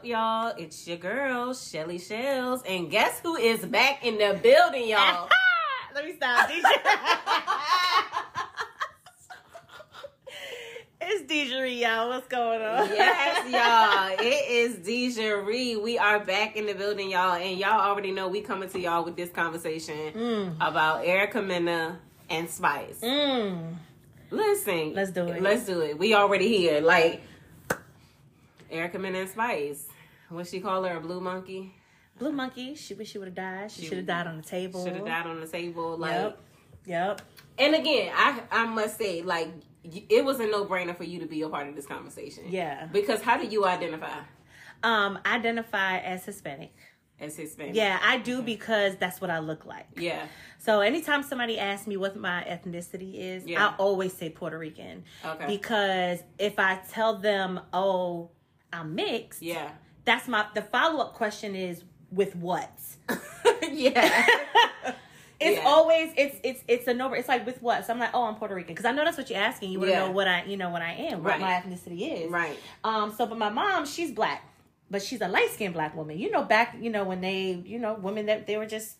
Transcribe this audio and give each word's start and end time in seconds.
up, 0.00 0.06
y'all? 0.06 0.54
It's 0.56 0.86
your 0.88 0.96
girl, 0.96 1.52
Shelly 1.52 1.98
Shells. 1.98 2.62
And 2.66 2.90
guess 2.90 3.20
who 3.20 3.36
is 3.36 3.64
back 3.66 4.02
in 4.04 4.14
the 4.16 4.38
building, 4.42 4.88
y'all? 4.88 5.28
Let 5.94 6.06
me 6.06 6.14
stop. 6.14 6.48
DJ. 6.50 6.62
it's 11.02 11.22
Deja 11.26 11.64
y'all. 11.66 12.08
What's 12.08 12.26
going 12.28 12.62
on? 12.62 12.88
yes, 12.88 13.50
y'all. 14.20 14.26
It 14.26 14.50
is 14.50 14.76
Deja 14.76 15.34
Ree. 15.44 15.76
We 15.76 15.98
are 15.98 16.20
back 16.24 16.56
in 16.56 16.64
the 16.64 16.74
building, 16.74 17.10
y'all. 17.10 17.34
And 17.34 17.58
y'all 17.58 17.80
already 17.80 18.12
know 18.12 18.28
we 18.28 18.40
coming 18.40 18.70
to 18.70 18.80
y'all 18.80 19.04
with 19.04 19.16
this 19.16 19.28
conversation 19.30 20.12
Mm. 20.14 20.56
about 20.60 21.04
Erica 21.04 21.42
Mena 21.42 21.98
and 22.30 22.48
Spice. 22.48 23.00
Mm. 23.02 23.74
Listen. 24.30 24.94
Let's 24.94 25.10
do 25.10 25.26
it. 25.26 25.42
Let's 25.42 25.66
do 25.66 25.82
it. 25.82 25.98
We 25.98 26.14
already 26.14 26.48
here. 26.56 26.80
Like, 26.80 27.20
Erica 28.70 29.00
Mena 29.00 29.18
and 29.18 29.28
Spice. 29.28 29.88
What 30.30 30.46
she 30.46 30.60
call 30.60 30.84
her? 30.84 30.96
A 30.96 31.00
blue 31.00 31.20
monkey? 31.20 31.74
Blue 32.18 32.32
monkey. 32.32 32.74
She 32.74 32.94
wish 32.94 33.10
she 33.10 33.18
would 33.18 33.28
have 33.28 33.34
died. 33.34 33.70
She 33.70 33.82
She 33.82 33.88
should 33.88 33.98
have 33.98 34.06
died 34.06 34.26
on 34.26 34.36
the 34.36 34.42
table. 34.42 34.84
Should 34.84 34.94
have 34.96 35.06
died 35.06 35.26
on 35.26 35.40
the 35.40 35.46
table. 35.46 35.96
Like, 35.96 36.12
Yep. 36.12 36.38
Yep. 36.86 37.22
And 37.58 37.74
again, 37.74 38.12
I 38.14 38.42
I 38.50 38.64
must 38.66 38.96
say, 38.96 39.22
like, 39.22 39.48
it 39.84 40.24
was 40.24 40.40
a 40.40 40.46
no 40.46 40.64
brainer 40.66 40.96
for 40.96 41.04
you 41.04 41.18
to 41.20 41.26
be 41.26 41.42
a 41.42 41.48
part 41.48 41.68
of 41.68 41.74
this 41.74 41.86
conversation. 41.86 42.44
Yeah. 42.48 42.86
Because 42.92 43.22
how 43.22 43.36
do 43.36 43.46
you 43.46 43.64
identify 43.66 44.18
Um, 44.82 45.18
identify 45.26 45.98
as 45.98 46.24
Hispanic. 46.24 46.72
as 47.18 47.36
Hispanic? 47.36 47.74
Yeah, 47.74 47.98
I 48.02 48.18
do 48.18 48.40
because 48.42 48.96
that's 48.96 49.20
what 49.20 49.30
I 49.30 49.40
look 49.40 49.64
like. 49.66 49.86
Yeah. 49.96 50.26
So 50.58 50.80
anytime 50.80 51.22
somebody 51.22 51.58
asks 51.58 51.86
me 51.86 51.96
what 51.98 52.16
my 52.16 52.44
ethnicity 52.44 53.14
is, 53.18 53.46
Yeah. 53.46 53.68
I 53.68 53.74
always 53.76 54.12
say 54.14 54.30
Puerto 54.30 54.58
Rican. 54.58 55.04
Okay. 55.24 55.46
Because 55.46 56.22
if 56.38 56.58
I 56.58 56.76
tell 56.90 57.16
them, 57.18 57.60
"Oh, 57.72 58.30
I'm 58.72 58.94
mixed," 58.94 59.42
Yeah. 59.42 59.70
That's 60.04 60.26
my 60.28 60.46
the 60.54 60.62
follow 60.62 61.00
up 61.04 61.14
question 61.14 61.54
is 61.54 61.82
with 62.10 62.34
what? 62.36 62.70
yeah. 63.70 64.26
It's 65.42 65.56
Yeah. 65.58 65.64
always 65.68 66.12
it's 66.18 66.36
it's 66.44 66.62
it's 66.68 66.86
a 66.86 66.92
number. 66.92 67.16
It's 67.16 67.26
like 67.26 67.46
with 67.46 67.62
what? 67.62 67.86
So 67.86 67.94
I'm 67.94 67.98
like, 67.98 68.10
oh, 68.12 68.24
I'm 68.24 68.34
Puerto 68.34 68.54
Rican 68.54 68.74
because 68.74 68.84
I 68.84 68.92
know 68.92 69.06
that's 69.06 69.16
what 69.16 69.30
you're 69.30 69.38
asking. 69.40 69.70
You 69.72 69.78
want 69.78 69.88
to 69.88 69.92
Yeah. 69.92 70.04
know 70.04 70.10
what 70.10 70.28
I 70.28 70.44
you 70.44 70.58
know 70.58 70.68
what 70.68 70.82
I 70.82 70.92
am, 70.92 71.22
what 71.22 71.30
Right. 71.30 71.40
my 71.40 71.52
ethnicity 71.54 72.24
is. 72.26 72.30
Right. 72.30 72.58
Um. 72.84 73.10
So, 73.16 73.24
but 73.24 73.38
my 73.38 73.48
mom, 73.48 73.86
she's 73.86 74.10
black, 74.12 74.44
but 74.90 75.00
she's 75.00 75.22
a 75.22 75.28
light 75.28 75.48
skinned 75.48 75.72
black 75.72 75.96
woman. 75.96 76.18
You 76.18 76.30
know, 76.30 76.42
back 76.42 76.76
you 76.78 76.90
know 76.90 77.04
when 77.04 77.22
they 77.22 77.62
you 77.64 77.78
know 77.78 77.94
women 77.94 78.26
that 78.26 78.46
they 78.46 78.58
were 78.58 78.66
just 78.66 78.98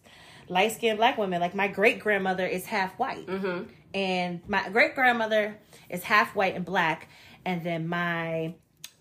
light 0.48 0.72
skinned 0.72 0.96
black 0.96 1.18
women. 1.18 1.42
Like 1.42 1.54
my 1.54 1.68
great 1.68 1.98
grandmother 2.00 2.46
is 2.46 2.64
half 2.64 2.98
white, 2.98 3.26
Mm-hmm. 3.26 3.64
and 3.92 4.40
my 4.48 4.66
great 4.70 4.94
grandmother 4.94 5.58
is 5.90 6.02
half 6.04 6.34
white 6.34 6.54
and 6.56 6.64
black, 6.64 7.08
and 7.44 7.62
then 7.62 7.86
my 7.86 8.54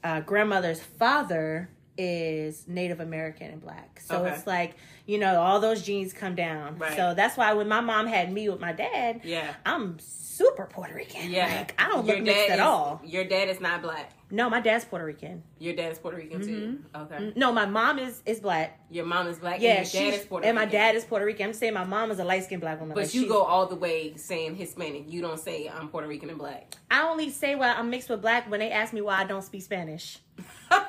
uh, 0.03 0.19
grandmother's 0.19 0.81
father 0.81 1.69
is 1.99 2.65
Native 2.67 2.99
American 3.01 3.51
and 3.51 3.61
black. 3.61 3.99
So 3.99 4.15
Okay. 4.23 4.33
it's 4.33 4.47
like 4.47 4.75
you 5.05 5.17
know 5.17 5.39
all 5.41 5.59
those 5.59 5.81
genes 5.83 6.13
come 6.13 6.35
down. 6.35 6.77
Right. 6.77 6.95
So 6.95 7.13
that's 7.13 7.35
why 7.37 7.53
when 7.53 7.67
my 7.67 7.81
mom 7.81 8.07
had 8.07 8.31
me 8.31 8.47
with 8.49 8.59
my 8.59 8.71
dad, 8.73 9.21
Yeah. 9.23 9.53
I'm 9.65 9.97
super 9.99 10.65
Puerto 10.71 10.93
Rican. 10.95 11.29
Yeah. 11.31 11.47
like, 11.47 11.81
I 11.81 11.87
don't 11.89 12.05
Your 12.05 12.15
look 12.17 12.25
mixed 12.25 12.49
at 12.51 12.55
is- 12.59 12.61
all. 12.61 13.01
Your 13.03 13.25
dad 13.25 13.49
is 13.49 13.59
not 13.59 13.81
black. 13.81 14.13
No, 14.31 14.47
my 14.47 14.61
dad's 14.61 14.85
Puerto 14.85 15.05
Rican. 15.05 15.41
Your 15.57 15.75
dad 15.75 15.91
is 15.91 15.97
Puerto 15.97 16.15
Rican 16.17 16.41
too. 16.41 16.47
Mm-hmm. 16.93 17.01
Okay. 17.01 17.15
Mm-hmm. 17.15 17.39
No, 17.39 17.51
my 17.51 17.65
mom 17.65 17.97
is 17.97 18.21
is 18.27 18.39
black. 18.39 18.79
Your 18.91 19.05
mom 19.05 19.27
is 19.27 19.39
black. 19.39 19.59
Yeah, 19.59 19.77
and 19.81 19.91
your 19.93 20.03
dad 20.11 20.13
is 20.19 20.25
Puerto 20.27 20.45
and 20.47 20.53
my 20.55 20.61
Rican. 20.65 20.79
dad 20.79 20.95
is 20.95 21.03
Puerto 21.03 21.25
Rican. 21.25 21.47
I'm 21.47 21.53
saying 21.53 21.73
my 21.73 21.83
mom 21.83 22.11
is 22.11 22.19
a 22.19 22.23
light 22.23 22.43
skinned 22.43 22.61
black 22.61 22.79
woman. 22.79 22.93
But 22.93 23.05
like, 23.05 23.13
you 23.15 23.27
go 23.27 23.41
all 23.41 23.65
the 23.65 23.75
way 23.75 24.15
saying 24.17 24.55
Hispanic. 24.55 25.11
You 25.11 25.21
don't 25.21 25.39
say 25.39 25.67
I'm 25.67 25.87
Puerto 25.89 26.07
Rican 26.07 26.29
and 26.29 26.37
black. 26.37 26.75
I 26.91 27.01
only 27.09 27.31
say 27.31 27.55
well 27.55 27.73
I'm 27.75 27.89
mixed 27.89 28.07
with 28.09 28.21
black 28.21 28.47
when 28.51 28.59
they 28.59 28.69
ask 28.69 28.93
me 28.93 29.01
why 29.01 29.15
I 29.17 29.23
don't 29.23 29.41
speak 29.43 29.63
Spanish. 29.63 30.19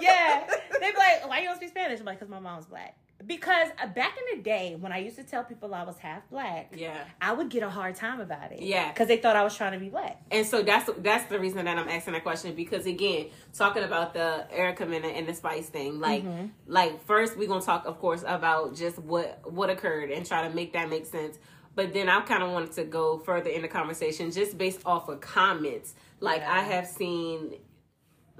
so 0.00 0.06
about 0.06 0.48
that. 0.48 0.60
yeah, 0.72 0.78
They'd 0.80 0.92
be 0.92 0.98
like, 0.98 1.28
why 1.28 1.38
you 1.40 1.46
don't 1.46 1.56
speak 1.56 1.70
Spanish? 1.70 2.00
I'm 2.00 2.06
like, 2.06 2.18
because 2.18 2.30
my 2.30 2.40
mom's 2.40 2.66
black. 2.66 2.96
Because 3.26 3.68
uh, 3.82 3.86
back 3.86 4.14
in 4.16 4.38
the 4.38 4.42
day 4.42 4.76
when 4.80 4.92
I 4.92 4.98
used 4.98 5.16
to 5.16 5.22
tell 5.24 5.44
people 5.44 5.74
I 5.74 5.82
was 5.82 5.98
half 5.98 6.26
black, 6.30 6.72
Yeah. 6.74 7.04
I 7.20 7.32
would 7.34 7.50
get 7.50 7.62
a 7.62 7.68
hard 7.68 7.94
time 7.94 8.18
about 8.18 8.50
it. 8.50 8.62
Yeah. 8.62 8.88
because 8.90 9.08
they 9.08 9.18
thought 9.18 9.36
I 9.36 9.44
was 9.44 9.54
trying 9.54 9.72
to 9.72 9.78
be 9.78 9.90
black. 9.90 10.22
And 10.30 10.46
so 10.46 10.62
that's 10.62 10.88
that's 10.98 11.26
the 11.26 11.38
reason 11.38 11.62
that 11.66 11.76
I'm 11.78 11.86
asking 11.88 12.14
that 12.14 12.22
question 12.22 12.54
because 12.54 12.86
again, 12.86 13.26
talking 13.52 13.82
about 13.82 14.14
the 14.14 14.46
Erica 14.50 14.86
Mena 14.86 15.08
and 15.08 15.28
the 15.28 15.34
Spice 15.34 15.68
thing, 15.68 16.00
like 16.00 16.24
Mm-hmm. 16.24 16.46
like 16.66 17.04
first 17.04 17.36
we're 17.36 17.46
gonna 17.46 17.60
talk, 17.60 17.84
of 17.84 17.98
course, 17.98 18.24
about 18.26 18.74
just 18.74 18.98
what 18.98 19.40
what 19.52 19.68
occurred 19.68 20.10
and 20.10 20.24
try 20.24 20.48
to 20.48 20.54
make 20.54 20.72
that 20.72 20.88
make 20.88 21.04
sense. 21.04 21.38
But 21.74 21.92
then 21.92 22.08
I 22.08 22.22
kind 22.22 22.42
of 22.42 22.50
wanted 22.52 22.72
to 22.72 22.84
go 22.84 23.18
further 23.18 23.50
in 23.50 23.60
the 23.60 23.68
conversation 23.68 24.30
just 24.32 24.56
based 24.56 24.80
off 24.86 25.10
of 25.10 25.20
comments. 25.20 25.94
Like 26.20 26.42
I 26.42 26.60
have 26.62 26.86
seen, 26.86 27.54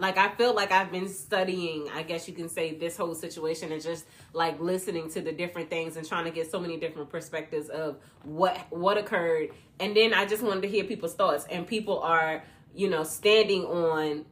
like 0.00 0.16
I 0.16 0.30
feel 0.30 0.54
like 0.54 0.72
I've 0.72 0.90
been 0.90 1.08
studying. 1.08 1.88
I 1.94 2.02
guess 2.02 2.26
you 2.26 2.34
can 2.34 2.48
say 2.48 2.74
this 2.74 2.96
whole 2.96 3.14
situation 3.14 3.70
and 3.70 3.82
just 3.82 4.06
like 4.32 4.58
listening 4.58 5.10
to 5.10 5.20
the 5.20 5.30
different 5.30 5.68
things 5.70 5.96
and 5.96 6.08
trying 6.08 6.24
to 6.24 6.30
get 6.30 6.50
so 6.50 6.58
many 6.58 6.78
different 6.78 7.10
perspectives 7.10 7.68
of 7.68 7.98
what 8.24 8.58
what 8.70 8.96
occurred. 8.98 9.50
And 9.78 9.94
then 9.96 10.14
I 10.14 10.26
just 10.26 10.42
wanted 10.42 10.62
to 10.62 10.68
hear 10.68 10.84
people's 10.84 11.14
thoughts. 11.14 11.46
And 11.50 11.66
people 11.66 12.00
are, 12.00 12.42
you 12.74 12.88
know, 12.88 13.04
standing 13.04 13.64
on 13.66 14.24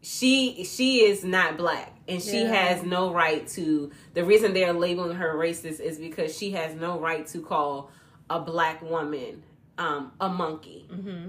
she 0.00 0.64
she 0.64 1.04
is 1.04 1.22
not 1.22 1.56
black 1.56 1.96
and 2.08 2.20
she 2.20 2.40
Yeah. 2.42 2.52
has 2.52 2.82
no 2.82 3.12
right 3.12 3.46
to 3.48 3.90
the 4.14 4.24
reason 4.24 4.52
they're 4.52 4.72
labeling 4.72 5.16
her 5.16 5.34
racist 5.36 5.78
is 5.80 5.98
because 5.98 6.36
she 6.36 6.50
has 6.52 6.74
no 6.74 6.98
right 6.98 7.24
to 7.28 7.40
call 7.40 7.90
a 8.28 8.40
black 8.40 8.82
woman 8.82 9.44
um 9.78 10.12
a 10.20 10.28
monkey 10.28 10.86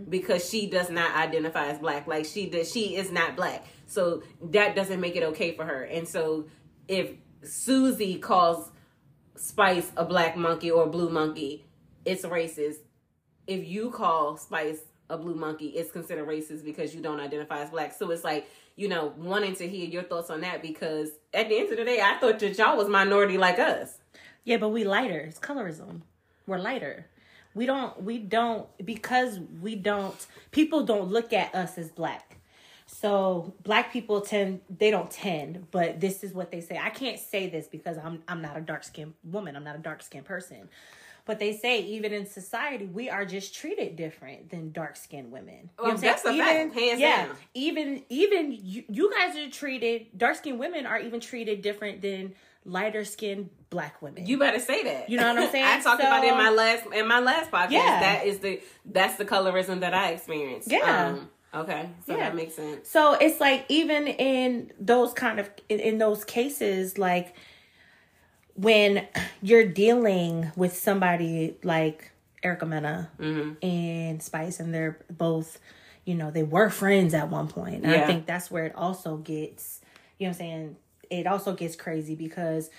because 0.09 0.47
she 0.47 0.67
does 0.67 0.89
not 0.89 1.15
identify 1.15 1.67
as 1.67 1.79
black 1.79 2.07
like 2.07 2.25
she 2.25 2.49
does 2.49 2.71
she 2.71 2.95
is 2.95 3.11
not 3.11 3.35
black 3.35 3.65
so 3.87 4.21
that 4.41 4.75
doesn't 4.75 4.99
make 4.99 5.15
it 5.15 5.23
okay 5.23 5.55
for 5.55 5.63
her 5.63 5.83
and 5.83 6.07
so 6.07 6.45
if 6.87 7.11
susie 7.43 8.17
calls 8.17 8.69
spice 9.35 9.91
a 9.95 10.03
black 10.03 10.35
monkey 10.35 10.69
or 10.69 10.83
a 10.83 10.89
blue 10.89 11.09
monkey 11.09 11.65
it's 12.05 12.23
racist 12.25 12.75
if 13.47 13.67
you 13.67 13.89
call 13.91 14.37
Spice 14.37 14.79
a 15.09 15.17
blue 15.17 15.35
monkey, 15.35 15.67
it's 15.67 15.91
considered 15.91 16.27
racist 16.27 16.63
because 16.63 16.95
you 16.95 17.01
don't 17.01 17.19
identify 17.19 17.61
as 17.61 17.69
black. 17.69 17.93
So 17.93 18.09
it's 18.11 18.23
like, 18.23 18.47
you 18.75 18.87
know, 18.87 19.13
wanting 19.17 19.55
to 19.57 19.67
hear 19.67 19.87
your 19.87 20.03
thoughts 20.03 20.29
on 20.29 20.41
that 20.41 20.61
because 20.61 21.09
at 21.33 21.49
the 21.49 21.57
end 21.57 21.71
of 21.71 21.77
the 21.77 21.85
day, 21.85 22.01
I 22.01 22.17
thought 22.19 22.39
that 22.39 22.57
y'all 22.57 22.77
was 22.77 22.87
minority 22.87 23.37
like 23.37 23.59
us. 23.59 23.97
Yeah, 24.43 24.57
but 24.57 24.69
we 24.69 24.83
lighter. 24.83 25.19
It's 25.19 25.39
colorism. 25.39 26.01
We're 26.47 26.57
lighter. 26.57 27.07
We 27.55 27.65
don't 27.65 28.01
we 28.01 28.17
don't 28.17 28.67
because 28.83 29.39
we 29.61 29.75
don't 29.75 30.15
people 30.51 30.83
don't 30.83 31.09
look 31.09 31.33
at 31.33 31.53
us 31.53 31.77
as 31.77 31.89
black. 31.89 32.37
So 32.85 33.53
black 33.63 33.91
people 33.91 34.21
tend 34.21 34.61
they 34.69 34.91
don't 34.91 35.09
tend, 35.09 35.67
but 35.71 35.99
this 35.99 36.23
is 36.23 36.33
what 36.33 36.51
they 36.51 36.61
say. 36.61 36.77
I 36.77 36.89
can't 36.89 37.19
say 37.19 37.49
this 37.49 37.67
because 37.67 37.97
I'm 37.97 38.23
I'm 38.27 38.41
not 38.41 38.57
a 38.57 38.61
dark 38.61 38.83
skinned 38.83 39.13
woman. 39.23 39.55
I'm 39.55 39.63
not 39.63 39.75
a 39.75 39.79
dark 39.79 40.01
skinned 40.03 40.25
person. 40.25 40.69
But 41.25 41.39
they 41.39 41.55
say 41.55 41.79
even 41.83 42.11
in 42.11 42.25
society 42.25 42.85
we 42.85 43.09
are 43.09 43.23
just 43.25 43.55
treated 43.55 43.95
different 43.95 44.49
than 44.49 44.71
dark 44.71 44.97
skinned 44.97 45.31
women. 45.31 45.53
You 45.53 45.61
know 45.61 45.69
Well, 45.83 45.91
I'm 45.91 45.97
saying? 45.97 46.11
that's 46.11 46.25
a 46.25 46.37
fact, 46.37 46.73
hands 46.73 46.99
yeah, 46.99 47.25
down. 47.27 47.35
even 47.53 48.03
even 48.09 48.51
you, 48.51 48.83
you 48.89 49.13
guys 49.13 49.35
are 49.37 49.49
treated 49.49 50.07
dark 50.17 50.35
skinned 50.35 50.59
women 50.59 50.85
are 50.85 50.99
even 50.99 51.19
treated 51.21 51.61
different 51.61 52.01
than 52.01 52.33
lighter 52.65 53.03
skinned 53.05 53.49
black 53.69 54.01
women. 54.01 54.25
You 54.25 54.37
better 54.37 54.59
say 54.59 54.83
that. 54.83 55.09
You 55.09 55.17
know 55.17 55.33
what 55.33 55.43
I'm 55.43 55.51
saying? 55.51 55.65
I 55.65 55.81
talked 55.81 56.01
about 56.01 56.23
it 56.23 56.31
in 56.31 56.37
my 56.37 56.49
last 56.49 56.83
in 56.93 57.07
my 57.07 57.19
last 57.19 57.51
podcast. 57.51 57.71
Yeah. 57.71 57.99
That 57.99 58.25
is 58.25 58.39
the 58.39 58.61
that's 58.85 59.15
the 59.17 59.25
colorism 59.25 59.79
that 59.81 59.93
I 59.93 60.11
experienced. 60.11 60.71
Yeah. 60.71 61.07
Um, 61.53 61.61
okay. 61.61 61.89
So 62.05 62.13
Yeah. 62.13 62.19
that 62.29 62.35
makes 62.35 62.53
sense. 62.55 62.89
So 62.89 63.13
it's 63.13 63.39
like 63.41 63.65
even 63.69 64.07
in 64.07 64.71
those 64.79 65.13
kind 65.13 65.39
of 65.39 65.49
in, 65.69 65.79
in 65.79 65.97
those 65.97 66.23
cases, 66.23 66.97
like 66.97 67.35
when 68.55 69.07
you're 69.41 69.65
dealing 69.67 70.51
with 70.55 70.75
somebody 70.77 71.57
like 71.63 72.11
Erica 72.43 72.65
Mena 72.65 73.09
Mm-hmm. 73.19 73.65
and 73.65 74.21
Spice, 74.21 74.59
and 74.59 74.73
they're 74.73 74.99
both, 75.09 75.59
you 76.05 76.13
know, 76.15 76.29
they 76.29 76.43
were 76.43 76.69
friends 76.69 77.13
at 77.13 77.29
one 77.29 77.47
point. 77.47 77.83
And 77.83 77.91
Yeah. 77.91 78.03
I 78.03 78.05
think 78.05 78.25
that's 78.25 78.51
where 78.51 78.65
it 78.65 78.75
also 78.75 79.17
gets, 79.17 79.81
you 80.19 80.27
know, 80.27 80.29
what 80.29 80.35
I'm 80.35 80.37
saying 80.37 80.75
it 81.19 81.27
also 81.27 81.53
gets 81.53 81.75
crazy 81.75 82.15
because 82.15 82.69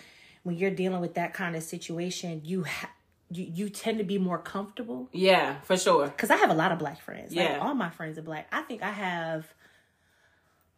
when 0.42 0.56
you're 0.56 0.70
dealing 0.70 1.00
with 1.00 1.14
that 1.14 1.32
kind 1.34 1.56
of 1.56 1.62
situation, 1.62 2.42
you 2.44 2.64
ha- 2.64 2.90
you 3.30 3.44
you 3.52 3.68
tend 3.70 3.98
to 3.98 4.04
be 4.04 4.18
more 4.18 4.38
comfortable 4.38 5.08
Yeah, 5.12 5.60
for 5.62 5.76
sure. 5.76 6.06
because 6.08 6.30
I 6.30 6.36
have 6.36 6.50
a 6.50 6.54
lot 6.54 6.72
of 6.72 6.78
black 6.78 7.00
friends. 7.00 7.32
Yeah. 7.32 7.54
Like 7.54 7.62
all 7.62 7.74
my 7.74 7.90
friends 7.90 8.18
are 8.18 8.22
black. 8.22 8.46
I 8.52 8.62
think 8.62 8.82
I 8.82 8.90
have 8.90 9.46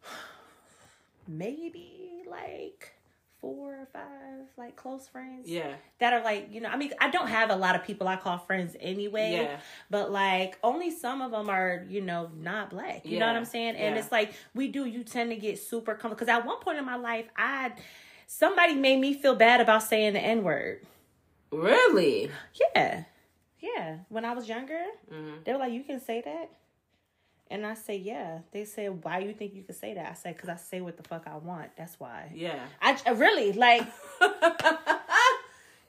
maybe 1.27 2.23
like 2.29 2.93
four 3.41 3.73
or 3.81 3.87
five 3.93 4.47
like 4.57 4.75
close 4.75 5.07
friends. 5.07 5.47
Yeah. 5.47 5.75
That 5.99 6.13
are 6.13 6.23
like, 6.23 6.47
you 6.51 6.59
know, 6.61 6.69
I 6.69 6.77
mean, 6.77 6.91
I 6.99 7.09
don't 7.09 7.27
have 7.27 7.49
a 7.49 7.55
lot 7.55 7.75
of 7.75 7.83
people 7.83 8.07
I 8.07 8.15
call 8.15 8.37
friends 8.37 8.75
anyway. 8.79 9.33
Yeah. 9.33 9.59
But 9.89 10.11
like 10.11 10.57
only 10.63 10.91
some 10.91 11.21
of 11.21 11.31
them 11.31 11.49
are, 11.49 11.85
you 11.87 12.01
know, 12.01 12.29
not 12.35 12.69
black. 12.71 13.05
You 13.05 13.19
know 13.19 13.27
what 13.27 13.35
I'm 13.35 13.45
saying? 13.45 13.75
And 13.75 13.95
Yeah. 13.95 14.01
it's 14.01 14.11
like 14.11 14.33
we 14.55 14.67
do 14.69 14.85
you 14.85 15.03
tend 15.03 15.29
to 15.29 15.35
get 15.35 15.59
super 15.59 15.93
comfortable 15.93 16.15
because 16.15 16.29
at 16.29 16.45
one 16.45 16.59
point 16.59 16.77
in 16.79 16.85
my 16.85 16.95
life 16.97 17.25
I 17.37 17.73
somebody 18.25 18.73
made 18.75 18.99
me 18.99 19.13
feel 19.13 19.35
bad 19.35 19.61
about 19.61 19.83
saying 19.83 20.13
the 20.13 20.19
N-word. 20.19 20.85
Really? 21.51 22.29
Yeah. 22.75 23.03
Yeah. 23.59 23.97
When 24.09 24.25
I 24.25 24.33
was 24.33 24.49
younger, 24.49 24.83
Mhm. 25.11 25.43
they 25.43 25.53
were 25.53 25.59
like, 25.59 25.71
You 25.73 25.83
can 25.83 25.99
say 25.99 26.21
that? 26.21 26.49
And 27.49 27.65
I 27.65 27.73
say, 27.73 27.97
yeah. 27.97 28.39
They 28.51 28.65
said, 28.65 29.03
why 29.03 29.19
you 29.19 29.33
think 29.33 29.53
you 29.53 29.63
could 29.63 29.75
say 29.75 29.93
that? 29.93 30.09
I 30.11 30.13
said, 30.13 30.35
because 30.35 30.49
I 30.49 30.55
say 30.55 30.81
what 30.81 30.97
the 30.97 31.03
fuck 31.03 31.27
I 31.27 31.37
want. 31.37 31.71
That's 31.77 31.99
why. 31.99 32.31
Yeah. 32.33 32.65
I, 32.81 32.97
I 33.05 33.11
really 33.11 33.53
like 33.53 33.87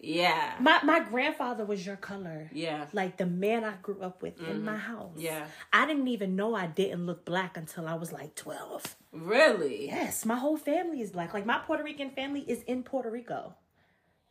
Yeah. 0.01 0.55
my 0.61 0.81
my 0.85 1.01
grandfather 1.01 1.65
was 1.65 1.85
your 1.85 1.97
color. 1.97 2.49
Yeah. 2.53 2.87
Like 2.93 3.17
the 3.17 3.27
man 3.27 3.65
I 3.65 3.75
grew 3.83 4.01
up 4.01 4.23
with 4.23 4.41
in 4.41 4.65
my 4.65 4.73
mm-hmm. 4.73 4.81
house. 4.81 5.17
Yeah. 5.17 5.47
I 5.73 5.87
didn't 5.87 6.09
even 6.09 6.37
know 6.37 6.55
I 6.55 6.67
didn't 6.67 7.07
look 7.07 7.25
black 7.25 7.57
until 7.57 7.89
I 7.89 7.95
was 7.95 8.13
like 8.13 8.35
twelve. 8.35 8.97
Really? 9.13 9.87
Yes, 9.87 10.25
my 10.25 10.37
whole 10.37 10.57
family 10.57 11.01
is 11.01 11.11
black. 11.11 11.35
Like 11.35 11.47
my 11.47 11.59
Puerto 11.59 11.83
Rican 11.83 12.11
family 12.11 12.45
is 12.47 12.63
in 12.63 12.83
Puerto 12.83 13.11
Rico. 13.11 13.55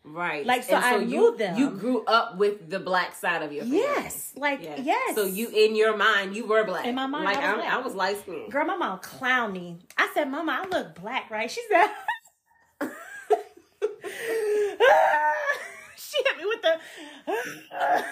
Right. 0.04 0.46
Like, 0.46 0.64
so 0.64 0.76
I 0.76 0.98
you, 0.98 1.36
them. 1.36 1.58
You 1.58 1.72
grew 1.72 2.06
up 2.06 2.38
with 2.38 2.70
the 2.70 2.80
black 2.80 3.14
side 3.16 3.44
of 3.44 3.52
your 3.52 3.64
family. 3.64 3.80
Yes, 3.80 4.34
like 4.38 4.64
Yeah. 4.64 4.80
yes. 4.82 5.16
So 5.16 5.26
you 5.26 5.50
in 5.50 5.76
your 5.76 5.98
mind 5.98 6.36
you 6.36 6.46
were 6.48 6.64
black. 6.64 6.86
In 6.86 6.96
my 6.96 7.08
mind, 7.08 7.26
like 7.26 7.38
I 7.38 7.54
was 7.54 7.62
black. 7.62 7.74
I 7.74 7.78
was 7.80 7.96
light 7.96 8.18
skinned. 8.22 8.52
Girl, 8.52 8.66
my 8.66 8.78
mom 8.78 9.00
clowned 9.00 9.52
me. 9.54 9.80
I 9.98 10.10
said, 10.14 10.30
Mama, 10.30 10.64
I 10.64 10.68
look 10.68 10.96
black, 10.96 11.30
right? 11.30 11.52
She 11.52 11.62
said, 11.70 11.88
She 15.98 16.18
hit 16.24 16.38
me 16.38 16.46
with 16.46 16.62
the. 16.62 16.80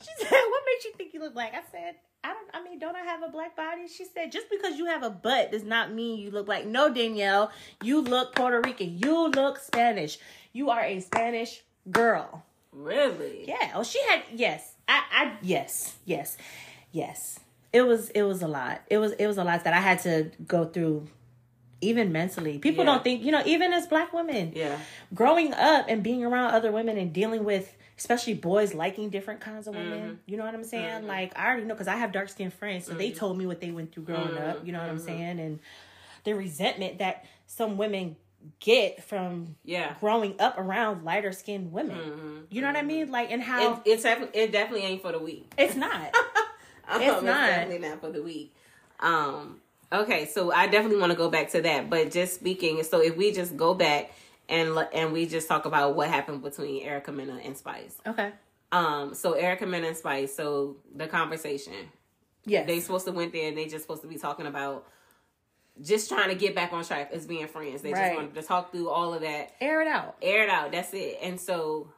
she 0.00 0.10
said, 0.18 0.30
What 0.30 0.62
makes 0.66 0.84
you 0.84 0.92
think 0.96 1.12
you 1.12 1.20
look 1.20 1.34
black? 1.34 1.54
I 1.54 1.62
said, 1.72 1.96
I 2.24 2.28
don't, 2.32 2.48
I 2.54 2.62
mean, 2.68 2.78
don't 2.78 2.96
I 2.96 3.02
have 3.02 3.22
a 3.22 3.28
black 3.28 3.54
body? 3.54 3.86
She 3.86 4.04
said, 4.06 4.32
Just 4.32 4.48
because 4.50 4.78
you 4.78 4.86
have 4.86 5.02
a 5.02 5.10
butt 5.10 5.52
does 5.52 5.62
not 5.62 5.92
mean 5.92 6.18
you 6.18 6.30
look 6.30 6.48
like. 6.48 6.66
No, 6.66 6.92
Danielle, 6.92 7.52
you 7.82 8.00
look 8.00 8.34
Puerto 8.34 8.60
Rican. 8.64 8.98
You 8.98 9.28
look 9.28 9.58
Spanish. 9.58 10.18
You 10.52 10.70
are 10.70 10.82
a 10.82 11.00
Spanish 11.00 11.62
girl. 11.90 12.42
Really? 12.72 13.44
Yeah. 13.46 13.72
Oh, 13.74 13.84
she 13.84 14.00
had 14.08 14.22
yes. 14.34 14.74
I 14.88 15.02
I 15.12 15.32
yes. 15.42 15.94
Yes. 16.06 16.36
Yes. 16.92 17.38
It 17.72 17.82
was 17.82 18.08
it 18.10 18.22
was 18.22 18.40
a 18.42 18.48
lot. 18.48 18.80
It 18.88 18.98
was 18.98 19.12
it 19.12 19.26
was 19.26 19.36
a 19.38 19.44
lot 19.44 19.64
that 19.64 19.74
I 19.74 19.80
had 19.80 20.00
to 20.00 20.30
go 20.46 20.64
through 20.64 21.06
even 21.80 22.10
mentally. 22.12 22.58
People 22.58 22.84
Yeah. 22.84 22.92
don't 22.92 23.04
think, 23.04 23.22
you 23.22 23.32
know, 23.32 23.42
even 23.44 23.72
as 23.72 23.86
black 23.86 24.12
women. 24.12 24.52
Yeah. 24.56 24.78
Growing 25.12 25.52
up 25.52 25.86
and 25.88 26.02
being 26.02 26.24
around 26.24 26.54
other 26.54 26.72
women 26.72 26.96
and 26.96 27.12
dealing 27.12 27.44
with 27.44 27.76
especially 27.98 28.34
boys 28.34 28.74
liking 28.74 29.10
different 29.10 29.40
kinds 29.40 29.66
of 29.66 29.74
women. 29.74 30.00
Mm-hmm. 30.02 30.14
You 30.26 30.36
know 30.36 30.44
what 30.44 30.54
I'm 30.54 30.64
saying? 30.64 31.06
Like 31.06 31.38
I 31.38 31.46
already 31.48 31.64
know 31.64 31.74
cuz 31.74 31.88
I 31.88 31.96
have 31.96 32.12
dark-skinned 32.12 32.52
friends, 32.52 32.86
so 32.86 32.94
they 32.94 33.10
Mm-hmm. 33.10 33.18
told 33.18 33.38
me 33.38 33.46
what 33.46 33.60
they 33.60 33.70
went 33.70 33.92
through 33.92 34.04
growing 34.04 34.36
up, 34.38 34.66
you 34.66 34.72
know 34.72 34.80
what 34.80 34.88
I'm 34.88 34.98
saying? 34.98 35.38
And 35.40 35.60
the 36.24 36.34
resentment 36.34 36.98
that 36.98 37.24
some 37.46 37.76
women 37.76 38.16
get 38.60 39.02
from 39.02 39.56
Yeah. 39.64 39.94
growing 40.00 40.34
up 40.38 40.58
around 40.58 41.04
lighter 41.04 41.32
skinned 41.32 41.72
women. 41.72 42.46
You 42.50 42.60
know 42.60 42.66
what 42.66 42.76
I 42.76 42.82
mean? 42.82 43.10
Like 43.10 43.30
and 43.30 43.40
It, 43.40 43.44
how 43.46 43.82
it's 43.86 44.02
def- 44.02 44.30
it 44.34 44.52
definitely 44.52 44.86
ain't 44.86 45.02
for 45.02 45.12
the 45.12 45.18
weak. 45.18 45.52
it's 45.58 45.74
not. 45.76 46.14
Um, 46.86 47.00
It's 47.00 47.22
not. 47.22 47.46
definitely 47.46 47.88
not 47.88 48.00
for 48.02 48.10
the 48.10 48.22
weak. 48.22 48.54
Um. 49.00 49.60
Okay, 49.90 50.26
so 50.26 50.52
I 50.52 50.66
definitely 50.66 50.98
want 50.98 51.12
to 51.12 51.16
go 51.16 51.30
back 51.30 51.50
to 51.52 51.62
that, 51.62 51.88
but 51.88 52.10
just 52.10 52.34
speaking. 52.34 52.82
So 52.82 53.00
if 53.00 53.16
we 53.16 53.32
just 53.32 53.56
go 53.56 53.72
back 53.72 54.10
and 54.48 54.76
and 54.92 55.12
we 55.12 55.26
just 55.26 55.48
talk 55.48 55.64
about 55.64 55.96
what 55.96 56.08
happened 56.08 56.42
between 56.42 56.82
Erica 56.84 57.12
Mena 57.12 57.38
and 57.42 57.56
Spice. 57.56 57.96
okay. 58.06 58.32
Um. 58.72 59.14
So 59.14 59.32
Erica 59.34 59.66
Mena 59.66 59.88
and 59.88 59.96
Spice. 59.96 60.34
So 60.34 60.76
the 60.94 61.06
conversation 61.06 61.74
Yeah. 62.44 62.64
they 62.64 62.80
supposed 62.80 63.04
to 63.06 63.12
went 63.12 63.32
there 63.32 63.48
and 63.48 63.56
they 63.56 63.66
just 63.66 63.82
supposed 63.84 64.02
to 64.02 64.08
be 64.08 64.16
talking 64.16 64.46
about 64.46 64.86
just 65.82 66.08
trying 66.08 66.28
to 66.28 66.34
get 66.34 66.54
back 66.54 66.72
on 66.72 66.84
track 66.84 67.10
as 67.12 67.26
being 67.26 67.46
friends. 67.48 67.82
They 67.82 67.92
Right. 67.92 68.04
just 68.06 68.14
wanted 68.16 68.34
to 68.34 68.42
talk 68.42 68.70
through 68.72 68.88
all 68.90 69.12
of 69.14 69.22
that, 69.22 69.52
air 69.60 69.80
it 69.82 69.88
out. 69.88 70.16
air 70.22 70.44
it 70.44 70.48
out. 70.50 70.72
That's 70.72 70.92
it. 70.94 71.18
And 71.22 71.40
so 71.40 71.88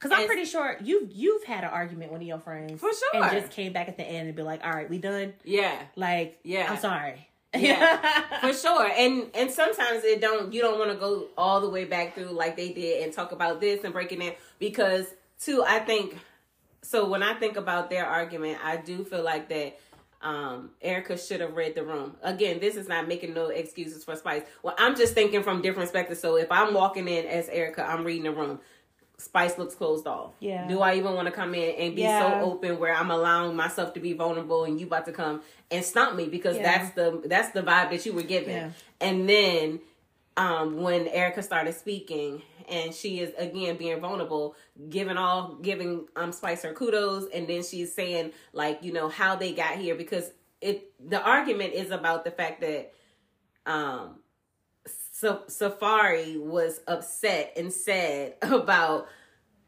Cause 0.00 0.12
I'm 0.14 0.26
pretty 0.26 0.44
sure 0.44 0.76
you've 0.82 1.10
you've 1.12 1.44
had 1.44 1.64
an 1.64 1.70
argument 1.70 2.10
with 2.10 2.18
one 2.18 2.20
of 2.20 2.26
your 2.28 2.38
friends 2.38 2.78
For 2.80 2.90
sure. 2.92 3.22
and 3.24 3.40
just 3.40 3.52
came 3.52 3.72
back 3.72 3.88
at 3.88 3.96
the 3.96 4.04
end 4.04 4.26
and 4.28 4.36
be 4.36 4.42
like, 4.42 4.62
"All 4.62 4.70
right, 4.72 4.88
we 4.90 4.98
done." 4.98 5.32
yeah, 5.44 5.80
Like, 5.96 6.40
Yeah. 6.42 6.70
I'm 6.70 6.78
sorry. 6.78 7.26
Yeah. 7.54 8.22
for 8.40 8.52
sure. 8.52 8.86
And 8.86 9.30
and 9.34 9.50
sometimes 9.50 10.04
it 10.04 10.20
don't 10.20 10.52
you 10.52 10.60
don't 10.60 10.78
want 10.78 10.90
to 10.90 10.96
go 10.96 11.28
all 11.36 11.60
the 11.60 11.68
way 11.70 11.84
back 11.84 12.14
through 12.14 12.30
like 12.30 12.56
they 12.56 12.72
did 12.72 13.02
and 13.04 13.12
talk 13.12 13.32
about 13.32 13.60
this 13.60 13.84
and 13.84 13.92
break 13.92 14.12
it 14.12 14.20
in 14.20 14.34
because 14.58 15.06
too 15.40 15.64
i 15.66 15.78
think 15.78 16.18
so 16.82 17.08
when 17.08 17.22
i 17.22 17.34
think 17.34 17.56
about 17.56 17.90
their 17.90 18.06
argument 18.06 18.58
i 18.64 18.76
do 18.76 19.04
feel 19.04 19.22
like 19.22 19.48
that 19.48 19.78
um 20.22 20.70
erica 20.80 21.18
should 21.18 21.40
have 21.40 21.54
read 21.54 21.74
the 21.74 21.84
room. 21.84 22.16
Again 22.22 22.60
this 22.60 22.76
is 22.76 22.88
not 22.88 23.08
making 23.08 23.34
no 23.34 23.46
excuses 23.48 24.04
for 24.04 24.16
spice. 24.16 24.42
Well 24.62 24.74
i'm 24.78 24.96
just 24.96 25.14
thinking 25.14 25.42
from 25.42 25.62
different 25.62 25.88
perspectives. 25.88 26.20
So 26.20 26.36
if 26.36 26.50
i'm 26.50 26.74
walking 26.74 27.08
in 27.08 27.26
as 27.26 27.48
erica 27.48 27.84
i'm 27.84 28.04
reading 28.04 28.24
the 28.24 28.32
room 28.32 28.60
Spice 29.16 29.58
looks 29.58 29.74
closed 29.74 30.06
off. 30.06 30.32
Yeah. 30.40 30.66
Do 30.66 30.80
I 30.80 30.96
even 30.96 31.14
want 31.14 31.26
to 31.26 31.32
come 31.32 31.54
in 31.54 31.74
and 31.76 31.94
be 31.94 32.02
Yeah. 32.02 32.40
so 32.40 32.46
open 32.50 32.78
where 32.80 32.92
I'm 32.94 33.10
allowing 33.10 33.54
myself 33.56 33.94
to 33.94 34.00
be 34.00 34.12
vulnerable 34.12 34.64
and 34.64 34.78
you 34.80 34.86
about 34.86 35.04
to 35.06 35.12
come 35.12 35.40
and 35.70 35.84
stomp 35.84 36.16
me 36.16 36.28
because 36.28 36.56
Yeah. 36.56 36.62
that's 36.62 36.94
the 36.94 37.22
that's 37.26 37.50
the 37.50 37.62
vibe 37.62 37.90
that 37.90 38.04
you 38.04 38.12
were 38.12 38.22
given. 38.22 38.50
Yeah. 38.54 38.70
And 39.00 39.28
then 39.28 39.80
um 40.36 40.82
when 40.82 41.06
Erica 41.06 41.42
started 41.44 41.74
speaking 41.74 42.42
and 42.68 42.92
she 42.92 43.20
is 43.20 43.32
again 43.38 43.76
being 43.76 44.00
vulnerable, 44.00 44.56
giving 44.90 45.16
all 45.16 45.54
giving 45.62 46.06
um 46.16 46.32
Spice 46.32 46.62
her 46.62 46.72
kudos 46.72 47.28
and 47.32 47.46
then 47.46 47.62
she's 47.62 47.94
saying 47.94 48.32
like, 48.52 48.82
you 48.82 48.92
know, 48.92 49.08
how 49.08 49.36
they 49.36 49.52
got 49.52 49.76
here 49.76 49.94
because 49.94 50.30
it 50.60 50.90
the 51.08 51.22
argument 51.22 51.72
is 51.74 51.92
about 51.92 52.24
the 52.24 52.30
fact 52.32 52.60
that 52.62 52.92
um 53.66 54.18
Safaree 55.22 56.40
was 56.40 56.80
upset 56.86 57.52
and 57.56 57.72
sad 57.72 58.34
about 58.42 59.08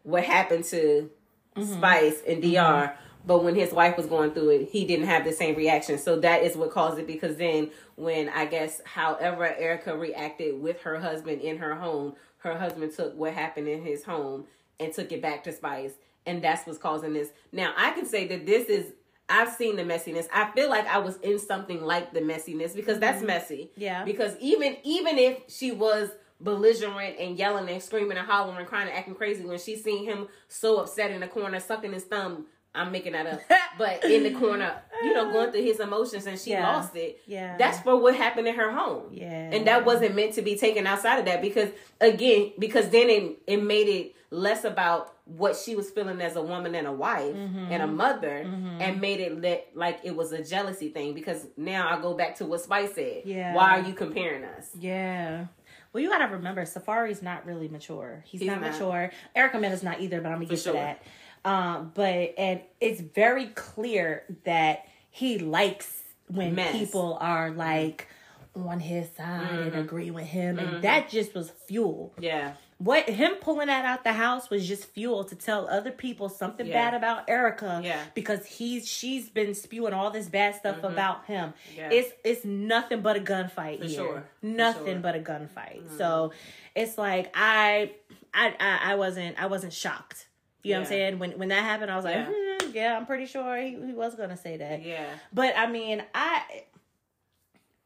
what 0.03 0.25
happened 0.25 0.65
to 0.65 1.11
mm-hmm. 1.57 1.73
Spice 1.75 2.23
and 2.27 2.43
mm-hmm. 2.43 2.55
DR. 2.55 2.97
But 3.27 3.43
when 3.43 3.57
his 3.57 3.73
wife 3.73 3.97
was 3.97 4.07
going 4.07 4.33
through 4.33 4.51
it, 4.51 4.69
he 4.71 4.85
didn't 4.85 5.07
have 5.07 5.25
the 5.25 5.33
same 5.33 5.57
reaction. 5.57 5.99
So 5.99 6.21
that 6.21 6.45
is 6.45 6.57
what 6.57 6.71
caused 6.71 6.99
it 6.99 7.09
because 7.09 7.37
then 7.37 7.71
when 7.97 8.29
I 8.29 8.47
guess 8.47 8.81
however 8.85 9.45
Erica 9.45 9.97
reacted 9.97 10.61
with 10.61 10.81
her 10.83 11.01
husband 11.01 11.41
in 11.41 11.59
her 11.59 11.75
home, 11.75 12.15
her 12.39 12.57
husband 12.57 12.93
took 12.95 13.17
what 13.17 13.33
happened 13.33 13.67
in 13.67 13.83
his 13.83 14.05
home 14.05 14.45
and 14.79 14.93
took 14.93 15.11
it 15.11 15.21
back 15.21 15.43
to 15.45 15.53
Spice. 15.53 15.95
And 16.25 16.43
that's 16.43 16.67
what's 16.67 16.79
causing 16.79 17.15
this. 17.15 17.31
Now 17.51 17.73
I 17.77 17.91
can 17.93 18.07
say 18.07 18.29
that 18.29 18.47
this 18.47 18.69
is 18.69 18.93
I've 19.29 19.53
seen 19.53 19.77
the 19.77 19.83
messiness. 19.83 20.29
I 20.33 20.51
feel 20.53 20.71
like 20.71 20.87
I 20.87 20.99
was 20.99 21.17
in 21.17 21.39
something 21.39 21.85
like 21.85 22.13
the 22.13 22.21
messiness 22.21 22.75
because 22.75 22.99
that's 23.01 23.19
mm-hmm. 23.19 23.27
messy. 23.27 23.71
Yeah. 23.77 24.05
Because 24.05 24.37
even 24.41 24.77
even 24.85 25.19
if 25.19 25.39
she 25.49 25.73
was 25.73 26.11
belligerent 26.41 27.19
and 27.19 27.39
yelling 27.39 27.69
and 27.69 27.83
screaming 27.83 28.19
and 28.19 28.27
hollering 28.27 28.59
and 28.59 28.67
crying 28.67 28.89
and 28.89 28.97
acting 28.97 29.15
crazy 29.15 29.45
when 29.45 29.59
she 29.59 29.75
seen 29.75 30.05
him 30.05 30.29
so 30.49 30.79
upset 30.79 31.11
in 31.11 31.21
the 31.21 31.27
corner 31.27 31.59
sucking 31.59 31.93
his 31.93 32.05
thumb 32.05 32.47
i'm 32.77 32.93
making 32.93 33.13
that 33.13 33.27
up 33.27 33.41
but 33.79 34.05
in 34.05 34.23
the 34.23 34.31
corner 34.33 34.75
you 35.03 35.13
know 35.15 35.33
going 35.33 35.51
through 35.53 35.63
his 35.63 35.81
emotions 35.81 36.27
and 36.27 36.39
she 36.39 36.51
Yeah. 36.51 36.67
lost 36.77 36.95
it 36.97 37.21
Yeah. 37.27 37.57
that's 37.59 37.81
for 37.81 37.97
what 37.97 38.15
happened 38.17 38.47
in 38.49 38.55
her 38.55 38.71
home 38.71 39.05
Yeah. 39.13 39.51
and 39.53 39.67
that 39.67 39.85
wasn't 39.85 40.15
meant 40.15 40.35
to 40.35 40.43
be 40.43 40.57
taken 40.57 40.87
outside 40.87 41.19
of 41.19 41.25
that 41.27 41.41
because 41.43 41.71
again 42.01 42.53
because 42.59 42.89
then 42.91 43.09
it, 43.11 43.39
it 43.47 43.63
made 43.63 43.89
it 43.89 44.13
less 44.31 44.65
about 44.65 45.15
what 45.25 45.57
she 45.57 45.75
was 45.75 45.91
feeling 45.91 46.21
as 46.21 46.37
a 46.37 46.43
woman 46.43 46.75
and 46.75 46.87
a 46.87 46.93
wife 46.93 47.35
Mm-hmm. 47.35 47.67
and 47.73 47.83
a 47.83 47.87
mother 47.87 48.37
and 48.81 49.01
made 49.01 49.21
it 49.21 49.41
let, 49.41 49.69
like 49.75 50.01
it 50.05 50.15
was 50.15 50.33
a 50.33 50.43
jealousy 50.43 50.89
thing 50.89 51.15
because 51.15 51.47
now 51.57 51.89
i 51.89 52.01
go 52.01 52.15
back 52.15 52.37
to 52.37 52.45
what 52.45 52.61
spice 52.61 52.95
said 52.95 53.23
Yeah. 53.25 53.55
why 53.55 53.79
are 53.79 53.83
you 53.89 53.95
comparing 53.95 54.45
us 54.45 54.71
Yeah. 54.79 55.47
Well, 55.93 56.03
you 56.03 56.11
gotta 56.11 56.27
remember, 56.31 56.63
Safaree's 56.67 57.23
not 57.23 57.47
really 57.47 57.69
mature. 57.69 58.23
He's, 58.27 58.43
He's 58.43 58.49
not, 58.51 58.61
not. 58.61 58.73
mature. 58.73 59.11
Erica 59.35 59.59
Mena's 59.59 59.83
not 59.83 59.99
either, 60.03 60.21
but 60.21 60.29
I'm 60.29 60.35
gonna 60.39 60.45
get 60.47 60.59
sure. 60.59 60.75
to 60.75 60.79
that. 60.79 61.03
Um, 61.47 61.93
but 61.95 62.35
and 62.37 62.61
it's 62.81 63.01
very 63.01 63.47
clear 63.47 64.25
that 64.45 64.85
he 65.11 65.39
likes 65.39 66.03
when 66.29 66.55
Mess. 66.57 66.73
people 66.73 67.17
are 67.21 67.51
like 67.51 68.09
on 68.55 68.81
his 68.81 69.07
side 69.17 69.43
Mm-hmm. 69.51 69.63
and 69.69 69.77
agree 69.77 70.11
with 70.11 70.25
him, 70.25 70.59
and 70.59 70.83
that 70.83 71.09
just 71.11 71.35
was 71.35 71.51
fuel. 71.69 72.15
yeah 72.19 72.55
What 72.79 73.09
him 73.09 73.33
pulling 73.41 73.67
that 73.69 73.85
out 73.85 74.03
the 74.03 74.13
house 74.15 74.49
was 74.51 74.67
just 74.67 74.85
fuel 74.87 75.25
to 75.25 75.35
tell 75.37 75.69
other 75.69 75.91
people 75.91 76.29
something 76.31 76.67
Yeah. 76.67 76.91
bad 76.91 76.95
about 76.95 77.29
Erica. 77.29 77.81
Yeah. 77.85 78.03
Because 78.15 78.45
he's 78.47 78.89
she's 78.89 79.29
been 79.29 79.55
spewing 79.55 79.93
all 79.93 80.11
this 80.11 80.29
bad 80.29 80.55
stuff 80.57 80.83
about 80.83 81.27
him. 81.27 81.51
Mm-hmm. 81.51 81.79
Yeah. 81.79 81.91
It's 81.93 82.13
it's 82.25 82.45
nothing 82.45 83.03
but 83.03 83.17
a 83.17 83.21
gunfight 83.21 83.83
here. 83.85 83.89
sure. 83.99 84.25
For 84.41 84.47
Nothing 84.47 84.85
sure. 84.85 84.93
Mm-hmm. 84.95 85.03
but 85.03 85.15
a 85.17 85.21
gunfight. 85.21 85.97
So 85.99 86.33
it's 86.75 86.97
like 86.99 87.31
I, 87.35 87.93
I 88.35 88.55
I 88.59 88.93
I 88.93 88.95
wasn't 88.97 89.41
I 89.41 89.47
wasn't 89.47 89.73
shocked. 89.75 90.27
You 90.67 90.73
know 90.75 90.81
what 90.81 90.87
I'm 90.87 90.89
saying? 90.89 91.19
When 91.19 91.33
when 91.39 91.49
that 91.49 91.63
happened, 91.63 91.91
I 91.91 91.97
was 91.97 92.05
like, 92.05 92.15
Yeah. 92.17 92.29
hmm, 92.31 92.71
yeah, 92.75 92.97
I'm 92.97 93.07
pretty 93.07 93.27
sure 93.27 93.57
he, 93.57 93.71
he 93.71 93.93
was 93.93 94.15
gonna 94.15 94.37
say 94.37 94.57
that. 94.59 94.83
yeah. 94.83 95.07
But 95.33 95.55
I 95.57 95.67
mean, 95.67 96.03
I 96.15 96.65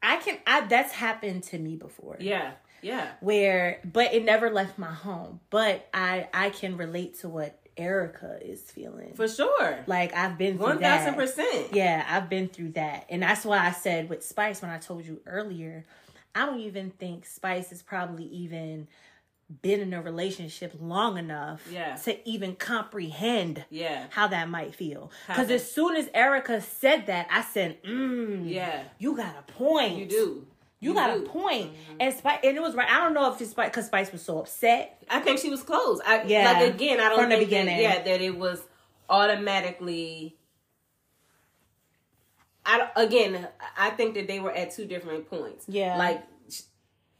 I 0.01 0.17
can 0.17 0.37
I 0.47 0.61
that's 0.61 0.91
happened 0.93 1.43
to 1.45 1.57
me 1.59 1.75
before. 1.75 2.17
Yeah 2.19 2.51
yeah. 2.81 3.09
Where 3.19 3.79
but 3.91 4.13
it 4.13 4.23
never 4.25 4.49
left 4.49 4.77
my 4.77 4.91
home. 4.91 5.39
But 5.49 5.87
i 5.93 6.27
i 6.33 6.49
can 6.49 6.77
relate 6.77 7.19
to 7.19 7.29
what 7.29 7.57
erica 7.77 8.37
is 8.41 8.61
feeling. 8.61 9.13
For 9.15 9.27
sure. 9.27 9.79
Like 9.87 10.13
i've 10.13 10.37
been 10.37 10.57
through 10.57 10.65
One 10.67 10.79
that 10.81 10.99
thousand 11.01 11.15
percent. 11.15 11.73
yeah 11.73 12.05
i've 12.09 12.29
been 12.29 12.47
through 12.47 12.71
that. 12.71 13.05
And 13.09 13.21
that's 13.23 13.45
why 13.45 13.59
i 13.65 13.71
said 13.71 14.09
with 14.09 14.23
spice 14.25 14.61
when 14.61 14.71
i 14.71 14.77
told 14.77 15.05
you 15.05 15.21
earlier 15.25 15.85
i 16.35 16.45
don't 16.45 16.59
even 16.59 16.89
think 16.91 17.25
spice 17.25 17.71
is 17.71 17.81
probably 17.81 18.25
even 18.25 18.87
been 19.61 19.81
in 19.81 19.93
a 19.93 20.01
relationship 20.01 20.73
long 20.79 21.17
enough 21.17 21.61
Yeah. 21.69 21.95
to 21.97 22.29
even 22.29 22.55
comprehend 22.55 23.65
Yeah. 23.69 24.05
how 24.11 24.27
that 24.27 24.47
might 24.49 24.73
feel. 24.75 25.11
Because 25.27 25.49
as 25.51 25.69
soon 25.69 25.95
as 25.95 26.09
Erica 26.13 26.61
said 26.61 27.07
that, 27.07 27.27
I 27.29 27.41
said, 27.41 27.83
mm, 27.83 28.49
Yeah. 28.49 28.83
you 28.97 29.15
got 29.17 29.35
a 29.37 29.51
point. 29.51 29.97
You 29.97 30.05
do. 30.05 30.47
You, 30.79 30.93
got 30.93 31.13
do. 31.13 31.19
Mm-hmm. 31.21 31.25
a 31.25 31.29
point. 31.29 31.71
And 31.99 32.13
Spice, 32.17 32.39
and 32.43 32.57
it 32.57 32.61
was 32.61 32.73
right. 32.75 32.89
I 32.89 32.97
don't 33.03 33.13
know 33.13 33.31
if 33.31 33.39
it's 33.41 33.51
Spice 33.51 33.69
because 33.69 33.85
Spice 33.87 34.11
was 34.11 34.21
so 34.23 34.39
upset. 34.39 35.03
I 35.09 35.19
think 35.19 35.39
she 35.39 35.49
was 35.49 35.61
close. 35.63 35.99
I, 36.05 36.23
Yeah. 36.23 36.53
Like 36.53 36.73
again, 36.73 36.99
I 36.99 37.09
don't 37.09 37.19
From 37.19 37.29
the 37.29 37.35
think 37.37 37.49
that, 37.49 37.65
beginning. 37.65 37.79
yeah 37.81 38.01
that 38.03 38.21
it 38.21 38.37
was 38.37 38.61
automatically. 39.09 40.37
I 42.65 42.89
again, 42.95 43.47
I 43.77 43.89
think 43.91 44.13
that 44.15 44.27
they 44.27 44.39
were 44.39 44.51
at 44.51 44.71
two 44.71 44.85
different 44.85 45.29
points. 45.29 45.65
Yeah. 45.67 45.97
like 45.97 46.23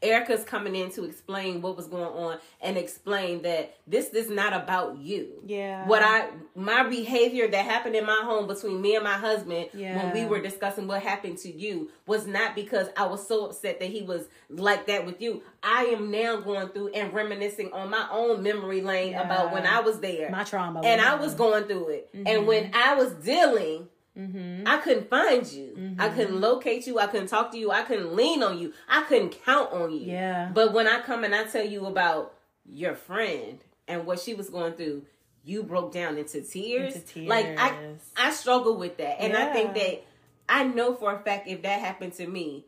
Erica's 0.02 0.44
coming 0.44 0.74
in 0.74 0.90
to 0.92 1.04
explain 1.04 1.62
what 1.62 1.76
was 1.76 1.86
going 1.86 2.04
on 2.04 2.38
and 2.60 2.76
explain 2.76 3.42
that 3.42 3.74
this 3.86 4.08
is 4.10 4.28
not 4.30 4.52
about 4.52 4.98
you. 4.98 5.42
Yeah. 5.46 5.86
What 5.86 6.02
I 6.02 6.28
my 6.54 6.82
behavior 6.82 7.48
that 7.48 7.64
happened 7.64 7.96
in 7.96 8.04
my 8.04 8.20
home 8.24 8.46
between 8.46 8.80
me 8.80 8.94
and 8.96 9.04
my 9.04 9.14
husband 9.14 9.68
when 9.72 10.12
we 10.12 10.24
were 10.26 10.40
discussing 10.40 10.86
what 10.86 11.02
happened 11.02 11.38
to 11.38 11.52
you 11.52 11.90
was 12.06 12.26
not 12.26 12.54
because 12.54 12.88
I 12.96 13.06
was 13.06 13.26
so 13.26 13.46
upset 13.46 13.80
that 13.80 13.90
he 13.90 14.02
was 14.02 14.26
like 14.50 14.86
that 14.86 15.06
with 15.06 15.20
you. 15.20 15.42
I 15.62 15.84
am 15.86 16.10
now 16.10 16.36
going 16.40 16.68
through 16.68 16.88
and 16.88 17.12
reminiscing 17.12 17.72
on 17.72 17.90
my 17.90 18.06
own 18.10 18.42
memory 18.42 18.80
lane 18.80 19.12
Yeah. 19.12 19.22
about 19.22 19.52
when 19.52 19.66
I 19.66 19.80
was 19.80 20.00
there. 20.00 20.30
My 20.30 20.44
trauma. 20.44 20.80
and 20.80 21.00
I 21.00 21.14
was 21.14 21.34
going 21.34 21.64
through 21.64 21.88
it. 21.90 22.14
Mm-hmm. 22.14 22.26
And 22.26 22.46
when 22.46 22.70
I 22.74 22.94
was 22.94 23.12
dealing, 23.12 23.88
Mm-hmm. 24.18 24.66
I 24.66 24.76
couldn't 24.78 25.08
find 25.08 25.50
you. 25.50 25.72
I 25.74 25.80
mm-hmm. 25.80 26.16
couldn't 26.16 26.40
locate 26.40 26.86
you. 26.86 26.98
I 26.98 27.06
couldn't 27.06 27.28
talk 27.28 27.50
to 27.52 27.58
you. 27.58 27.70
I 27.70 27.82
couldn't 27.82 28.14
lean 28.14 28.42
on 28.42 28.58
you. 28.58 28.74
I 28.88 29.02
couldn't 29.04 29.42
count 29.44 29.72
on 29.72 29.90
you. 29.90 30.00
Yeah. 30.00 30.50
But 30.52 30.72
when 30.74 30.86
I 30.86 31.00
come 31.00 31.24
and 31.24 31.34
I 31.34 31.44
tell 31.44 31.64
you 31.64 31.86
about 31.86 32.34
your 32.66 32.94
friend 32.94 33.58
and 33.88 34.06
what 34.06 34.20
she 34.20 34.34
was 34.34 34.50
going 34.50 34.74
through, 34.74 35.04
you 35.44 35.62
broke 35.62 35.92
down 35.92 36.18
into 36.18 36.42
tears. 36.42 36.94
Into 36.94 37.06
tears. 37.06 37.28
Like 37.28 37.58
I. 37.58 37.94
I 38.16 38.32
struggle 38.32 38.76
with 38.76 38.98
that, 38.98 39.20
and 39.20 39.36
I 39.36 39.52
think 39.52 39.74
that 39.74 40.04
I 40.48 40.64
know 40.64 40.94
for 40.94 41.14
a 41.14 41.18
fact 41.18 41.48
if 41.48 41.62
that 41.62 41.80
happened 41.80 42.12
to 42.14 42.26
me, 42.26 42.66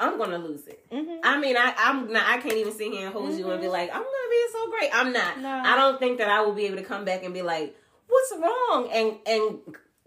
I'm 0.00 0.18
gonna 0.18 0.38
lose 0.38 0.66
it. 0.66 0.84
Mm-hmm. 0.90 1.20
I 1.22 1.38
mean, 1.38 1.56
I, 1.56 1.74
I'm 1.76 2.12
not. 2.12 2.26
I 2.26 2.38
can't 2.38 2.54
even 2.54 2.72
sit 2.72 2.92
here 2.92 3.06
and 3.06 3.12
hold 3.12 3.32
you 3.34 3.50
and 3.50 3.60
be 3.60 3.66
mm-hmm. 3.66 3.72
like, 3.72 3.90
I'm 3.90 4.02
gonna 4.02 4.30
be 4.30 4.46
so 4.52 4.70
great. 4.70 4.90
I'm 4.92 5.12
not. 5.12 5.40
No. 5.40 5.48
I 5.48 5.76
don't 5.76 5.98
think 5.98 6.18
that 6.18 6.28
I 6.28 6.42
will 6.42 6.54
be 6.54 6.66
able 6.66 6.76
to 6.76 6.84
come 6.84 7.04
back 7.04 7.24
and 7.24 7.32
be 7.32 7.42
like, 7.42 7.76
what's 8.06 8.32
wrong, 8.32 8.88
and 8.92 9.16
and 9.26 9.58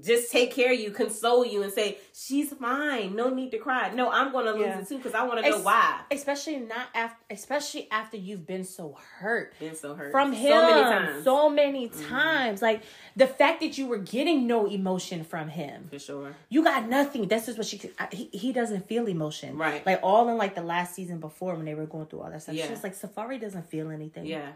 just 0.03 0.31
take 0.31 0.51
care 0.53 0.73
of 0.73 0.79
you, 0.79 0.91
console 0.91 1.45
you, 1.45 1.61
and 1.63 1.71
say 1.71 1.97
she's 2.13 2.51
fine. 2.53 3.15
No 3.15 3.29
need 3.29 3.51
to 3.51 3.57
cry. 3.57 3.91
No, 3.93 4.09
I'm 4.09 4.31
gonna 4.31 4.51
lose 4.51 4.61
Yeah. 4.61 4.79
it 4.79 4.87
too 4.87 4.97
because 4.97 5.13
I 5.13 5.23
want 5.23 5.43
to 5.43 5.49
know 5.49 5.57
Es- 5.57 5.63
why. 5.63 6.01
Especially 6.11 6.57
not 6.57 6.87
after, 6.95 7.17
especially 7.29 7.87
after 7.91 8.17
you've 8.17 8.45
been 8.45 8.63
so 8.63 8.97
hurt. 9.19 9.53
Been 9.59 9.75
so 9.75 9.93
hurt 9.95 10.11
from 10.11 10.33
him 10.33 10.51
so 10.51 10.67
many 10.69 10.81
times. 10.83 11.23
so 11.23 11.49
many 11.49 11.89
Mm-hmm. 11.89 12.09
times. 12.09 12.61
Like 12.61 12.83
the 13.15 13.27
fact 13.27 13.61
that 13.61 13.77
you 13.77 13.87
were 13.87 13.97
getting 13.97 14.47
no 14.47 14.65
emotion 14.67 15.23
from 15.23 15.49
him. 15.49 15.87
for 15.89 15.99
sure. 15.99 16.35
You 16.49 16.63
got 16.63 16.87
nothing. 16.89 17.27
This 17.27 17.47
is 17.47 17.57
what 17.57 17.67
she. 17.67 17.79
I- 17.99 18.07
He, 18.11 18.29
he 18.33 18.51
doesn't 18.53 18.87
feel 18.87 19.07
emotion, 19.07 19.57
Right. 19.57 19.85
Like 19.85 19.99
all 20.03 20.27
in 20.29 20.37
like 20.37 20.55
the 20.55 20.63
last 20.63 20.95
season 20.95 21.19
before 21.19 21.55
when 21.55 21.65
they 21.65 21.75
were 21.75 21.85
going 21.85 22.07
through 22.07 22.21
all 22.21 22.29
that 22.31 22.41
stuff. 22.41 22.55
Yeah. 22.55 22.65
She 22.65 22.71
was 22.71 22.83
like 22.83 22.95
Safaree 22.95 23.39
doesn't 23.39 23.69
feel 23.69 23.89
anything. 23.91 24.25
Yeah. 24.25 24.51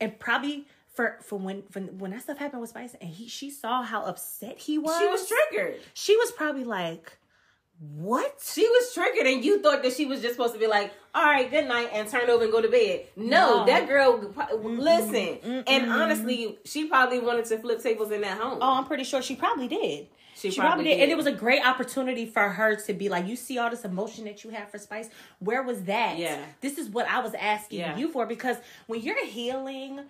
and 0.00 0.18
probably 0.18 0.66
for 0.92 1.18
for 1.22 1.36
when 1.38 1.62
when 1.72 1.98
when 1.98 2.10
that 2.12 2.22
stuff 2.22 2.38
happened 2.38 2.60
with 2.60 2.70
Spice 2.70 2.94
and 3.00 3.10
he 3.10 3.28
she 3.28 3.50
saw 3.50 3.82
how 3.82 4.02
upset 4.04 4.58
he 4.58 4.78
was. 4.78 4.98
She 4.98 5.06
was 5.06 5.28
triggered. 5.28 5.80
She 5.94 6.16
was 6.16 6.30
probably 6.32 6.64
like, 6.64 7.18
"What?" 7.80 8.40
She 8.44 8.68
was 8.68 8.92
triggered, 8.94 9.26
and 9.26 9.44
you 9.44 9.60
thought 9.62 9.82
that 9.82 9.92
she 9.94 10.04
was 10.06 10.20
just 10.20 10.34
supposed 10.34 10.52
to 10.54 10.60
be 10.60 10.66
like, 10.66 10.92
"All 11.14 11.24
right, 11.24 11.50
good 11.50 11.66
night," 11.66 11.90
and 11.92 12.08
turn 12.08 12.28
over 12.30 12.44
and 12.44 12.52
go 12.52 12.60
to 12.60 12.68
bed. 12.68 13.06
No, 13.16 13.60
No. 13.60 13.66
that 13.66 13.88
girl. 13.88 14.18
Listen, 14.62 15.38
and 15.66 15.90
honestly, 15.90 16.58
she 16.64 16.86
probably 16.86 17.18
wanted 17.20 17.46
to 17.46 17.58
flip 17.58 17.82
tables 17.82 18.10
in 18.10 18.20
that 18.22 18.38
home. 18.38 18.58
Oh, 18.60 18.74
I'm 18.74 18.84
pretty 18.84 19.04
sure 19.04 19.22
she 19.22 19.36
probably 19.36 19.68
did. 19.68 20.08
She 20.34 20.50
She, 20.50 20.56
probably, 20.60 20.84
probably 20.84 20.90
did. 20.94 21.00
and 21.02 21.12
it 21.12 21.16
was 21.16 21.26
a 21.26 21.32
great 21.32 21.64
opportunity 21.64 22.24
for 22.26 22.48
her 22.48 22.74
to 22.74 22.94
be 22.94 23.08
like, 23.08 23.26
"You 23.26 23.36
see 23.36 23.58
all 23.58 23.70
this 23.70 23.84
emotion 23.84 24.24
that 24.24 24.44
you 24.44 24.50
have 24.50 24.70
for 24.70 24.78
Spice. 24.78 25.08
Where 25.40 25.62
was 25.62 25.82
that? 25.84 26.18
Yeah. 26.18 26.42
this 26.60 26.78
is 26.78 26.88
what 26.88 27.06
I 27.08 27.20
was 27.20 27.34
asking 27.34 27.80
Yeah. 27.80 27.96
you 27.96 28.08
for 28.10 28.26
because 28.26 28.56
when 28.86 29.00
you're 29.00 29.24
healing." 29.26 30.00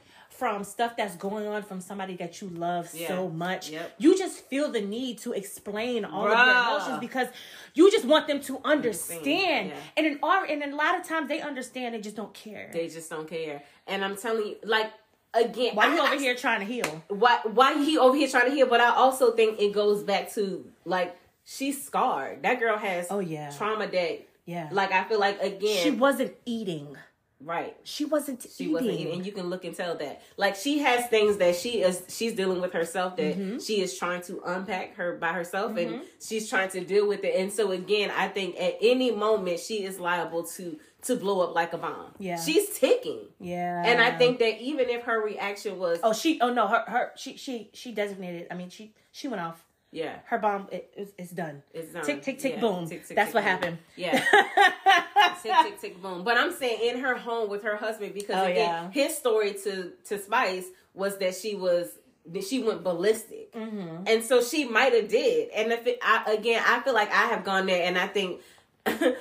From 0.42 0.64
stuff 0.64 0.96
that's 0.96 1.14
going 1.14 1.46
on 1.46 1.62
from 1.62 1.80
somebody 1.80 2.16
that 2.16 2.40
you 2.40 2.48
love 2.48 2.90
Yeah. 2.92 3.06
so 3.06 3.28
much, 3.28 3.70
Yep. 3.70 3.94
you 3.98 4.18
just 4.18 4.40
feel 4.50 4.72
the 4.72 4.80
need 4.80 5.18
to 5.18 5.32
explain 5.32 6.04
all 6.04 6.26
of 6.26 6.36
your 6.36 6.56
emotions 6.64 6.98
because 6.98 7.28
you 7.74 7.92
just 7.92 8.04
want 8.04 8.26
them 8.26 8.40
to 8.40 8.60
understand. 8.64 9.68
yeah. 9.68 9.76
And 9.96 10.04
in 10.04 10.18
our, 10.20 10.44
and 10.44 10.60
in 10.64 10.72
a 10.72 10.74
lot 10.76 10.98
of 10.98 11.06
times 11.06 11.28
they 11.28 11.40
understand, 11.40 11.94
they 11.94 12.00
just 12.00 12.16
don't 12.16 12.34
care. 12.34 12.70
They 12.72 12.88
just 12.88 13.08
don't 13.08 13.28
care. 13.28 13.62
And 13.86 14.04
I'm 14.04 14.16
telling 14.16 14.44
you, 14.48 14.56
like 14.64 14.90
again, 15.32 15.76
Why 15.76 15.94
you 15.94 16.00
I- 16.00 16.06
over 16.06 16.14
I- 16.16 16.18
here 16.18 16.34
trying 16.34 16.58
to 16.58 16.66
heal? 16.66 17.02
Why? 17.06 17.38
Why 17.44 17.80
he 17.84 17.96
over 17.96 18.16
here 18.16 18.26
trying 18.26 18.46
to 18.50 18.54
heal? 18.56 18.66
But 18.66 18.80
I 18.80 18.88
also 18.96 19.30
think 19.36 19.60
it 19.60 19.72
goes 19.72 20.02
back 20.02 20.32
to 20.32 20.68
like 20.84 21.16
she's 21.44 21.84
scarred. 21.84 22.42
That 22.42 22.58
girl 22.58 22.76
has 22.78 23.06
Oh, 23.10 23.20
yeah. 23.20 23.50
trauma 23.56 23.86
that. 23.86 24.26
Yeah, 24.44 24.68
Like 24.72 24.90
I 24.90 25.04
feel 25.04 25.20
like 25.20 25.40
again, 25.40 25.84
she 25.84 25.92
wasn't 25.92 26.34
eating. 26.44 26.96
Right. 27.44 27.76
She 27.84 28.04
wasn't 28.04 28.42
She 28.42 28.64
eating. 28.64 28.72
wasn't 28.72 28.90
eating, 28.92 29.12
and 29.14 29.26
you 29.26 29.32
can 29.32 29.48
look 29.50 29.64
and 29.64 29.74
tell 29.76 29.96
that. 29.96 30.22
Like 30.36 30.56
she 30.56 30.78
has 30.80 31.06
things 31.08 31.36
that 31.38 31.56
she 31.56 31.82
is 31.82 32.02
she's 32.08 32.34
dealing 32.34 32.60
with 32.60 32.72
herself 32.72 33.16
that 33.16 33.36
Mm-hmm. 33.36 33.58
she 33.58 33.80
is 33.80 33.98
trying 33.98 34.22
to 34.22 34.40
unpack 34.46 34.96
her 34.96 35.16
by 35.16 35.32
herself, 35.32 35.76
and 35.76 36.02
she's 36.20 36.48
trying 36.48 36.70
to 36.70 36.80
deal 36.84 37.06
with 37.08 37.24
it. 37.24 37.34
And 37.36 37.52
so 37.52 37.70
again, 37.72 38.10
I 38.16 38.28
think 38.28 38.56
at 38.60 38.76
any 38.80 39.10
moment 39.10 39.60
she 39.60 39.84
is 39.84 39.98
liable 40.00 40.44
to 40.56 40.78
to 41.02 41.16
blow 41.16 41.40
up 41.40 41.54
like 41.54 41.72
a 41.72 41.78
bomb. 41.78 42.12
Yeah. 42.18 42.40
she's 42.40 42.78
ticking, 42.78 43.20
Yeah. 43.40 43.82
and 43.84 44.00
I 44.00 44.12
think 44.16 44.38
that 44.38 44.60
even 44.60 44.88
if 44.88 45.02
her 45.04 45.20
reaction 45.20 45.78
was, 45.78 45.98
Oh, 46.02 46.12
she. 46.12 46.40
Oh 46.40 46.52
no, 46.52 46.68
her. 46.68 46.84
Her. 46.86 47.12
She. 47.16 47.36
She. 47.36 47.70
She 47.72 47.92
designated. 47.92 48.46
I 48.50 48.54
mean, 48.54 48.70
she. 48.70 48.94
She 49.10 49.26
went 49.28 49.42
off. 49.42 49.64
Yeah, 49.92 50.16
Her 50.24 50.38
bomb. 50.38 50.66
It, 50.72 50.90
it's, 50.96 51.12
it's 51.18 51.30
done. 51.30 51.62
it's 51.72 51.92
done. 51.92 52.02
Tick 52.04 52.22
tick 52.22 52.38
tick 52.40 52.54
Yeah, 52.54 52.60
boom. 52.60 52.88
tick, 52.88 53.06
tick, 53.06 53.14
That's 53.16 53.28
tick, 53.28 53.34
what 53.36 53.44
happened. 53.44 53.78
Yeah. 53.96 54.18
tick 55.42 55.52
tick 55.62 55.80
tick 55.80 56.02
boom. 56.02 56.24
But 56.24 56.36
I'm 56.38 56.52
saying 56.52 56.96
in 56.96 57.02
her 57.02 57.14
home 57.16 57.48
with 57.50 57.62
her 57.64 57.76
husband 57.76 58.14
because 58.14 58.36
Oh, 58.36 58.44
again, 58.44 58.56
yeah. 58.56 58.90
his 58.90 59.16
story 59.16 59.54
to 59.64 59.92
to 60.08 60.18
Spice 60.18 60.66
was 60.94 61.18
that 61.18 61.34
she 61.36 61.54
was 61.54 61.88
that 62.26 62.44
she 62.44 62.62
went 62.62 62.82
ballistic, 62.84 63.52
Mm-hmm. 63.52 64.04
and 64.06 64.22
so 64.24 64.40
she 64.42 64.64
might 64.64 64.92
have 64.94 65.08
did. 65.08 65.50
And 65.50 65.72
if 65.72 65.86
it, 65.86 65.98
I 66.02 66.32
again, 66.38 66.62
I 66.66 66.80
feel 66.80 66.94
like 66.94 67.10
I 67.10 67.26
have 67.26 67.44
gone 67.44 67.66
there, 67.66 67.84
and 67.86 67.98
I 67.98 68.06
think. 68.06 68.40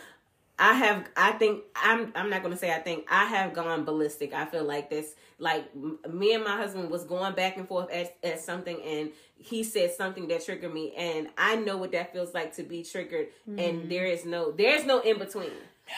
I 0.62 0.74
have, 0.74 1.10
I 1.18 1.32
think, 1.34 1.64
I'm, 1.76 2.12
I'm 2.16 2.30
not 2.30 2.44
going 2.44 2.54
to 2.54 2.58
say 2.60 2.72
I 2.72 2.80
think, 2.80 3.08
I 3.10 3.26
have 3.26 3.54
gone 3.54 3.84
ballistic. 3.84 4.32
I 4.34 4.46
feel 4.46 4.64
like 4.64 4.90
this, 4.92 5.16
like, 5.40 5.66
m- 5.76 5.98
me 6.08 6.34
and 6.36 6.44
my 6.44 6.56
husband 6.56 6.92
was 6.92 7.04
going 7.04 7.34
back 7.34 7.58
and 7.58 7.68
forth 7.68 7.90
at, 7.92 8.16
at 8.24 8.40
something, 8.42 8.80
and 8.84 9.12
he 9.36 9.64
said 9.64 9.92
something 9.94 10.28
that 10.28 10.46
triggered 10.46 10.72
me, 10.72 10.94
and 10.96 11.30
I 11.36 11.56
know 11.56 11.78
what 11.78 11.92
that 11.94 12.14
feels 12.14 12.34
like 12.36 12.56
to 12.58 12.64
be 12.64 12.84
triggered, 12.84 13.30
Mm-hmm. 13.50 13.60
and 13.60 13.92
there 13.92 14.06
is 14.06 14.24
no, 14.24 14.52
there's 14.52 14.86
no 14.86 15.00
in 15.00 15.18
between. 15.18 15.50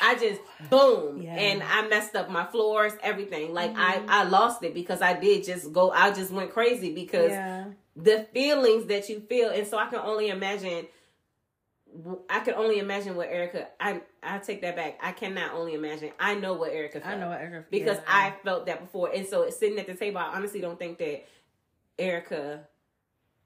I 0.01 0.15
just 0.15 0.39
boom, 0.70 1.22
Yeah. 1.22 1.36
and 1.36 1.62
I 1.62 1.86
messed 1.88 2.15
up 2.15 2.29
my 2.29 2.46
floors, 2.46 2.93
everything. 3.03 3.53
Like 3.53 3.74
I, 3.75 4.01
I 4.08 4.24
lost 4.24 4.63
it 4.63 4.74
because 4.74 5.01
I 5.01 5.13
did 5.20 5.43
just 5.43 5.72
go. 5.74 5.91
I 5.91 6.12
just 6.12 6.32
went 6.32 6.51
crazy 6.51 6.93
because 6.96 7.32
Yeah. 7.32 7.65
the 7.96 8.25
feelings 8.34 8.86
that 8.88 9.10
you 9.10 9.20
feel, 9.20 9.50
and 9.50 9.67
so 9.67 9.77
I 9.77 9.88
can 9.88 10.00
only 10.00 10.29
imagine. 10.29 10.88
I 12.29 12.39
can 12.39 12.55
only 12.55 12.79
imagine 12.79 13.15
what 13.15 13.27
Erica. 13.29 13.67
I 13.79 14.01
I 14.21 14.39
take 14.39 14.62
that 14.62 14.75
back. 14.75 14.97
I 15.01 15.12
cannot 15.12 15.53
only 15.53 15.73
imagine. 15.73 16.12
I 16.19 16.35
know 16.35 16.53
what 16.53 16.71
Erica. 16.71 17.00
Felt 17.00 17.13
I 17.13 17.19
know 17.19 17.29
what 17.29 17.41
Erica- 17.41 17.65
because 17.69 17.97
yeah. 17.97 18.03
I 18.07 18.33
felt 18.43 18.65
that 18.65 18.81
before, 18.81 19.12
and 19.13 19.27
so 19.27 19.50
sitting 19.50 19.77
at 19.79 19.88
the 19.88 19.93
table, 19.93 20.17
I 20.17 20.33
honestly 20.33 20.62
don't 20.62 20.79
think 20.79 20.97
that 20.97 21.25
Erica. 22.00 22.67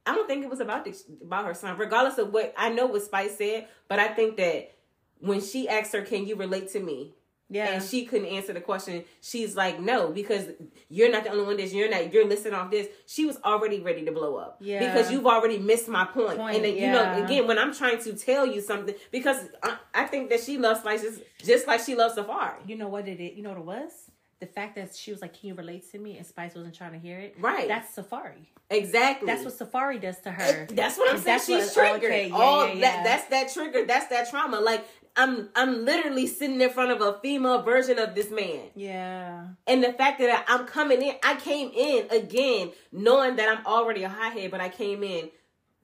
I 0.06 0.16
don't 0.16 0.28
think 0.28 0.46
it 0.46 0.50
was 0.50 0.62
about 0.62 0.86
the, 0.86 0.96
about 1.22 1.46
her 1.46 1.54
son, 1.54 1.78
regardless 1.78 2.18
of 2.18 2.32
what 2.32 2.54
I 2.58 2.70
know 2.70 2.86
what 2.86 3.02
Spice 3.02 3.38
said. 3.38 3.68
But 3.90 4.00
I 4.00 4.08
think 4.08 4.38
that 4.38 4.72
when 5.20 5.42
she 5.42 5.68
asked 5.68 5.94
her, 5.94 6.02
"Can 6.02 6.26
you 6.26 6.36
relate 6.36 6.72
to 6.72 6.80
me?" 6.80 7.17
Yeah. 7.50 7.70
and 7.70 7.84
she 7.84 8.06
couldn't 8.06 8.28
answer 8.28 8.52
the 8.54 8.60
question. 8.60 9.04
She's 9.22 9.56
like, 9.56 9.80
no, 9.80 10.10
because 10.12 10.48
you're 10.90 11.10
not 11.12 11.24
the 11.24 11.30
only 11.30 11.46
one 11.46 11.58
that's 11.58 11.74
you're 11.74 11.90
not 11.90 12.12
you're 12.14 12.28
listening 12.28 12.54
off 12.56 12.70
this. 12.72 12.88
She 13.06 13.26
was 13.26 13.38
already 13.44 13.80
ready 13.80 14.04
to 14.06 14.12
blow 14.12 14.36
up. 14.36 14.58
Yeah. 14.60 14.80
Because 14.80 15.12
you've 15.12 15.26
already 15.26 15.58
missed 15.58 15.88
my 15.88 16.04
point. 16.06 16.38
Point, 16.38 16.58
and 16.58 16.66
then, 16.66 16.76
you 16.76 16.88
know, 16.92 17.24
again, 17.24 17.48
when 17.48 17.58
I'm 17.58 17.74
trying 17.74 18.02
to 18.04 18.14
tell 18.14 18.46
you 18.46 18.60
something, 18.60 18.94
because 19.12 19.38
I, 19.64 19.78
I 19.94 20.06
think 20.06 20.30
that 20.30 20.42
she 20.42 20.58
loves 20.58 20.82
spices 20.82 21.22
just 21.44 21.68
like 21.68 21.80
she 21.80 21.96
loves 21.96 22.16
Safaree. 22.16 22.68
you 22.68 22.76
know 22.76 22.90
what 22.90 23.08
it 23.08 23.22
is? 23.22 23.38
You 23.38 23.44
know 23.44 23.50
what 23.52 23.60
it 23.60 23.66
was? 23.66 23.92
The 24.40 24.46
fact 24.46 24.76
that 24.76 24.94
she 24.96 25.10
was 25.12 25.20
like, 25.22 25.34
"Can 25.40 25.50
you 25.50 25.56
relate 25.56 25.90
to 25.94 25.98
me?" 25.98 26.18
and 26.18 26.26
Spice 26.26 26.54
wasn't 26.54 26.76
trying 26.76 26.92
to 26.92 27.00
hear 27.00 27.18
it. 27.18 27.36
Right. 27.40 27.68
That's 27.68 27.96
Safaree. 27.96 28.46
Exactly. 28.70 29.26
That's 29.26 29.44
what 29.46 29.58
Safaree 29.58 30.00
does 30.00 30.20
to 30.20 30.32
her. 30.32 30.68
That's 30.70 30.96
what 30.98 31.10
I'm 31.10 31.16
saying. 31.18 31.26
That's 31.26 31.46
She's 31.48 31.76
what- 31.76 32.00
triggered. 32.02 32.04
okay, 32.12 32.28
yeah, 32.28 32.36
All 32.36 32.68
yeah, 32.68 32.74
yeah. 32.74 32.82
that 32.82 33.04
that's 33.04 33.26
that 33.30 33.54
trigger. 33.54 33.86
That's 33.88 34.08
that 34.10 34.30
trauma. 34.30 34.60
Like 34.60 34.86
I'm 35.18 35.50
I'm 35.56 35.84
literally 35.84 36.28
sitting 36.28 36.62
in 36.62 36.70
front 36.70 36.92
of 36.92 37.02
a 37.02 37.20
female 37.20 37.64
version 37.64 37.98
of 37.98 38.16
this 38.16 38.30
man. 38.30 38.68
Yeah. 38.76 39.48
And 39.66 39.84
the 39.84 39.92
fact 39.92 40.20
that 40.20 40.46
I'm 40.48 40.66
coming 40.66 41.02
in, 41.02 41.16
I 41.24 41.36
came 41.36 41.72
in 41.76 42.08
again 42.12 42.72
knowing 42.92 43.36
that 43.38 43.50
I'm 43.50 43.66
already 43.66 44.04
a 44.04 44.10
hothead, 44.10 44.52
but 44.52 44.62
I 44.62 44.70
came 44.70 45.04
in 45.04 45.30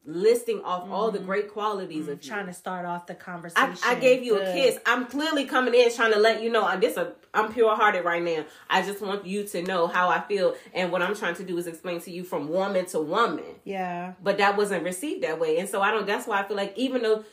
listing 0.05 0.61
off 0.63 0.89
all 0.89 1.11
the 1.11 1.17
mm-hmm. 1.17 1.27
great 1.27 1.51
qualities 1.51 2.07
of 2.07 2.23
you. 2.23 2.29
Trying 2.29 2.47
to 2.47 2.53
start 2.53 2.85
off 2.85 3.07
the 3.07 3.15
conversation. 3.15 3.77
I, 3.83 3.91
I 3.91 3.95
gave 3.95 4.23
you 4.23 4.37
a 4.37 4.45
kiss. 4.53 4.77
I'm 4.85 5.05
clearly 5.07 5.45
coming 5.45 5.73
in 5.73 5.91
trying 5.93 6.13
to 6.13 6.19
let 6.19 6.43
you 6.43 6.51
know 6.51 6.65
I'm 6.65 6.79
this 6.79 6.97
a 6.97 7.13
I'm 7.33 7.51
pure 7.51 7.75
hearted 7.75 8.05
right 8.05 8.21
now. 8.21 8.45
I 8.69 8.83
just 8.83 9.01
want 9.01 9.25
you 9.25 9.45
to 9.45 9.63
know 9.63 9.87
how 9.87 10.09
I 10.09 10.21
feel 10.21 10.55
and 10.73 10.91
what 10.91 11.01
I'm 11.01 11.15
trying 11.15 11.35
to 11.35 11.43
do 11.43 11.57
is 11.57 11.67
explain 11.67 12.01
to 12.01 12.11
you 12.11 12.23
from 12.23 12.49
woman 12.49 12.85
to 12.87 12.99
woman. 12.99 13.45
Yeah. 13.63 14.13
But 14.21 14.37
that 14.37 14.57
wasn't 14.57 14.83
received 14.83 15.23
that 15.23 15.39
way. 15.39 15.57
And 15.57 15.67
so 15.67 15.81
I 15.81 15.91
don't 15.91 16.05
that's 16.05 16.27
why 16.27 16.39
I 16.39 16.43
feel 16.43 16.57
like 16.57 16.77
even 16.77 17.01
though 17.01 17.23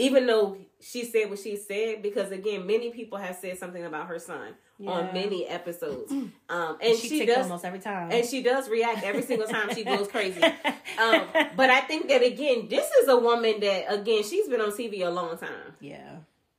even 0.00 0.26
though 0.26 0.56
she 0.80 1.04
said 1.04 1.28
what 1.30 1.38
she 1.38 1.56
said, 1.56 2.02
because 2.02 2.30
again, 2.32 2.66
many 2.66 2.90
people 2.90 3.18
have 3.18 3.36
said 3.36 3.58
something 3.58 3.84
about 3.84 4.06
her 4.08 4.18
son 4.18 4.54
Yeah. 4.78 4.90
on 4.90 5.14
many 5.14 5.46
episodes. 5.46 6.12
Um 6.48 6.78
and 6.82 6.98
she, 6.98 7.08
she, 7.08 7.26
does 7.26 7.44
almost 7.44 7.64
every 7.64 7.78
time. 7.78 8.10
and 8.10 8.26
she 8.26 8.42
does 8.42 8.68
react 8.68 9.04
every 9.04 9.22
single 9.22 9.46
time 9.46 9.72
she 9.74 9.84
goes 9.84 10.08
crazy. 10.14 10.42
Um, 10.42 11.22
but 11.56 11.70
I 11.70 11.80
think 11.82 12.08
that 12.08 12.22
again, 12.24 12.66
this 12.68 12.90
is 13.00 13.08
a 13.08 13.16
woman 13.16 13.60
that 13.60 13.92
again 13.92 14.22
she's 14.24 14.48
been 14.48 14.60
on 14.60 14.70
TV 14.72 15.06
a 15.06 15.10
long 15.10 15.36
time, 15.38 15.74
yeah. 15.80 16.16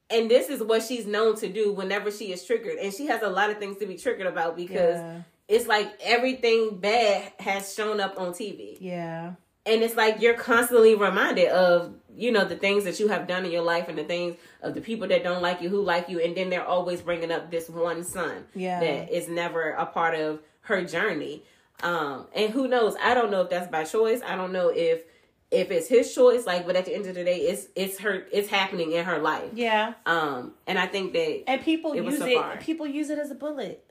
and 0.09 0.31
this 0.31 0.49
is 0.49 0.61
what 0.63 0.81
she's 0.83 1.05
known 1.05 1.35
to 1.37 1.49
do 1.49 1.73
whenever 1.73 2.09
she 2.11 2.31
is 2.31 2.45
triggered, 2.45 2.77
and 2.77 2.93
she 2.93 3.07
has 3.07 3.21
a 3.21 3.29
lot 3.29 3.49
of 3.49 3.57
things 3.57 3.77
to 3.79 3.85
be 3.85 3.97
triggered 3.97 4.27
about 4.27 4.55
because 4.55 4.95
Yeah. 4.95 5.21
it's 5.49 5.67
like 5.67 5.91
everything 6.01 6.77
bad 6.77 7.33
has 7.39 7.73
shown 7.73 7.99
up 7.99 8.17
on 8.17 8.31
TV, 8.33 8.77
Yeah. 8.79 9.33
and 9.65 9.81
it's 9.83 9.95
like 9.97 10.21
you're 10.21 10.35
constantly 10.35 10.95
reminded 10.95 11.49
of 11.49 11.93
you 12.15 12.31
know 12.31 12.45
the 12.45 12.55
things 12.55 12.83
that 12.85 12.99
you 12.99 13.07
have 13.07 13.27
done 13.27 13.45
in 13.45 13.51
your 13.51 13.61
life 13.63 13.87
and 13.87 13.97
the 13.97 14.03
things 14.03 14.35
of 14.61 14.73
the 14.73 14.81
people 14.81 15.07
that 15.09 15.23
don't 15.23 15.41
like 15.41 15.61
you 15.61 15.69
who 15.69 15.81
like 15.81 16.09
you, 16.09 16.19
and 16.19 16.35
then 16.35 16.49
they're 16.49 16.65
always 16.65 17.01
bringing 17.01 17.31
up 17.31 17.49
this 17.51 17.69
one 17.69 18.03
son 18.03 18.45
Yeah. 18.53 18.79
that 18.79 19.09
is 19.15 19.27
never 19.27 19.71
a 19.71 19.85
part 19.85 20.15
of 20.15 20.39
her 20.61 20.83
journey. 20.83 21.43
Um, 21.83 22.27
and 22.35 22.51
who 22.51 22.67
knows? 22.67 22.95
I 23.01 23.13
don't 23.13 23.31
know 23.31 23.41
if 23.41 23.49
that's 23.49 23.69
by 23.71 23.83
choice. 23.85 24.21
I 24.25 24.35
don't 24.35 24.51
know 24.51 24.69
if 24.69 25.01
if 25.49 25.69
it's 25.71 25.87
his 25.87 26.13
choice. 26.15 26.45
Like, 26.45 26.65
but 26.65 26.75
at 26.75 26.85
the 26.85 26.93
end 26.95 27.07
of 27.07 27.15
the 27.15 27.23
day, 27.23 27.37
it's 27.39 27.67
it's 27.75 27.99
her. 27.99 28.25
It's 28.31 28.49
happening 28.49 28.91
in 28.91 29.03
her 29.05 29.17
life. 29.19 29.49
Yeah. 29.53 29.93
Um, 30.05 30.53
and 30.67 30.77
I 30.77 30.85
think 30.87 31.13
that 31.13 31.43
And 31.47 31.61
people 31.61 31.93
It 31.93 32.03
use 32.03 32.19
Safaree. 32.19 32.55
it. 32.55 32.61
People 32.61 32.85
use 32.87 33.09
it 33.09 33.17
as 33.19 33.31
a 33.31 33.35
bullet. 33.35 33.83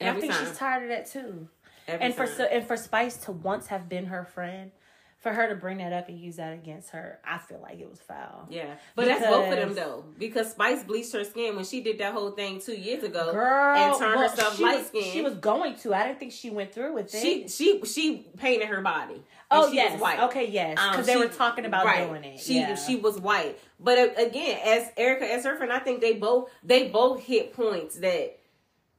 And 0.00 0.08
Every 0.08 0.18
I 0.18 0.20
think 0.22 0.32
time. 0.34 0.46
she's 0.46 0.58
tired 0.58 0.82
of 0.84 0.88
that 0.90 1.06
too. 1.10 1.48
every 1.88 2.04
and 2.06 2.14
for 2.14 2.26
so, 2.26 2.44
and 2.44 2.66
for 2.66 2.76
Spice 2.76 3.16
to 3.18 3.32
once 3.32 3.66
have 3.68 3.88
been 3.88 4.06
her 4.06 4.24
friend, 4.24 4.70
for 5.18 5.32
her 5.32 5.48
to 5.48 5.54
bring 5.56 5.78
that 5.78 5.92
up 5.92 6.08
and 6.08 6.18
use 6.20 6.36
that 6.36 6.52
against 6.52 6.90
her, 6.90 7.18
I 7.24 7.38
feel 7.38 7.58
like 7.60 7.80
it 7.80 7.88
was 7.88 7.98
foul. 8.00 8.46
yeah, 8.50 8.74
but 8.94 9.06
that's 9.06 9.24
both 9.26 9.50
of 9.50 9.56
them 9.58 9.74
though, 9.74 10.04
because 10.18 10.50
Spice 10.52 10.84
bleached 10.84 11.12
her 11.14 11.24
skin 11.24 11.56
when 11.56 11.64
she 11.64 11.80
did 11.80 11.98
that 11.98 12.12
whole 12.12 12.30
thing 12.32 12.60
two 12.60 12.74
years 12.76 13.02
ago 13.02 13.32
Girl, 13.32 13.76
and 13.76 13.98
turned 13.98 14.20
well, 14.20 14.28
herself 14.28 14.60
light 14.60 14.86
skinned. 14.86 15.06
She 15.06 15.22
was 15.22 15.34
going 15.34 15.74
to. 15.76 15.94
I 15.94 16.06
didn't 16.06 16.20
think 16.20 16.32
she 16.32 16.50
went 16.50 16.72
through 16.72 16.94
with 16.94 17.12
it. 17.14 17.20
she 17.20 17.48
she 17.48 17.82
she 17.84 18.26
painted 18.36 18.68
her 18.68 18.82
body. 18.82 19.22
oh 19.50 19.70
she 19.70 19.76
yes, 19.76 19.92
was 19.92 20.00
white. 20.02 20.20
okay, 20.20 20.48
yes, 20.48 20.72
because 20.74 20.98
Um, 21.00 21.04
they 21.06 21.16
were 21.16 21.28
talking 21.28 21.64
about 21.64 21.86
right. 21.86 22.06
doing 22.06 22.22
it. 22.24 22.38
She 22.38 22.56
yeah. 22.60 22.74
she 22.76 22.96
was 22.96 23.18
white, 23.18 23.58
but 23.80 23.98
uh, 23.98 24.08
again, 24.18 24.60
as 24.64 24.90
Erica 24.96 25.32
as 25.32 25.44
her 25.44 25.56
friend, 25.56 25.72
I 25.72 25.78
think 25.80 26.00
they 26.00 26.12
both 26.14 26.50
they 26.62 26.88
both 26.88 27.22
hit 27.22 27.52
points 27.54 27.96
that 28.00 28.38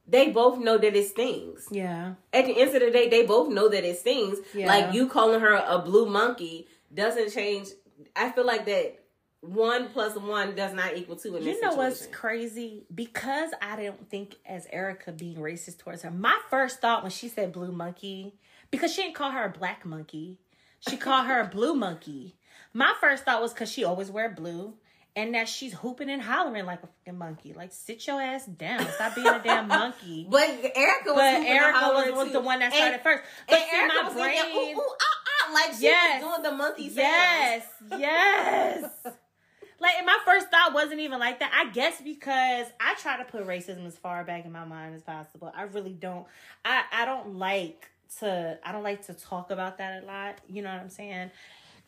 they 0.08 0.30
both 0.30 0.58
know 0.58 0.78
that 0.78 0.96
it 0.96 1.08
stings. 1.08 1.68
yeah, 1.70 2.14
At 2.32 2.46
the 2.46 2.58
end 2.58 2.74
of 2.74 2.80
the 2.80 2.90
day, 2.90 3.08
they 3.08 3.26
both 3.26 3.50
know 3.52 3.68
that 3.68 3.84
it 3.84 3.98
stings. 3.98 4.38
Yeah. 4.54 4.66
Like 4.66 4.94
you 4.94 5.08
calling 5.08 5.40
her 5.40 5.54
a 5.54 5.78
blue 5.78 6.06
monkey 6.06 6.66
doesn't 6.92 7.32
change. 7.32 7.68
I 8.16 8.30
feel 8.30 8.46
like 8.46 8.64
that 8.66 8.98
one 9.40 9.88
plus 9.90 10.16
one 10.16 10.54
does 10.54 10.72
not 10.72 10.96
equal 10.96 11.16
two 11.16 11.36
in 11.36 11.44
this 11.44 11.56
You 11.56 11.60
know 11.60 11.74
what's 11.74 12.06
crazy? 12.06 12.86
Because 12.92 13.50
I 13.60 13.76
don't 13.76 14.10
think 14.10 14.36
as 14.46 14.66
Erica 14.72 15.12
being 15.12 15.36
racist 15.36 15.78
towards 15.78 16.02
her, 16.02 16.10
my 16.10 16.36
first 16.50 16.80
thought 16.80 17.02
when 17.02 17.12
she 17.12 17.28
said 17.28 17.52
blue 17.52 17.70
monkey, 17.70 18.34
because 18.70 18.92
she 18.92 19.02
didn't 19.02 19.14
call 19.14 19.30
her 19.30 19.44
a 19.44 19.50
black 19.50 19.84
monkey, 19.84 20.38
she 20.80 20.96
called 20.96 21.26
her 21.26 21.40
a 21.40 21.46
blue 21.46 21.74
monkey. 21.74 22.36
My 22.72 22.94
first 23.00 23.24
thought 23.24 23.42
was 23.42 23.52
because 23.52 23.70
she 23.70 23.84
always 23.84 24.10
wear 24.10 24.28
blue. 24.28 24.74
And 25.16 25.34
that 25.34 25.48
she's 25.48 25.72
hooping 25.72 26.08
and 26.10 26.22
hollering 26.22 26.64
like 26.64 26.82
a 26.84 26.86
fucking 26.86 27.18
monkey. 27.18 27.52
Like, 27.52 27.72
sit 27.72 28.06
your 28.06 28.20
ass 28.22 28.46
down. 28.46 28.86
Stop 28.92 29.16
being 29.16 29.26
a 29.26 29.40
damn 29.42 29.66
monkey. 29.68 30.26
But 30.30 30.48
Erica 30.48 31.08
was 31.08 31.14
But 31.16 31.34
and 31.34 31.46
Erica 31.46 31.90
was, 31.92 32.12
was 32.24 32.32
the 32.32 32.40
one 32.40 32.60
that 32.60 32.66
And- 32.66 32.74
started 32.74 33.00
first. 33.02 33.22
But 33.48 33.58
And 33.58 33.68
see, 33.68 33.76
Erica 33.76 33.94
my 33.94 34.08
was 34.08 34.16
like, 34.16 34.40
brain, 34.40 34.76
ooh, 34.76 34.78
ooh, 34.78 34.82
ah, 35.00 35.04
ah, 35.48 35.52
like 35.54 35.74
she 35.74 35.82
Yes. 35.84 36.22
was 36.22 36.30
doing 36.30 36.42
the 36.50 36.56
monkey 36.56 36.88
sounds. 36.88 36.96
Yes, 36.96 37.66
yes. 37.98 38.90
like 39.80 39.94
and 39.96 40.06
my 40.06 40.18
first 40.24 40.50
thought 40.50 40.72
wasn't 40.72 41.00
even 41.00 41.18
like 41.18 41.40
that. 41.40 41.52
I 41.52 41.72
guess 41.72 42.00
because 42.00 42.66
I 42.80 42.94
try 43.00 43.16
to 43.16 43.24
put 43.24 43.44
racism 43.46 43.86
as 43.86 43.96
far 43.96 44.22
back 44.24 44.44
in 44.44 44.52
my 44.52 44.64
mind 44.64 44.94
as 44.94 45.02
possible. 45.02 45.52
I 45.56 45.62
really 45.64 45.94
don't. 45.94 46.26
I 46.64 46.82
I 46.92 47.04
don't 47.06 47.34
like 47.36 47.90
to. 48.20 48.58
I 48.64 48.72
don't 48.72 48.82
like 48.84 49.06
to 49.06 49.14
talk 49.14 49.50
about 49.50 49.78
that 49.78 50.02
a 50.02 50.06
lot. 50.06 50.36
You 50.48 50.62
know 50.62 50.70
what 50.72 50.80
I'm 50.80 50.90
saying? 50.90 51.30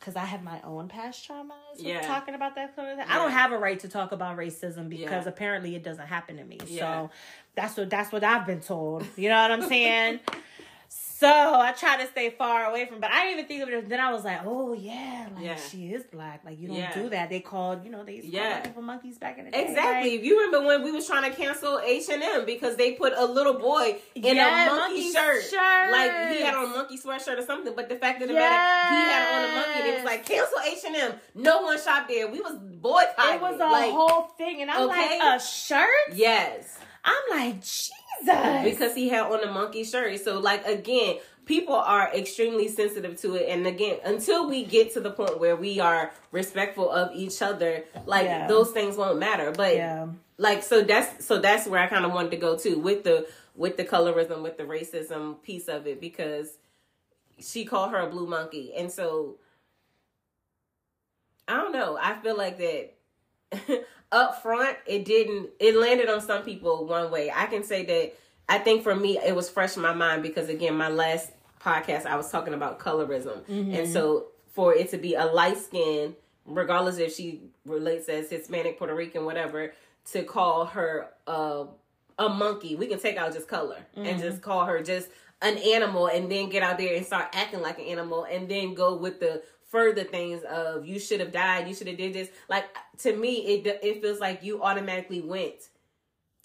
Because 0.00 0.16
I 0.16 0.24
have 0.24 0.42
my 0.42 0.60
own 0.64 0.88
past 0.88 1.28
traumas 1.28 1.50
Yeah. 1.76 2.00
talking 2.00 2.34
about 2.34 2.54
that 2.54 2.74
kind 2.74 2.88
of 2.88 2.96
thing. 2.98 3.06
Yeah. 3.06 3.14
I 3.14 3.18
don't 3.18 3.32
have 3.32 3.52
a 3.52 3.58
right 3.58 3.78
to 3.80 3.88
talk 3.88 4.12
about 4.12 4.38
racism 4.38 4.88
because 4.88 5.24
Yeah. 5.26 5.28
apparently 5.28 5.76
it 5.76 5.82
doesn't 5.84 6.06
happen 6.06 6.38
to 6.38 6.44
me. 6.44 6.58
Yeah. 6.66 6.80
So 6.80 7.10
that's 7.54 7.76
what 7.76 7.90
that's 7.90 8.10
what 8.10 8.24
I've 8.24 8.46
been 8.46 8.60
told. 8.60 9.06
You 9.16 9.28
know 9.28 9.40
what 9.42 9.52
I'm 9.52 9.68
saying? 9.68 10.20
So 11.20 11.28
I 11.28 11.72
try 11.72 12.02
to 12.02 12.06
stay 12.11 12.30
far 12.30 12.64
away 12.70 12.87
from, 12.87 12.98
but 12.98 13.11
I 13.12 13.24
didn't 13.24 13.40
even 13.40 13.46
think 13.46 13.62
of 13.62 13.68
it. 13.68 13.88
Then 13.90 14.00
I 14.00 14.11
was 14.11 14.24
like, 14.24 14.40
oh 14.46 14.72
yeah, 14.72 15.26
like 15.35 15.44
Yeah. 15.44 15.56
she 15.56 15.92
is 15.92 16.02
black. 16.04 16.40
Like 16.46 16.59
you 16.59 16.68
don't 16.68 16.78
Yeah. 16.78 16.94
do 16.94 17.11
that. 17.11 17.28
They 17.28 17.40
called, 17.40 17.85
you 17.85 17.90
know, 17.90 18.02
they 18.04 18.14
used 18.14 18.28
to 18.30 18.33
Yeah. 18.35 18.61
people 18.61 18.80
monkeys 18.80 19.18
back 19.18 19.37
in 19.37 19.44
the 19.44 19.50
day. 19.50 19.62
Exactly. 19.66 20.12
Like, 20.16 20.24
you 20.24 20.40
remember 20.40 20.66
when 20.66 20.83
we 20.83 20.92
was 20.92 21.06
trying 21.06 21.30
to 21.30 21.37
cancel 21.37 21.78
H 21.85 22.09
and 22.09 22.22
M 22.22 22.46
because 22.46 22.76
they 22.76 22.92
put 22.92 23.12
a 23.14 23.26
little 23.26 23.52
boy 23.52 24.00
in 24.14 24.35
Yeah, 24.37 24.64
a 24.64 24.74
monkey, 24.74 24.80
monkey 24.80 25.12
shirt, 25.12 25.42
shirts. 25.42 25.92
like 25.92 26.11
he 26.33 26.40
had 26.40 26.54
on 26.54 26.64
a 26.64 26.68
monkey 26.68 26.96
sweatshirt 26.96 27.38
or 27.38 27.42
something. 27.44 27.74
But 27.76 27.90
the 27.90 27.96
fact 27.96 28.22
of 28.22 28.28
the 28.28 28.35
matter, 28.35 28.94
he 28.94 29.00
had 29.12 29.22
on 29.35 29.44
a 29.50 29.54
monkey. 29.56 29.80
and 29.80 29.88
It 29.90 29.94
was 29.96 30.04
like 30.04 30.24
cancel 30.24 30.59
H 30.64 30.78
and 30.87 30.96
M. 30.96 31.12
No 31.35 31.61
one 31.61 31.78
shopped 31.78 32.09
there. 32.09 32.28
We 32.28 32.40
was 32.40 32.56
boycotting. 32.56 33.35
it 33.35 33.40
was 33.42 33.61
a 33.61 33.64
like, 33.64 33.90
whole 33.92 34.22
thing, 34.38 34.62
and 34.62 34.70
I'm 34.70 34.88
okay. 34.88 35.18
like, 35.18 35.38
a 35.38 35.44
shirt. 35.44 36.14
yes. 36.14 36.78
I'm 37.04 37.14
like, 37.30 37.56
Jesus. 38.26 38.64
because 38.64 38.94
he 38.94 39.09
had 39.09 39.22
on 39.30 39.42
a 39.42 39.52
monkey 39.52 39.85
shirt. 39.85 40.20
So 40.20 40.38
like 40.38 40.66
again, 40.66 41.16
people 41.46 41.74
are 41.74 42.11
extremely 42.14 42.68
sensitive 42.68 43.20
to 43.22 43.35
it. 43.37 43.48
And 43.48 43.66
again, 43.66 43.98
until 44.04 44.48
we 44.48 44.64
get 44.64 44.92
to 44.94 45.00
the 45.00 45.11
point 45.11 45.40
where 45.40 45.56
we 45.56 45.80
are 45.80 46.12
respectful 46.33 46.90
of 46.90 47.14
each 47.14 47.42
other, 47.42 47.85
like 48.06 48.24
Yeah. 48.26 48.46
those 48.46 48.70
things 48.70 48.96
won't 48.96 49.18
matter. 49.18 49.52
But 49.52 49.74
yeah, 49.76 50.06
like 50.38 50.62
so 50.62 50.83
that's 50.83 51.24
so 51.24 51.38
that's 51.38 51.66
where 51.66 51.80
I 51.80 51.87
kind 51.88 52.04
of 52.04 52.12
wanted 52.12 52.30
to 52.33 52.37
go 52.37 52.56
to 52.59 52.74
with 52.78 53.04
the 53.04 53.28
with 53.56 53.76
the 53.76 53.85
colorism, 53.85 54.42
with 54.42 54.56
the 54.56 54.64
racism 54.64 55.42
piece 55.42 55.68
of 55.68 55.87
it 55.87 56.00
because 56.00 56.56
she 57.40 57.64
called 57.64 57.90
her 57.90 57.98
a 57.98 58.09
blue 58.11 58.26
monkey. 58.26 58.72
And 58.76 58.90
so 58.92 59.37
I 61.48 61.56
don't 61.56 61.72
know. 61.72 61.98
I 62.00 62.14
feel 62.22 62.37
like 62.37 62.59
that 62.59 62.94
up 64.12 64.42
front 64.42 64.76
it 64.86 65.04
didn't 65.04 65.50
it 65.60 65.76
landed 65.76 66.08
on 66.08 66.20
some 66.20 66.42
people 66.42 66.86
one 66.86 67.10
way. 67.10 67.30
I 67.34 67.46
can 67.46 67.62
say 67.62 67.84
that 67.84 68.14
I 68.48 68.58
think 68.58 68.82
for 68.82 68.94
me 68.94 69.18
it 69.18 69.34
was 69.34 69.48
fresh 69.48 69.76
in 69.76 69.82
my 69.82 69.94
mind 69.94 70.22
because 70.22 70.48
again 70.48 70.76
my 70.76 70.88
last 70.88 71.30
podcast 71.64 72.06
I 72.06 72.16
was 72.16 72.30
talking 72.30 72.54
about 72.54 72.78
colorism. 72.80 73.42
And 73.74 73.88
so 73.92 74.26
for 74.52 74.74
it 74.74 74.90
to 74.90 74.98
be 74.98 75.14
a 75.14 75.26
light 75.26 75.56
skin, 75.58 76.16
regardless 76.46 76.98
if 76.98 77.14
she 77.14 77.40
relates 77.64 78.08
as 78.08 78.30
Hispanic, 78.30 78.78
Puerto 78.78 78.94
Rican, 78.94 79.24
whatever, 79.24 79.72
to 80.12 80.22
call 80.24 80.64
her 80.66 81.08
uh, 81.28 81.64
a 82.18 82.28
monkey, 82.28 82.74
we 82.74 82.86
can 82.86 82.98
take 82.98 83.16
out 83.16 83.32
just 83.32 83.46
color 83.48 83.78
and 83.94 84.20
just 84.20 84.42
call 84.42 84.64
her 84.64 84.82
just 84.82 85.08
an 85.42 85.56
animal 85.58 86.06
and 86.08 86.30
then 86.30 86.48
get 86.50 86.62
out 86.62 86.78
there 86.78 86.94
and 86.96 87.06
start 87.06 87.28
acting 87.32 87.60
like 87.62 87.78
an 87.78 87.84
animal 87.86 88.24
and 88.24 88.48
then 88.48 88.74
go 88.74 88.96
with 88.96 89.20
the 89.20 89.42
further 89.70 90.04
things 90.04 90.42
of 90.44 90.85
you 90.85 90.98
should 90.98 91.20
have 91.20 91.33
died, 91.33 91.66
you 91.68 91.74
should 91.74 91.87
have 91.87 91.96
did 91.96 92.12
this. 92.12 92.28
Like 92.48 92.66
to 92.98 93.16
me, 93.16 93.37
it 93.46 93.66
it 93.83 94.02
feels 94.02 94.20
like 94.20 94.42
you 94.42 94.62
automatically 94.62 95.20
went 95.20 95.54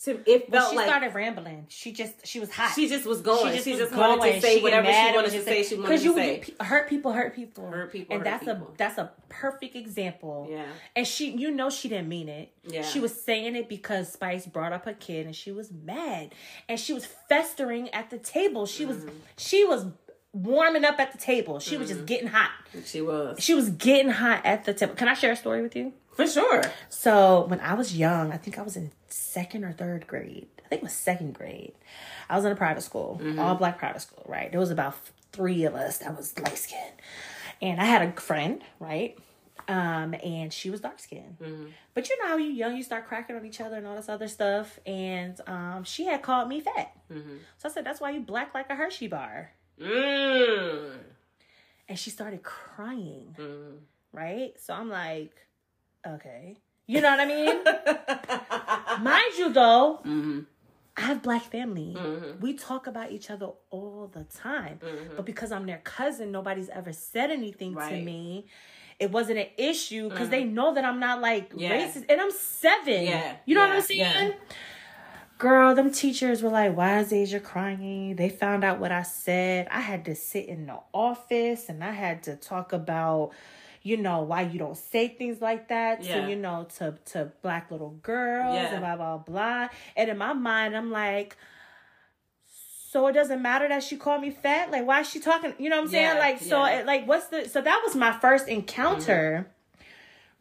to. 0.04 0.20
It 0.30 0.52
felt 0.52 0.72
she 0.72 0.76
like 0.78 0.88
started 0.88 1.16
rambling. 1.16 1.66
She 1.70 1.92
just 1.94 2.26
she 2.28 2.40
was 2.40 2.52
hot. 2.52 2.74
she 2.76 2.88
just 2.88 3.06
was 3.06 3.22
going. 3.22 3.58
She 3.62 3.74
just, 3.76 3.92
was 3.92 4.00
wanted 4.00 4.20
going. 4.22 4.34
to 4.36 4.42
say 4.42 4.56
get 4.56 4.64
whatever 4.64 4.88
she 4.88 5.16
wanted 5.16 5.30
to 5.30 5.32
just 5.38 5.46
say. 5.46 5.64
She 5.64 5.76
wanted 5.76 5.98
to 5.98 6.04
you 6.04 6.14
say. 6.14 6.40
pe- 6.60 6.66
hurt 6.66 6.90
people, 6.90 7.14
hurt 7.14 7.36
people, 7.36 7.68
Hurt 7.70 7.92
people, 7.92 8.16
and 8.16 8.26
hurt 8.26 8.32
that's 8.42 8.46
people. 8.46 8.72
a 8.74 8.78
that's 8.78 8.98
a 8.98 9.12
perfect 9.30 9.76
example. 9.76 10.48
Yeah. 10.50 10.66
And 10.96 11.08
she, 11.08 11.32
you 11.32 11.50
know, 11.50 11.70
she 11.70 11.88
didn't 11.90 12.10
mean 12.10 12.30
it. 12.30 12.52
Yeah. 12.68 12.82
She 12.84 13.00
was 13.00 13.20
saying 13.20 13.56
it 13.56 13.68
because 13.70 14.12
Spice 14.12 14.46
brought 14.46 14.74
up 14.74 14.86
a 14.86 14.94
kid, 14.94 15.26
and 15.26 15.36
she 15.36 15.52
was 15.52 15.72
mad, 15.72 16.34
and 16.70 16.80
she 16.80 16.94
was 16.94 17.06
festering 17.30 17.90
at 17.90 18.10
the 18.10 18.18
table. 18.20 18.66
She 18.66 18.86
was, 18.86 18.98
Mm-hmm. 18.98 19.10
she 19.38 19.66
was 19.66 19.86
warming 20.36 20.84
up 20.84 21.00
at 21.00 21.12
the 21.14 21.18
table. 21.18 21.60
She 21.60 21.78
was 21.78 21.88
just 21.90 22.06
getting 22.06 22.28
hot. 22.28 22.52
She 22.86 23.02
was 23.02 23.42
She 23.42 23.54
was 23.54 23.70
getting 23.70 24.12
hot 24.12 24.42
at 24.46 24.66
the 24.66 24.74
table. 24.74 24.94
Can 24.96 25.08
I 25.08 25.14
share 25.14 25.32
a 25.32 25.36
story 25.36 25.62
with 25.62 25.76
you? 25.76 25.94
for 26.16 26.26
sure. 26.28 26.62
So 26.90 27.46
when 27.48 27.60
I 27.60 27.74
was 27.74 27.98
young, 27.98 28.32
I 28.32 28.38
think 28.38 28.58
I 28.58 28.62
was 28.62 28.78
in 28.78 28.92
second 29.10 29.64
or 29.66 29.74
third 29.74 30.08
grade. 30.08 30.48
I 30.64 30.68
think 30.70 30.82
it 30.82 30.84
was 30.84 30.94
second 30.94 31.34
grade. 31.34 31.74
I 32.30 32.36
was 32.38 32.46
in 32.46 32.52
a 32.52 32.56
private 32.56 32.82
school, 32.84 33.22
all 33.38 33.56
black 33.56 33.78
private 33.80 34.02
school, 34.02 34.24
right? 34.26 34.50
There 34.50 34.60
was 34.60 34.72
about 34.72 34.96
three 35.34 35.66
of 35.66 35.76
us 35.76 35.98
that 36.00 36.16
was 36.16 36.38
light 36.40 36.58
skinned. 36.58 36.94
And 37.62 37.80
I 37.82 37.86
had 37.86 38.02
a 38.02 38.12
friend, 38.20 38.62
right? 38.80 39.18
Um, 39.68 40.14
and 40.24 40.54
she 40.54 40.70
was 40.70 40.80
dark 40.82 41.00
skinned. 41.00 41.38
But 41.94 42.08
you 42.10 42.18
know 42.22 42.28
how 42.30 42.38
you 42.38 42.50
young, 42.50 42.76
you 42.78 42.84
start 42.84 43.08
cracking 43.08 43.36
on 43.36 43.46
each 43.46 43.60
other 43.62 43.76
and 43.78 43.86
all 43.88 43.96
this 43.96 44.08
other 44.10 44.28
stuff. 44.30 44.80
And 44.86 45.40
um, 45.48 45.84
she 45.84 46.06
had 46.06 46.22
called 46.22 46.48
me 46.48 46.62
fat. 46.62 46.92
So 47.10 47.70
I 47.70 47.70
said, 47.70 47.86
That's 47.86 48.00
why 48.00 48.12
you 48.12 48.22
black 48.22 48.54
like 48.54 48.70
a 48.70 48.76
Hershey 48.76 49.08
bar. 49.08 49.52
Mm. 49.80 50.98
and 51.90 52.00
she 52.00 52.10
started 52.10 52.42
crying. 52.44 53.36
Mhm. 53.38 53.78
Right? 54.14 54.54
So 54.60 54.74
I'm 54.74 54.90
like, 54.90 55.36
okay. 56.08 56.58
You 56.88 57.02
know 57.02 57.10
what 57.12 57.20
I 57.20 57.26
mean? 57.26 57.64
Mind 59.04 59.34
you, 59.38 59.52
though, 59.52 60.00
Mhm. 60.06 60.46
I 60.98 61.02
have 61.02 61.22
black 61.22 61.42
family. 61.44 61.94
Mhm. 61.98 62.40
We 62.40 62.54
talk 62.54 62.88
about 62.88 63.12
each 63.12 63.30
other 63.30 63.50
all 63.70 64.08
the 64.14 64.24
time. 64.24 64.80
Mhm. 64.82 65.16
But 65.18 65.26
because 65.26 65.52
I'm 65.52 65.66
their 65.66 65.80
cousin, 65.84 66.32
nobody's 66.32 66.70
ever 66.70 66.94
said 66.94 67.32
anything 67.32 67.74
to 67.76 67.80
me. 68.06 68.46
It 68.98 69.12
wasn't 69.12 69.40
an 69.40 69.50
issue 69.58 70.10
because 70.10 70.30
they 70.30 70.46
know 70.46 70.74
that 70.74 70.86
I'm 70.86 71.00
not 71.02 71.20
like 71.20 71.52
Yeah. 71.54 71.72
racist. 71.76 72.06
And 72.08 72.22
I'm 72.22 72.32
seven. 72.32 73.04
Yeah. 73.04 73.36
You 73.46 73.56
know 73.56 73.62
what 73.62 73.72
I'm 73.72 73.82
saying? 73.82 74.00
Yeah. 74.00 74.32
Girl, 75.38 75.76
them 75.76 75.92
teachers 75.92 76.42
were 76.42 76.50
like, 76.50 76.76
why 76.78 77.00
is 77.00 77.12
Asia 77.12 77.42
crying? 77.42 78.16
They 78.16 78.30
found 78.30 78.64
out 78.64 78.80
what 78.80 78.92
I 78.92 79.04
said. 79.04 79.68
I 79.70 79.82
had 79.82 80.06
to 80.06 80.16
sit 80.16 80.46
in 80.48 80.66
the 80.66 80.80
office 80.94 81.68
and 81.68 81.84
I 81.84 81.92
had 81.92 82.24
to 82.24 82.38
talk 82.38 82.72
about, 82.72 83.32
you 83.84 83.98
know, 83.98 84.22
why 84.22 84.44
you 84.44 84.58
don't 84.58 84.78
say 84.78 85.10
things 85.10 85.42
like 85.42 85.68
that 85.68 86.04
Yeah. 86.04 86.22
to, 86.22 86.30
you 86.30 86.38
know, 86.38 86.68
to, 86.78 86.98
to 87.08 87.34
black 87.42 87.70
little 87.70 88.00
girls 88.02 88.56
Yeah. 88.56 88.72
and 88.76 88.80
blah, 88.80 88.96
blah, 88.96 89.18
blah. 89.18 89.68
And 89.98 90.10
in 90.10 90.18
my 90.18 90.32
mind, 90.32 90.76
I'm 90.76 90.90
like, 90.90 91.36
so 92.96 93.08
it 93.08 93.12
doesn't 93.14 93.42
matter 93.42 93.68
that 93.68 93.84
she 93.84 93.98
called 93.98 94.22
me 94.22 94.32
fat? 94.32 94.72
Like, 94.72 94.88
why 94.88 95.02
is 95.02 95.10
she 95.10 95.20
talking? 95.20 95.54
You 95.60 95.70
know 95.70 95.76
what 95.76 95.86
I'm 95.88 95.92
saying? 95.92 96.16
Yeah, 96.16 96.20
like, 96.20 96.42
so, 96.42 96.64
it, 96.64 96.86
like, 96.86 97.06
what's 97.06 97.28
the, 97.28 97.50
so 97.50 97.62
that 97.62 97.82
was 97.86 97.94
my 97.94 98.14
first 98.14 98.48
encounter 98.48 99.48
mm-hmm. 99.50 99.55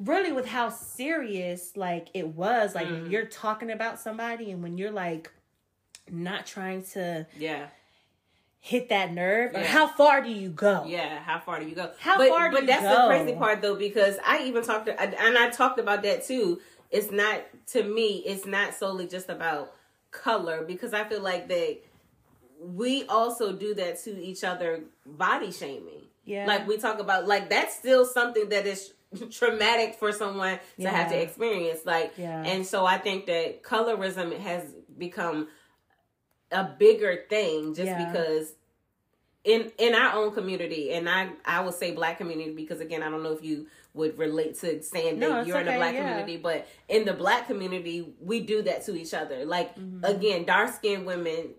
Really 0.00 0.32
with 0.32 0.46
how 0.46 0.68
serious 0.68 1.76
like 1.76 2.08
it 2.14 2.28
was 2.28 2.74
like 2.74 2.88
Mm. 2.88 3.10
you're 3.10 3.26
talking 3.26 3.70
about 3.70 3.98
somebody 4.00 4.50
and 4.50 4.62
when 4.62 4.76
you're 4.76 4.90
like 4.90 5.30
not 6.10 6.46
trying 6.46 6.82
to 6.94 7.26
Yeah. 7.38 7.68
hit 8.60 8.88
that 8.88 9.12
nerve 9.12 9.52
Yeah. 9.52 9.64
how 9.64 9.86
far 9.86 10.20
do 10.22 10.30
you 10.30 10.48
go 10.48 10.84
Yeah, 10.86 11.20
how 11.20 11.38
far 11.38 11.60
do 11.60 11.66
you 11.66 11.74
go? 11.74 11.92
How 12.00 12.16
but, 12.18 12.28
far 12.28 12.50
do 12.50 12.56
But 12.56 12.66
that's 12.66 12.82
go? 12.82 13.02
the 13.02 13.06
crazy 13.08 13.34
part 13.38 13.62
though, 13.62 13.76
because 13.76 14.16
I 14.24 14.42
even 14.44 14.64
talked 14.64 14.86
to, 14.86 15.00
and 15.00 15.38
I 15.38 15.50
talked 15.50 15.78
about 15.78 16.02
that 16.02 16.24
too. 16.24 16.60
It's 16.90 17.10
not 17.10 17.42
to 17.68 17.82
me. 17.82 18.18
It's 18.26 18.46
not 18.46 18.74
solely 18.74 19.06
just 19.06 19.28
about 19.28 19.74
color 20.10 20.62
because 20.64 20.92
I 20.94 21.04
feel 21.04 21.20
like 21.20 21.48
that 21.48 21.78
we 22.60 23.04
also 23.06 23.52
do 23.52 23.74
that 23.74 24.02
to 24.04 24.10
each 24.22 24.42
other, 24.44 24.80
body 25.04 25.52
shaming. 25.52 26.02
Yeah. 26.26 26.46
like 26.46 26.66
we 26.66 26.78
talk 26.78 27.00
about, 27.00 27.26
like 27.28 27.50
that's 27.50 27.76
still 27.76 28.06
something 28.06 28.48
that 28.48 28.66
is 28.66 28.93
traumatic 29.30 29.94
for 29.94 30.12
someone 30.12 30.58
to 30.80 30.88
have 30.88 31.10
to 31.10 31.20
experience. 31.20 31.80
Like, 31.84 32.14
Yeah. 32.16 32.42
and 32.44 32.66
so 32.66 32.84
I 32.86 32.98
think 32.98 33.26
that 33.26 33.62
colorism 33.62 34.36
has 34.38 34.64
become 34.96 35.48
a 36.52 36.64
bigger 36.64 37.24
thing 37.28 37.74
just 37.74 37.86
Yeah. 37.86 38.10
because 38.12 38.52
in 39.44 39.70
in 39.76 39.94
our 39.94 40.16
own 40.16 40.32
community 40.32 40.92
and 40.92 41.06
i 41.08 41.28
i 41.44 41.60
would 41.60 41.74
say 41.74 41.90
black 41.90 42.16
community 42.16 42.52
because 42.54 42.80
again 42.80 43.02
i 43.02 43.10
don't 43.10 43.22
know 43.22 43.32
if 43.32 43.44
you 43.44 43.66
would 43.92 44.16
relate 44.18 44.58
to 44.58 44.82
saying 44.82 45.18
that 45.20 45.40
it's 45.40 45.48
you're 45.48 45.58
in 45.58 45.66
the 45.66 45.70
okay, 45.72 45.78
black 45.78 45.94
yeah. 45.94 46.00
community 46.02 46.36
but 46.38 46.66
in 46.88 47.04
the 47.04 47.12
black 47.12 47.46
community 47.46 48.14
we 48.20 48.40
do 48.40 48.62
that 48.62 48.84
to 48.86 48.94
each 48.96 49.12
other 49.12 49.44
like 49.44 49.74
Mm-hmm. 49.76 50.04
again 50.04 50.44
dark 50.44 50.72
skinned 50.72 51.04
women 51.04 51.50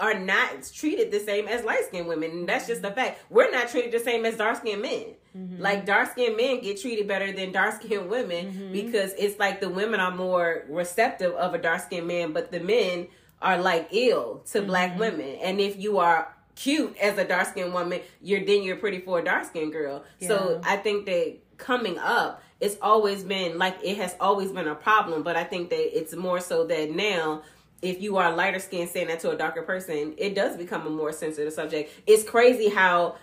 are 0.00 0.18
not 0.18 0.68
treated 0.74 1.10
the 1.12 1.20
same 1.20 1.46
as 1.46 1.64
light 1.64 1.84
skinned 1.86 2.08
women 2.08 2.30
and 2.32 2.48
that's 2.48 2.66
just 2.66 2.82
the 2.82 2.90
fact 2.90 3.20
we're 3.30 3.50
not 3.52 3.68
treated 3.68 3.92
the 3.92 4.00
same 4.00 4.24
as 4.24 4.36
dark 4.36 4.56
skinned 4.56 4.82
men 4.82 5.14
Mm-hmm. 5.36 5.62
like 5.62 5.86
dark 5.86 6.10
skinned 6.10 6.36
men 6.36 6.60
get 6.60 6.80
treated 6.80 7.06
better 7.06 7.30
than 7.32 7.52
dark 7.52 7.80
skinned 7.80 8.10
women 8.10 8.46
Mm-hmm. 8.46 8.72
because 8.72 9.12
it's 9.16 9.38
like 9.38 9.60
the 9.60 9.68
women 9.68 10.00
are 10.00 10.14
more 10.14 10.64
receptive 10.68 11.32
of 11.34 11.54
a 11.54 11.58
dark 11.58 11.82
skinned 11.82 12.08
man 12.08 12.32
but 12.32 12.50
the 12.50 12.58
men 12.58 13.06
are 13.40 13.56
like 13.58 13.88
ill 13.92 14.42
to 14.52 14.60
black 14.62 14.90
Mm-hmm. 14.90 15.00
women 15.00 15.36
and 15.42 15.60
if 15.60 15.78
you 15.78 15.98
are 15.98 16.34
cute 16.56 16.96
as 16.98 17.16
a 17.16 17.24
dark 17.24 17.46
skinned 17.46 17.72
woman, 17.72 18.00
you're 18.20 18.44
then 18.44 18.62
you're 18.62 18.76
pretty 18.76 18.98
for 19.00 19.20
a 19.20 19.24
dark 19.24 19.44
skinned 19.46 19.72
girl. 19.72 20.04
So 20.20 20.60
I 20.64 20.76
think 20.76 21.06
that 21.06 21.36
coming 21.56 21.96
up, 21.98 22.42
it's 22.60 22.76
always 22.82 23.22
been 23.24 23.56
like 23.56 23.78
it 23.82 23.96
has 23.96 24.14
always 24.20 24.50
been 24.52 24.68
a 24.68 24.74
problem. 24.74 25.22
But 25.22 25.36
I 25.36 25.44
think 25.44 25.70
that 25.70 25.98
it's 25.98 26.14
more 26.14 26.38
so 26.40 26.66
that 26.66 26.90
now, 26.90 27.42
if 27.80 28.02
you 28.02 28.18
are 28.18 28.34
lighter 28.36 28.58
skinned 28.58 28.90
saying 28.90 29.06
that 29.06 29.20
to 29.20 29.30
a 29.30 29.36
darker 29.38 29.62
person, 29.62 30.12
it 30.18 30.34
does 30.34 30.58
become 30.58 30.86
a 30.86 30.90
more 30.90 31.12
sensitive 31.12 31.52
subject. 31.54 31.92
It's 32.06 32.24
crazy 32.28 32.68
how 32.68 33.16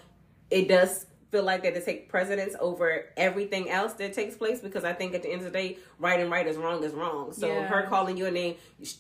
it 0.50 0.68
does 0.68 1.06
feel 1.32 1.44
like 1.44 1.64
that 1.64 1.74
to 1.76 1.84
take 1.84 2.10
precedence 2.10 2.56
over 2.60 3.06
everything 3.18 3.70
else 3.70 3.94
that 3.94 4.14
takes 4.14 4.36
place 4.36 4.60
because 4.60 4.84
I 4.84 4.94
think 4.94 5.14
at 5.14 5.24
the 5.24 5.30
end 5.30 5.40
of 5.42 5.52
the 5.52 5.58
day, 5.58 5.78
right 6.00 6.20
and 6.20 6.32
right 6.32 6.48
is 6.48 6.58
wrong 6.58 6.84
is 6.84 6.94
wrong. 6.94 7.34
So 7.34 7.48
Yeah. 7.48 7.68
her 7.68 7.84
calling 7.84 8.18
your 8.18 8.32
name, 8.32 8.56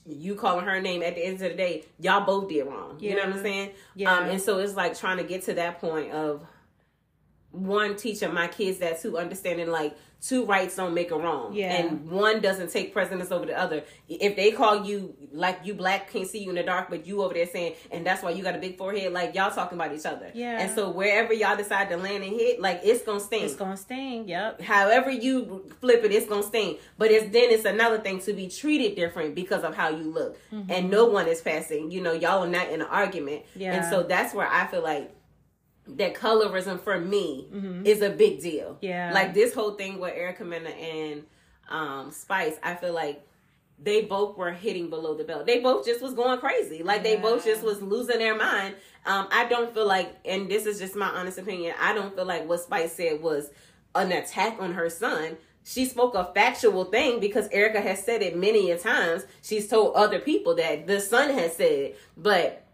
you 0.05 0.35
calling 0.35 0.65
her 0.65 0.81
name 0.81 1.01
at 1.03 1.15
the 1.15 1.25
end 1.25 1.35
of 1.35 1.39
the 1.51 1.53
day, 1.53 1.85
y'all 1.99 2.25
both 2.25 2.49
did 2.49 2.65
wrong. 2.65 2.97
You 2.99 3.15
know 3.15 3.25
what 3.25 3.35
I'm 3.37 3.41
saying? 3.41 3.71
Yeah. 3.95 4.13
Um, 4.13 4.29
and 4.29 4.41
so 4.41 4.59
it's 4.59 4.75
like 4.75 4.97
trying 4.97 5.17
to 5.17 5.23
get 5.23 5.43
to 5.43 5.53
that 5.55 5.79
point 5.79 6.11
of 6.11 6.45
one 7.51 7.95
teaching 7.95 8.33
my 8.33 8.47
kids 8.47 8.79
that 8.79 9.01
too, 9.01 9.17
understanding 9.17 9.69
like 9.69 9.95
two 10.21 10.45
rights 10.45 10.75
don't 10.75 10.93
make 10.93 11.11
a 11.11 11.17
wrong. 11.17 11.53
Yeah. 11.53 11.73
And 11.73 12.09
one 12.09 12.41
doesn't 12.41 12.71
take 12.71 12.91
precedence 12.91 13.31
over 13.31 13.45
the 13.45 13.57
other. 13.57 13.83
If 14.07 14.35
they 14.35 14.51
call 14.51 14.85
you 14.85 15.15
like 15.31 15.59
you 15.63 15.73
black 15.73 16.11
can't 16.11 16.27
see 16.27 16.43
you 16.43 16.49
in 16.49 16.55
the 16.55 16.63
dark, 16.63 16.89
but 16.89 17.05
you 17.05 17.21
over 17.21 17.33
there 17.33 17.45
saying, 17.45 17.75
and 17.91 18.05
that's 18.05 18.23
why 18.23 18.31
you 18.31 18.43
got 18.43 18.55
a 18.55 18.59
big 18.59 18.77
forehead, 18.77 19.13
like 19.13 19.35
y'all 19.35 19.51
talking 19.51 19.77
about 19.77 19.93
each 19.93 20.05
other. 20.05 20.31
Yeah. 20.33 20.59
And 20.59 20.73
so 20.73 20.89
wherever 20.89 21.33
y'all 21.33 21.55
decide 21.55 21.89
to 21.89 21.97
land 21.97 22.23
and 22.23 22.33
hit, 22.33 22.59
like 22.59 22.81
it's 22.83 23.03
gonna 23.03 23.19
sting. 23.19 23.43
it's 23.43 23.55
gonna 23.55 23.77
sting 23.77 24.27
yep 24.27 24.61
However 24.61 25.11
you 25.11 25.69
flip 25.79 26.03
it, 26.03 26.11
it's 26.11 26.27
gonna 26.27 26.43
sting. 26.43 26.77
But 26.97 27.11
it's 27.11 27.31
then 27.31 27.51
it's 27.51 27.65
another 27.65 27.99
thing 27.99 28.19
to 28.21 28.33
be 28.33 28.47
treated 28.47 28.95
different 28.95 29.35
because 29.35 29.63
of 29.63 29.75
how 29.75 29.89
you 29.89 30.11
look, 30.11 30.37
mm-hmm. 30.51 30.71
and 30.71 30.89
no 30.89 31.05
one 31.05 31.27
is 31.27 31.41
passing. 31.41 31.91
You 31.91 32.01
know, 32.01 32.13
y'all 32.13 32.43
are 32.43 32.47
not 32.47 32.69
in 32.69 32.81
an 32.81 32.87
argument, 32.87 33.43
Yeah. 33.55 33.73
and 33.73 33.85
so 33.85 34.03
that's 34.03 34.33
where 34.33 34.47
I 34.47 34.67
feel 34.67 34.81
like 34.83 35.13
that 35.89 36.13
colorism 36.15 36.79
for 36.79 36.99
me 36.99 37.47
is 37.85 38.01
a 38.01 38.09
big 38.09 38.41
deal. 38.41 38.77
Yeah. 38.81 39.11
like 39.13 39.33
this 39.33 39.53
whole 39.53 39.71
thing 39.71 39.99
with 39.99 40.13
Erica 40.15 40.43
Mena 40.43 40.69
and 40.69 41.23
um, 41.69 42.11
Spice, 42.11 42.55
I 42.63 42.75
feel 42.75 42.93
like 42.93 43.23
they 43.79 44.01
both 44.01 44.37
were 44.37 44.51
hitting 44.51 44.89
below 44.89 45.13
the 45.15 45.23
belt. 45.23 45.45
They 45.45 45.59
both 45.59 45.85
just 45.85 46.01
was 46.01 46.13
going 46.13 46.39
crazy. 46.39 46.81
Like 46.83 47.03
they 47.03 47.15
both 47.17 47.45
just 47.45 47.63
was 47.63 47.81
losing 47.81 48.17
their 48.17 48.35
mind. 48.35 48.75
Um, 49.05 49.27
I 49.31 49.45
don't 49.45 49.73
feel 49.73 49.85
like, 49.87 50.15
and 50.25 50.49
this 50.49 50.65
is 50.65 50.79
just 50.79 50.95
my 50.95 51.07
honest 51.07 51.37
opinion. 51.37 51.75
I 51.79 51.93
don't 51.93 52.15
feel 52.15 52.25
like 52.25 52.47
what 52.47 52.59
Spice 52.61 52.93
said 52.93 53.21
was 53.21 53.49
an 53.95 54.11
attack 54.11 54.57
on 54.59 54.73
her 54.73 54.89
son. 54.89 55.37
She 55.63 55.85
spoke 55.85 56.15
a 56.15 56.31
factual 56.33 56.85
thing 56.85 57.19
because 57.19 57.47
Erica 57.49 57.81
has 57.81 58.03
said 58.03 58.21
it 58.21 58.37
many 58.37 58.71
a 58.71 58.77
times. 58.79 59.25
She's 59.41 59.67
told 59.67 59.95
other 59.95 60.19
people 60.19 60.55
that 60.55 60.87
the 60.87 60.99
son 60.99 61.29
has 61.31 61.55
said 61.57 61.71
it, 61.71 61.99
but 62.15 62.65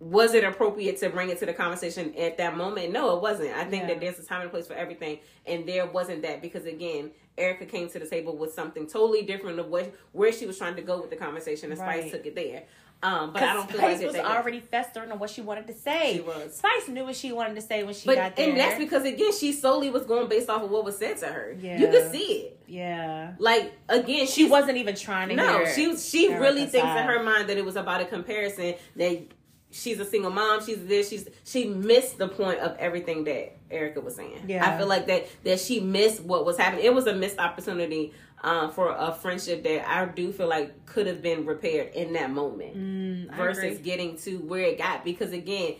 was 0.00 0.32
it 0.34 0.44
appropriate 0.44 0.98
to 1.00 1.10
bring 1.10 1.28
it 1.28 1.38
to 1.40 1.46
the 1.46 1.52
conversation 1.52 2.14
at 2.16 2.38
that 2.38 2.56
moment? 2.56 2.92
No, 2.92 3.16
it 3.16 3.22
wasn't. 3.22 3.50
I 3.56 3.64
think 3.64 3.82
Yeah. 3.82 3.88
that 3.88 4.00
there's 4.00 4.18
a 4.18 4.22
time 4.24 4.42
and 4.42 4.50
place 4.50 4.66
for 4.66 4.74
everything, 4.74 5.18
and 5.46 5.66
there 5.66 5.86
wasn't 5.86 6.22
that 6.22 6.40
because 6.40 6.66
again, 6.66 7.10
Erica 7.36 7.66
came 7.66 7.88
to 7.90 7.98
the 7.98 8.06
table 8.06 8.36
with 8.36 8.52
something 8.52 8.86
totally 8.86 9.22
different 9.22 9.58
of 9.58 9.68
what 9.68 9.92
where 10.12 10.32
she 10.32 10.46
was 10.46 10.56
trying 10.58 10.76
to 10.76 10.82
go 10.82 11.00
with 11.00 11.10
the 11.10 11.16
conversation, 11.16 11.70
and 11.70 11.78
Spice 11.78 12.10
took 12.12 12.26
it 12.26 12.34
there. 12.36 12.64
Um, 13.00 13.32
but 13.32 13.44
I 13.44 13.52
don't 13.54 13.70
feel 13.70 13.80
like 13.80 13.98
Spice 13.98 14.12
that 14.12 14.24
was 14.24 14.36
already 14.36 14.58
festering 14.58 15.12
on 15.12 15.20
what 15.20 15.30
she 15.30 15.40
wanted 15.40 15.68
to 15.68 15.72
say. 15.72 16.14
She 16.16 16.20
was. 16.20 16.56
Spice 16.56 16.88
knew 16.88 17.04
what 17.04 17.14
she 17.14 17.30
wanted 17.30 17.54
to 17.54 17.60
say 17.60 17.84
when 17.84 17.94
she 17.94 18.06
But 18.06 18.16
got 18.16 18.34
there. 18.36 18.48
and 18.50 18.58
that's 18.58 18.76
because 18.76 19.04
again, 19.04 19.32
she 19.32 19.52
solely 19.52 19.88
was 19.88 20.02
going 20.04 20.28
based 20.28 20.50
off 20.50 20.62
of 20.64 20.70
what 20.70 20.84
was 20.84 20.98
said 20.98 21.16
to 21.18 21.26
her. 21.26 21.56
Yeah. 21.60 21.78
You 21.78 21.86
could 21.88 22.10
see 22.10 22.18
it. 22.32 22.60
yeah, 22.66 23.34
Like 23.38 23.72
again, 23.88 24.26
she 24.26 24.48
wasn't 24.48 24.78
even 24.78 24.96
trying 24.96 25.28
to. 25.28 25.36
No, 25.36 25.64
she. 25.66 25.96
She 25.96 26.34
really 26.34 26.66
thinks 26.66 26.88
side. 26.88 27.00
in 27.02 27.06
her 27.06 27.22
mind 27.22 27.48
that 27.48 27.56
it 27.56 27.64
was 27.64 27.76
about 27.76 28.00
a 28.00 28.04
comparison. 28.04 28.74
That 28.96 29.22
she's 29.70 30.00
a 30.00 30.04
single 30.04 30.30
mom. 30.30 30.64
She's 30.64 30.84
this. 30.86 31.08
She's 31.08 31.28
she 31.44 31.66
missed 31.66 32.18
the 32.18 32.28
point 32.28 32.60
of 32.60 32.76
everything 32.78 33.24
that 33.24 33.56
Erica 33.70 34.00
was 34.00 34.16
saying. 34.16 34.44
Yeah. 34.46 34.68
I 34.68 34.78
feel 34.78 34.86
like 34.86 35.06
that 35.08 35.26
that 35.44 35.60
she 35.60 35.80
missed 35.80 36.22
what 36.22 36.44
was 36.44 36.56
happening. 36.56 36.84
It 36.84 36.94
was 36.94 37.06
a 37.06 37.14
missed 37.14 37.38
opportunity 37.38 38.12
um, 38.42 38.70
for 38.70 38.94
a 38.96 39.12
friendship 39.12 39.64
that 39.64 39.88
I 39.88 40.04
do 40.06 40.32
feel 40.32 40.48
like 40.48 40.86
could 40.86 41.06
have 41.06 41.20
been 41.22 41.44
repaired 41.44 41.92
in 41.94 42.12
that 42.12 42.30
moment 42.30 42.76
Mm, 42.76 43.36
versus 43.36 43.78
getting 43.78 44.16
to 44.18 44.38
where 44.38 44.62
it 44.62 44.78
got. 44.78 45.04
Because 45.04 45.32
again, 45.32 45.74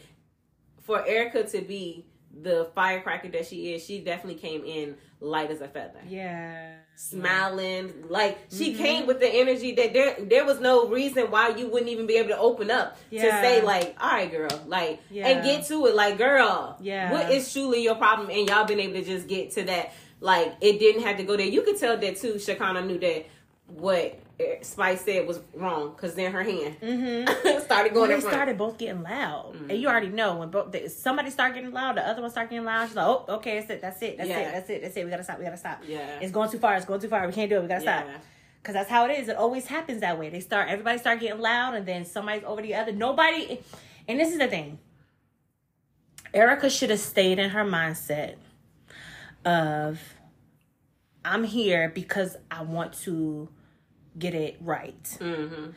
for 0.82 1.06
Erica 1.06 1.44
to 1.44 1.60
be 1.60 2.06
the 2.42 2.70
firecracker 2.74 3.28
that 3.28 3.46
she 3.46 3.72
is, 3.72 3.84
she 3.84 4.00
definitely 4.00 4.40
came 4.40 4.64
in 4.64 4.96
light 5.20 5.50
as 5.50 5.60
a 5.60 5.68
feather 5.68 6.00
Yeah. 6.08 6.74
Smiling 6.98 7.92
like 8.08 8.36
she 8.50 8.72
Mm-hmm. 8.72 8.82
came 8.82 9.06
with 9.06 9.20
the 9.20 9.28
energy 9.28 9.72
that 9.76 9.92
there 9.92 10.16
there 10.20 10.44
was 10.44 10.58
no 10.58 10.88
reason 10.88 11.30
why 11.30 11.48
you 11.50 11.68
wouldn't 11.68 11.90
even 11.90 12.06
be 12.08 12.16
able 12.16 12.30
to 12.30 12.38
open 12.38 12.72
up 12.72 12.96
to 13.10 13.20
say 13.20 13.62
like 13.62 13.96
all 14.00 14.10
right 14.10 14.30
girl 14.30 14.48
like 14.66 15.00
Yeah. 15.08 15.28
and 15.28 15.44
get 15.44 15.64
to 15.66 15.86
it 15.86 15.94
like 15.94 16.18
girl 16.18 16.76
Yeah. 16.80 17.12
what 17.12 17.30
is 17.30 17.52
truly 17.52 17.84
your 17.84 17.94
problem 17.94 18.30
and 18.30 18.48
y'all 18.48 18.64
been 18.64 18.80
able 18.80 18.94
to 18.94 19.04
just 19.04 19.28
get 19.28 19.52
to 19.52 19.62
that 19.64 19.92
like 20.20 20.54
it 20.60 20.80
didn't 20.80 21.02
have 21.04 21.16
to 21.18 21.22
go 21.22 21.36
there 21.36 21.46
you 21.46 21.62
could 21.62 21.78
tell 21.78 21.96
that 21.96 22.16
too 22.16 22.34
Shakana 22.34 22.84
knew 22.84 22.98
that 22.98 23.26
what 23.68 24.18
Spice 24.62 25.00
said 25.00 25.26
was 25.26 25.40
wrong 25.54 25.90
because 25.90 26.14
then 26.14 26.30
her 26.32 26.42
hand 26.44 26.76
Mm-hmm. 26.80 27.60
started 27.64 27.92
going 27.92 28.10
they 28.10 28.20
started 28.20 28.56
both 28.56 28.78
getting 28.78 29.02
loud, 29.02 29.54
and 29.56 29.68
Mm-hmm. 29.68 29.80
you 29.80 29.88
already 29.88 30.08
know 30.08 30.36
when 30.36 30.50
both 30.50 30.70
they, 30.70 30.86
somebody 30.88 31.30
start 31.30 31.54
getting 31.54 31.72
loud, 31.72 31.96
the 31.96 32.06
other 32.06 32.22
one 32.22 32.30
start 32.30 32.48
getting 32.50 32.64
loud. 32.64 32.86
She's 32.86 32.96
like, 32.96 33.06
"Oh, 33.06 33.24
okay, 33.28 33.58
that's 33.58 33.70
it, 33.70 33.80
that's 33.80 34.00
it, 34.02 34.16
that's 34.16 34.28
Yeah. 34.28 34.38
it, 34.38 34.52
that's 34.52 34.70
it, 34.70 34.82
that's 34.82 34.96
it. 34.96 35.04
We 35.04 35.10
gotta 35.10 35.24
stop, 35.24 35.38
we 35.38 35.44
gotta 35.44 35.56
stop. 35.56 35.82
Yeah. 35.86 36.20
it's 36.20 36.30
going 36.32 36.50
too 36.50 36.58
far, 36.58 36.76
it's 36.76 36.86
going 36.86 37.00
too 37.00 37.08
far. 37.08 37.26
We 37.26 37.32
can't 37.32 37.50
do 37.50 37.56
it. 37.56 37.62
We 37.62 37.68
gotta 37.68 37.80
stop." 37.80 38.06
Cause 38.62 38.74
that's 38.74 38.90
how 38.90 39.06
it 39.06 39.18
is. 39.18 39.28
It 39.28 39.36
always 39.36 39.66
happens 39.66 40.00
that 40.02 40.18
way. 40.18 40.28
They 40.30 40.40
start, 40.40 40.68
everybody 40.68 40.98
start 40.98 41.20
getting 41.20 41.40
loud, 41.40 41.74
and 41.74 41.86
then 41.86 42.04
somebody's 42.04 42.44
over 42.44 42.60
the 42.60 42.74
other. 42.74 42.92
Nobody, 42.92 43.60
and 44.06 44.20
this 44.20 44.30
is 44.32 44.38
the 44.38 44.46
thing. 44.48 44.78
Erica 46.34 46.68
should 46.68 46.90
have 46.90 46.98
stayed 47.00 47.38
in 47.38 47.50
her 47.50 47.64
mindset 47.64 48.34
of 49.44 50.00
I'm 51.24 51.44
here 51.44 51.88
because 51.88 52.36
I 52.50 52.62
want 52.62 52.92
to 53.04 53.48
get 54.18 54.34
it 54.34 54.56
right. 54.60 55.02
Mm-hmm. 55.20 55.70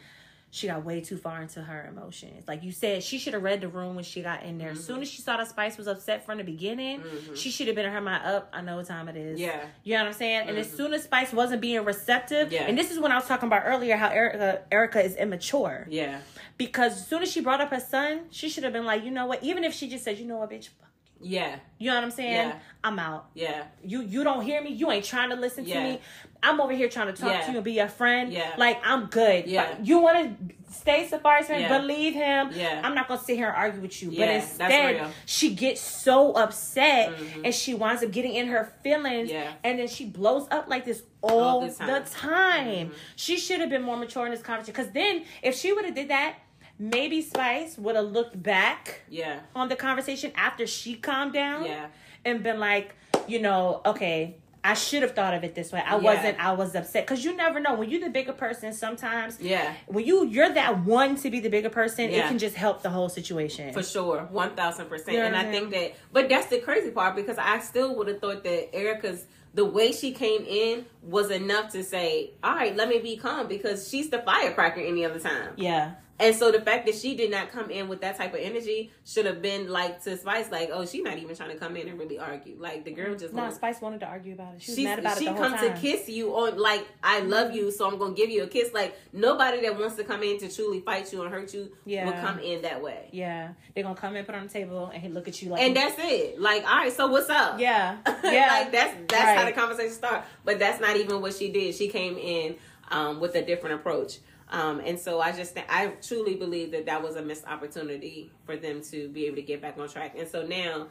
She 0.54 0.68
got 0.68 0.84
way 0.84 1.00
too 1.00 1.16
far 1.16 1.42
into 1.42 1.62
her 1.62 1.88
emotions. 1.88 2.46
Like 2.46 2.62
you 2.62 2.74
said, 2.74 3.04
she 3.04 3.20
should 3.20 3.34
have 3.34 3.42
read 3.42 3.62
the 3.62 3.70
room 3.70 3.96
when 3.96 4.04
she 4.04 4.22
got 4.22 4.44
in 4.44 4.58
there. 4.58 4.72
As 4.72 4.84
soon 4.84 5.02
as 5.02 5.10
she 5.10 5.22
saw 5.22 5.38
that 5.38 5.48
Spice 5.48 5.78
was 5.78 5.88
upset 5.88 6.26
from 6.26 6.40
the 6.40 6.44
beginning, 6.44 7.00
mm-hmm. 7.00 7.36
she 7.36 7.52
should 7.52 7.68
have 7.68 7.76
been 7.78 7.86
in 7.86 7.94
her 7.94 8.02
mind 8.02 8.26
up. 8.26 8.50
I 8.52 8.60
know 8.60 8.76
what 8.76 8.86
time 8.86 9.08
it 9.08 9.16
is. 9.16 9.40
Yeah. 9.40 9.66
You 9.86 9.94
know 9.94 10.02
what 10.02 10.08
I'm 10.08 10.14
saying? 10.14 10.50
And 10.50 10.58
as 10.58 10.68
mm-hmm. 10.68 10.76
soon 10.76 10.94
as 10.94 11.04
Spice 11.04 11.32
wasn't 11.32 11.62
being 11.62 11.86
receptive, 11.86 12.52
Yeah. 12.52 12.64
and 12.64 12.78
this 12.78 12.92
is 12.92 13.00
when 13.00 13.14
I 13.14 13.16
was 13.16 13.28
talking 13.28 13.48
about 13.48 13.64
earlier 13.66 13.96
how 13.96 14.10
Erica 14.10 14.64
Erica 14.74 15.02
is 15.02 15.16
immature. 15.16 15.88
Yeah. 15.90 16.20
Because 16.58 16.98
as 16.98 17.08
soon 17.08 17.24
as 17.24 17.32
she 17.32 17.40
brought 17.40 17.62
up 17.62 17.70
her 17.70 17.80
son, 17.80 18.24
she 18.30 18.50
should 18.50 18.66
have 18.66 18.74
been 18.74 18.86
like, 18.86 19.06
you 19.06 19.12
know 19.12 19.28
what? 19.28 19.42
Even 19.46 19.64
if 19.64 19.74
she 19.74 19.88
just 19.88 20.04
said, 20.04 20.20
you 20.20 20.26
know 20.26 20.36
what, 20.36 20.50
bitch, 20.50 20.68
fuck 20.68 20.90
you. 21.22 21.30
Yeah. 21.30 21.60
You 21.78 21.92
know 21.92 21.96
what 21.96 22.04
I'm 22.04 22.12
saying? 22.12 22.50
Yeah. 22.50 22.60
I'm 22.84 23.00
out. 23.00 23.30
Yeah. 23.36 23.64
You 23.86 24.02
you 24.02 24.26
don't 24.26 24.44
hear 24.44 24.62
me. 24.62 24.72
You 24.72 24.92
ain't 24.92 25.06
trying 25.06 25.30
to 25.30 25.38
listen 25.38 25.66
Yeah. 25.66 25.76
to 25.76 25.82
me. 25.82 26.02
I'm 26.44 26.60
over 26.60 26.74
here 26.74 26.90
trying 26.90 27.14
to 27.14 27.14
talk 27.14 27.30
Yeah. 27.32 27.42
to 27.42 27.52
you 27.52 27.58
and 27.58 27.64
be 27.66 27.74
your 27.74 27.88
friend. 27.88 28.32
Yeah. 28.34 28.54
Like 28.58 28.80
I'm 28.84 29.06
good. 29.08 29.46
Yeah. 29.48 29.74
But 29.76 29.86
you 29.86 30.00
want 30.00 30.40
to 30.50 30.56
stay 30.74 31.08
Safaree's 31.08 31.46
friend? 31.48 31.62
Yeah. 31.62 31.78
Believe 31.80 32.14
him. 32.14 32.50
Yeah. 32.54 32.82
I'm 32.84 32.96
not 32.96 33.08
gonna 33.08 33.22
sit 33.22 33.36
here 33.36 33.48
and 33.48 33.56
argue 33.56 33.82
with 33.82 34.02
you. 34.02 34.10
Yeah, 34.10 34.26
but 34.26 34.36
instead, 34.36 35.08
she 35.26 35.54
gets 35.54 35.82
so 35.82 36.32
upset 36.34 37.10
Mhm. 37.16 37.42
and 37.46 37.54
she 37.54 37.74
winds 37.76 38.02
up 38.04 38.12
getting 38.12 38.34
in 38.34 38.48
her 38.48 38.74
feelings. 38.84 39.30
Yeah. 39.30 39.52
And 39.64 39.78
then 39.80 39.88
she 39.88 40.06
blows 40.06 40.48
up 40.50 40.68
like 40.68 40.84
this 40.86 41.04
all, 41.22 41.40
All 41.40 41.62
the 41.62 41.68
the 41.68 41.76
time. 41.76 42.04
time. 42.06 42.90
Mhm. 42.90 42.94
She 43.16 43.38
should 43.38 43.60
have 43.60 43.70
been 43.70 43.84
more 43.84 43.98
mature 43.98 44.26
in 44.26 44.32
this 44.32 44.42
conversation. 44.42 44.74
Because 44.74 44.92
then, 44.94 45.24
if 45.44 45.56
she 45.56 45.72
would 45.74 45.86
have 45.86 45.94
did 45.96 46.10
that, 46.10 46.36
maybe 46.80 47.22
Spice 47.22 47.78
would 47.78 47.96
have 47.96 48.06
looked 48.06 48.42
back 48.42 49.02
Yeah. 49.10 49.42
on 49.56 49.70
the 49.70 49.76
conversation 49.76 50.32
after 50.36 50.66
she 50.66 50.96
calmed 50.96 51.34
down 51.34 51.66
Yeah. 51.66 51.86
and 52.26 52.42
been 52.42 52.60
like, 52.60 52.96
you 53.28 53.40
know, 53.40 53.82
okay, 53.86 54.38
I 54.64 54.76
should 54.76 55.02
have 55.02 55.16
thought 55.16 55.34
of 55.34 55.44
it 55.44 55.56
this 55.56 55.72
way. 55.72 55.82
I 55.84 55.96
Yeah. 55.98 56.02
wasn't. 56.04 56.40
I 56.44 56.52
was 56.54 56.76
upset 56.76 57.06
because 57.08 57.26
you 57.26 57.36
never 57.36 57.60
know 57.60 57.74
when 57.74 57.90
you're 57.90 58.00
the 58.02 58.10
bigger 58.12 58.34
person. 58.34 58.74
Sometimes 58.74 59.40
Yeah. 59.42 59.74
when 59.88 60.06
you 60.06 60.26
you're 60.28 60.50
that 60.54 60.80
one 60.86 61.16
to 61.18 61.30
be 61.32 61.40
the 61.40 61.50
bigger 61.50 61.70
person, 61.70 62.10
it 62.12 62.26
can 62.28 62.38
just 62.38 62.56
help 62.56 62.84
the 62.84 62.90
whole 62.90 63.10
situation. 63.10 63.74
For 63.74 63.82
sure, 63.84 64.28
one 64.32 64.56
thousand 64.56 64.88
percent. 64.88 65.18
And 65.18 65.36
I 65.36 65.42
I 65.42 65.52
think 65.52 65.72
that, 65.72 65.94
but 66.14 66.30
that's 66.30 66.48
the 66.48 66.60
crazy 66.60 66.92
part 66.92 67.16
because 67.16 67.38
I 67.40 67.60
still 67.60 67.96
would 67.96 68.08
have 68.08 68.20
thought 68.22 68.44
that 68.44 68.76
Erica's 68.76 69.26
the 69.54 69.66
way 69.66 69.92
she 69.92 70.12
came 70.12 70.44
in 70.48 70.86
was 71.02 71.30
enough 71.32 71.72
to 71.74 71.84
say, 71.84 72.32
"All 72.44 72.56
right, 72.56 72.76
let 72.76 72.88
me 72.90 73.00
be 73.00 73.18
calm," 73.18 73.48
because 73.48 73.88
she's 73.90 74.10
the 74.10 74.20
firecracker 74.20 74.80
any 74.82 75.04
other 75.06 75.20
time. 75.20 75.54
yeah, 75.58 75.94
And 76.20 76.36
so 76.36 76.52
the 76.52 76.62
fact 76.62 76.86
that 76.86 76.94
she 76.94 77.16
did 77.16 77.32
not 77.32 77.50
come 77.52 77.72
in 77.72 77.88
with 77.90 78.02
that 78.02 78.16
type 78.16 78.36
of 78.36 78.40
energy 78.40 78.92
should 79.04 79.26
have 79.26 79.42
been 79.42 79.70
like 79.70 80.04
to 80.04 80.16
Spice, 80.18 80.52
like, 80.52 80.70
"Oh, 80.72 80.86
she's 80.86 81.04
not 81.04 81.18
even 81.18 81.36
trying 81.36 81.50
to 81.50 81.56
come 81.58 81.76
in 81.76 81.90
and 81.90 81.98
really 81.98 82.20
argue." 82.20 82.56
Like 82.60 82.86
the 82.86 82.92
girl 82.92 83.16
just 83.16 83.34
no, 83.34 83.42
wants 83.42 83.56
Spice 83.56 83.82
wanted 83.82 84.02
to 84.02 84.06
argue 84.06 84.34
about 84.34 84.54
it. 84.54 84.62
She 84.62 84.72
was 84.72 84.76
She's- 84.78 84.86
mad 84.88 85.00
about 85.00 85.18
she 85.18 85.26
it 85.26 85.34
the 85.36 85.42
whole 85.42 85.50
come 85.58 85.74
to 85.74 85.80
kiss 85.82 86.08
you 86.08 86.30
on 86.36 86.58
like 86.60 86.86
I 87.04 87.22
love 87.22 87.56
you, 87.56 87.72
so 87.72 87.88
I'm 87.90 87.98
gonna 87.98 88.14
give 88.14 88.30
you 88.30 88.44
a 88.44 88.48
kiss. 88.48 88.72
Like 88.72 88.96
nobody 89.12 89.62
that 89.64 89.80
wants 89.80 89.96
to 89.96 90.04
come 90.04 90.22
in 90.22 90.38
to 90.42 90.48
truly 90.56 90.82
fight 90.82 91.12
you 91.12 91.24
and 91.24 91.34
hurt 91.34 91.52
you 91.56 91.72
Yeah. 91.86 92.06
will 92.06 92.14
come 92.22 92.38
in 92.38 92.62
that 92.62 92.84
way. 92.84 93.10
Yeah, 93.12 93.54
they're 93.74 93.84
gonna 93.84 93.96
come 93.96 94.16
and 94.16 94.24
put 94.26 94.36
on 94.36 94.44
the 94.46 94.54
table 94.54 94.92
and 94.94 95.02
he 95.02 95.10
look 95.10 95.28
at 95.28 95.42
you 95.42 95.50
like, 95.50 95.64
And 95.64 95.76
that's 95.76 95.96
it. 95.98 96.40
Like, 96.40 96.64
all 96.70 96.78
right, 96.78 96.94
so 96.94 97.08
what's 97.08 97.30
up? 97.32 97.60
yeah, 97.60 97.98
yeah, 98.24 98.48
like 98.60 98.72
that's 98.72 98.94
that's 99.08 99.41
how 99.42 99.46
the 99.48 99.52
conversation 99.60 99.94
started. 99.94 100.24
But 100.46 100.60
that's 100.60 100.80
not 100.82 100.96
even 100.98 101.22
what 101.22 101.34
she 101.36 101.52
did. 101.52 101.76
She 101.76 101.88
came 101.88 102.18
in 102.18 102.56
um, 102.90 103.20
with 103.20 103.36
a 103.36 103.42
different 103.46 103.76
approach. 103.76 104.20
Um, 104.50 104.82
and 104.86 105.00
so 105.00 105.22
I 105.22 105.32
just 105.32 105.58
I 105.70 105.88
truly 106.02 106.36
believe 106.36 106.72
that 106.72 106.86
that 106.88 107.02
was 107.02 107.16
a 107.16 107.22
missed 107.22 107.46
opportunity 107.48 108.32
for 108.46 108.58
them 108.58 108.82
to 108.92 109.08
be 109.10 109.26
able 109.28 109.38
to 109.38 109.42
get 109.42 109.62
back 109.62 109.78
on 109.78 109.88
track. 109.88 110.16
And 110.18 110.28
so 110.28 110.46
now 110.46 110.88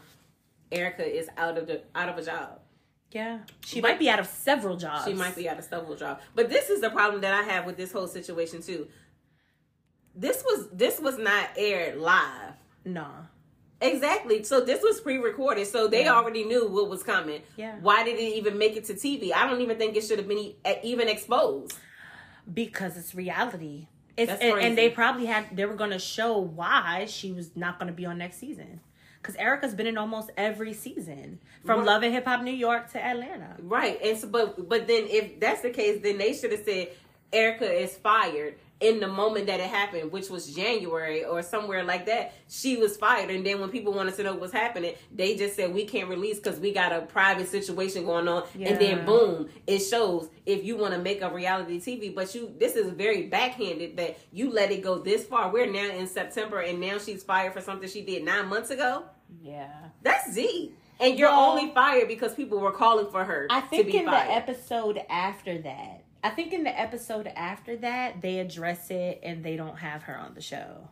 Erica 0.72 1.04
is 1.04 1.28
out 1.36 1.58
of 1.58 1.66
the 1.66 1.82
out 1.94 2.08
of 2.08 2.16
a 2.16 2.22
job. 2.24 2.60
yeah. 3.12 3.40
She 3.64 3.80
But- 3.82 3.88
might 3.88 3.98
be 3.98 4.08
out 4.08 4.18
of 4.20 4.26
several 4.26 4.76
jobs. 4.76 5.04
She 5.04 5.12
might 5.14 5.36
be 5.36 5.46
out 5.48 5.58
of 5.58 5.64
several 5.64 5.94
jobs. 5.96 6.22
But 6.34 6.48
this 6.48 6.70
is 6.70 6.80
the 6.80 6.88
problem 6.90 7.20
that 7.20 7.34
I 7.34 7.42
have 7.42 7.66
with 7.66 7.76
this 7.76 7.92
whole 7.92 8.06
situation 8.08 8.62
too. 8.62 8.88
This 10.14 10.42
was 10.44 10.68
this 10.72 10.98
was 10.98 11.18
not 11.18 11.50
aired 11.56 11.98
live. 11.98 12.54
No. 12.84 13.06
Exactly. 13.80 14.42
So 14.42 14.60
this 14.60 14.82
was 14.82 15.00
pre-recorded, 15.00 15.66
so 15.66 15.88
they 15.88 16.04
Yeah. 16.04 16.14
already 16.14 16.44
knew 16.44 16.68
what 16.68 16.88
was 16.90 17.02
coming. 17.02 17.42
Yeah. 17.56 17.76
Why 17.80 18.04
did 18.04 18.16
it 18.18 18.34
even 18.36 18.58
make 18.58 18.76
it 18.76 18.84
to 18.86 18.94
TV? 18.94 19.32
I 19.32 19.48
don't 19.48 19.60
even 19.62 19.78
think 19.78 19.96
it 19.96 20.02
should 20.04 20.18
have 20.18 20.28
been 20.28 20.38
e- 20.38 20.56
even 20.82 21.08
exposed. 21.08 21.74
because 22.52 22.96
it's 22.96 23.14
reality. 23.14 23.86
It's 24.16 24.30
and, 24.32 24.58
and 24.60 24.76
they 24.76 24.90
probably 24.90 25.26
had 25.26 25.56
they 25.56 25.64
were 25.66 25.74
going 25.76 25.90
to 25.90 25.98
show 26.00 26.36
why 26.38 27.06
she 27.08 27.30
was 27.32 27.54
not 27.56 27.78
going 27.78 27.86
to 27.86 27.92
be 27.92 28.04
on 28.06 28.18
next 28.18 28.38
season. 28.38 28.80
Because 29.22 29.36
Erica's 29.36 29.74
been 29.74 29.86
in 29.86 29.96
almost 29.98 30.30
every 30.36 30.72
season, 30.72 31.38
from 31.64 31.80
Right. 31.80 31.86
Love 31.86 32.02
and 32.02 32.12
Hip 32.14 32.24
Hop 32.24 32.42
New 32.42 32.50
York 32.52 32.90
to 32.92 33.04
Atlanta. 33.04 33.54
Right. 33.60 34.00
And 34.02 34.18
so 34.18 34.26
but 34.28 34.68
but 34.68 34.86
then 34.88 35.04
if 35.08 35.38
that's 35.38 35.60
the 35.62 35.70
case, 35.70 36.00
then 36.02 36.18
they 36.18 36.32
should 36.32 36.50
have 36.52 36.64
said 36.64 36.88
Erica 37.32 37.70
is 37.70 37.96
fired 37.96 38.56
in 38.80 38.98
the 39.00 39.06
moment 39.08 39.46
that 39.46 39.60
it 39.60 39.68
happened, 39.68 40.10
which 40.10 40.30
was 40.30 40.54
January 40.54 41.24
or 41.24 41.42
somewhere 41.42 41.84
like 41.84 42.06
that. 42.06 42.32
She 42.48 42.76
was 42.78 42.96
fired, 42.96 43.30
and 43.30 43.44
then 43.44 43.60
when 43.60 43.68
people 43.70 43.92
wanted 43.92 44.14
to 44.16 44.22
know 44.22 44.34
what's 44.34 44.52
happening, 44.52 44.94
they 45.14 45.36
just 45.36 45.54
said 45.56 45.72
we 45.74 45.84
can't 45.84 46.08
release 46.08 46.38
because 46.38 46.58
we 46.58 46.72
got 46.72 46.92
a 46.92 47.02
private 47.02 47.48
situation 47.48 48.04
going 48.04 48.26
on, 48.28 48.44
and 48.58 48.80
then 48.80 49.04
boom, 49.04 49.48
it 49.66 49.80
shows 49.80 50.28
if 50.46 50.64
you 50.64 50.76
want 50.76 50.94
to 50.94 51.00
make 51.00 51.20
a 51.22 51.30
reality 51.30 51.78
TV. 51.78 52.14
But 52.14 52.34
you, 52.34 52.54
this 52.58 52.74
is 52.76 52.90
very 52.92 53.24
backhanded 53.28 53.96
that 53.98 54.18
you 54.32 54.50
let 54.50 54.70
it 54.70 54.82
go 54.82 54.98
this 54.98 55.24
far. 55.24 55.50
We're 55.52 55.70
now 55.70 55.94
in 55.94 56.06
September, 56.06 56.60
and 56.60 56.80
now 56.80 56.98
she's 56.98 57.22
fired 57.22 57.52
for 57.52 57.60
something 57.60 57.88
she 57.88 58.02
did 58.02 58.24
nine 58.24 58.48
months 58.48 58.70
ago. 58.70 59.04
Yeah. 59.42 59.68
That's 60.02 60.32
Z. 60.32 60.72
And 60.98 61.18
you're 61.18 61.30
Well, 61.30 61.50
only 61.52 61.72
fired 61.72 62.08
because 62.08 62.34
people 62.34 62.58
were 62.60 62.72
calling 62.72 63.10
for 63.10 63.24
her 63.24 63.46
I 63.48 63.60
to 63.62 63.66
think 63.68 63.86
be 63.86 63.96
in 63.98 64.04
fired. 64.04 64.28
the 64.28 64.32
episode 64.34 65.00
after 65.08 65.56
that, 65.62 65.99
I 66.22 66.30
think 66.30 66.52
in 66.52 66.64
the 66.64 66.78
episode 66.78 67.26
after 67.28 67.76
that, 67.78 68.20
they 68.20 68.38
address 68.40 68.90
it 68.90 69.20
and 69.22 69.42
they 69.42 69.56
don't 69.56 69.78
have 69.78 70.02
her 70.04 70.16
on 70.18 70.34
the 70.34 70.40
show. 70.42 70.88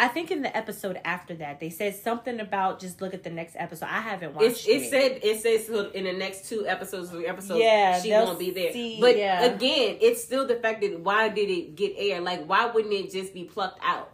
I 0.00 0.06
think 0.06 0.30
in 0.30 0.42
the 0.42 0.56
episode 0.56 1.00
after 1.04 1.34
that, 1.36 1.58
they 1.58 1.70
said 1.70 1.96
something 1.96 2.38
about 2.38 2.78
just 2.78 3.00
look 3.02 3.14
at 3.14 3.24
the 3.24 3.30
next 3.30 3.56
episode. 3.58 3.86
I 3.86 4.00
haven't 4.00 4.32
watched 4.34 4.46
It's, 4.46 4.66
it 4.68 4.90
said 4.90 5.20
it 5.24 5.40
says 5.42 5.66
so 5.66 5.90
in 5.90 6.04
the 6.04 6.12
next 6.12 6.48
two 6.48 6.66
episodes, 6.68 7.10
three 7.10 7.26
episodes, 7.26 7.60
Yeah, 7.60 8.00
she 8.00 8.10
won't 8.12 8.38
be 8.38 8.52
there. 8.52 8.72
see- 8.72 9.00
but 9.00 9.18
yeah. 9.18 9.42
again, 9.42 9.98
it's 10.00 10.22
still 10.22 10.46
the 10.46 10.54
fact 10.54 10.82
that 10.82 11.00
why 11.00 11.28
did 11.28 11.50
it 11.50 11.74
get 11.74 11.94
aired? 11.98 12.22
Like, 12.22 12.46
why 12.46 12.66
wouldn't 12.66 12.94
it 12.94 13.10
just 13.10 13.34
be 13.34 13.42
plucked 13.44 13.80
out? 13.82 14.12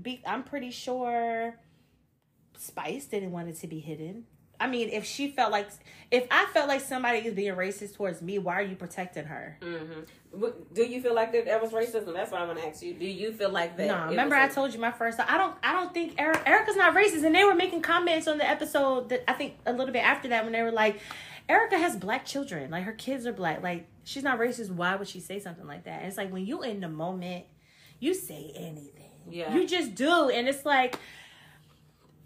be, 0.00 0.22
I'm 0.24 0.44
pretty 0.44 0.70
sure 0.70 1.56
Spice 2.56 3.06
didn't 3.06 3.32
want 3.32 3.48
it 3.48 3.56
to 3.60 3.66
be 3.66 3.80
hidden. 3.80 4.26
I 4.60 4.66
mean, 4.66 4.88
if 4.88 5.04
she 5.04 5.28
felt 5.28 5.52
like, 5.52 5.68
if 6.10 6.26
I 6.30 6.46
felt 6.52 6.68
like 6.68 6.80
somebody 6.80 7.18
is 7.18 7.34
being 7.34 7.54
racist 7.54 7.94
towards 7.94 8.20
me, 8.22 8.38
why 8.38 8.54
are 8.54 8.62
you 8.62 8.74
protecting 8.76 9.24
her? 9.26 9.56
hmm 9.62 10.00
Do 10.74 10.82
you 10.82 11.00
feel 11.00 11.14
like 11.14 11.32
that, 11.32 11.44
that 11.46 11.62
was 11.62 11.70
racism? 11.72 12.12
That's 12.12 12.30
what 12.32 12.40
I 12.40 12.46
want 12.46 12.58
to 12.58 12.66
ask 12.66 12.82
you. 12.82 12.94
Do 12.94 13.06
you 13.06 13.32
feel 13.32 13.50
like 13.50 13.76
that? 13.76 13.86
No, 13.86 14.06
remember 14.10 14.34
I 14.34 14.46
a- 14.46 14.52
told 14.52 14.74
you 14.74 14.80
my 14.80 14.90
first. 14.90 15.20
I 15.20 15.38
don't. 15.38 15.54
I 15.62 15.72
don't 15.72 15.94
think 15.94 16.14
Eric, 16.18 16.42
Erica's 16.46 16.76
not 16.76 16.94
racist, 16.94 17.24
and 17.24 17.34
they 17.34 17.44
were 17.44 17.54
making 17.54 17.82
comments 17.82 18.26
on 18.26 18.38
the 18.38 18.48
episode 18.48 19.08
that 19.10 19.24
I 19.30 19.34
think 19.34 19.54
a 19.66 19.72
little 19.72 19.92
bit 19.92 20.04
after 20.04 20.28
that 20.28 20.44
when 20.44 20.52
they 20.52 20.62
were 20.62 20.72
like, 20.72 21.00
Erica 21.48 21.78
has 21.78 21.96
black 21.96 22.26
children, 22.26 22.70
like 22.70 22.84
her 22.84 22.92
kids 22.92 23.26
are 23.26 23.32
black, 23.32 23.62
like 23.62 23.86
she's 24.04 24.22
not 24.22 24.38
racist. 24.38 24.70
Why 24.70 24.96
would 24.96 25.08
she 25.08 25.20
say 25.20 25.38
something 25.40 25.66
like 25.66 25.84
that? 25.84 26.00
And 26.00 26.08
it's 26.08 26.16
like 26.18 26.32
when 26.32 26.44
you 26.46 26.62
in 26.62 26.80
the 26.80 26.88
moment, 26.88 27.44
you 28.00 28.12
say 28.12 28.52
anything. 28.56 29.04
Yeah. 29.30 29.54
you 29.54 29.66
just 29.68 29.94
do, 29.94 30.30
and 30.30 30.48
it's 30.48 30.64
like. 30.64 30.96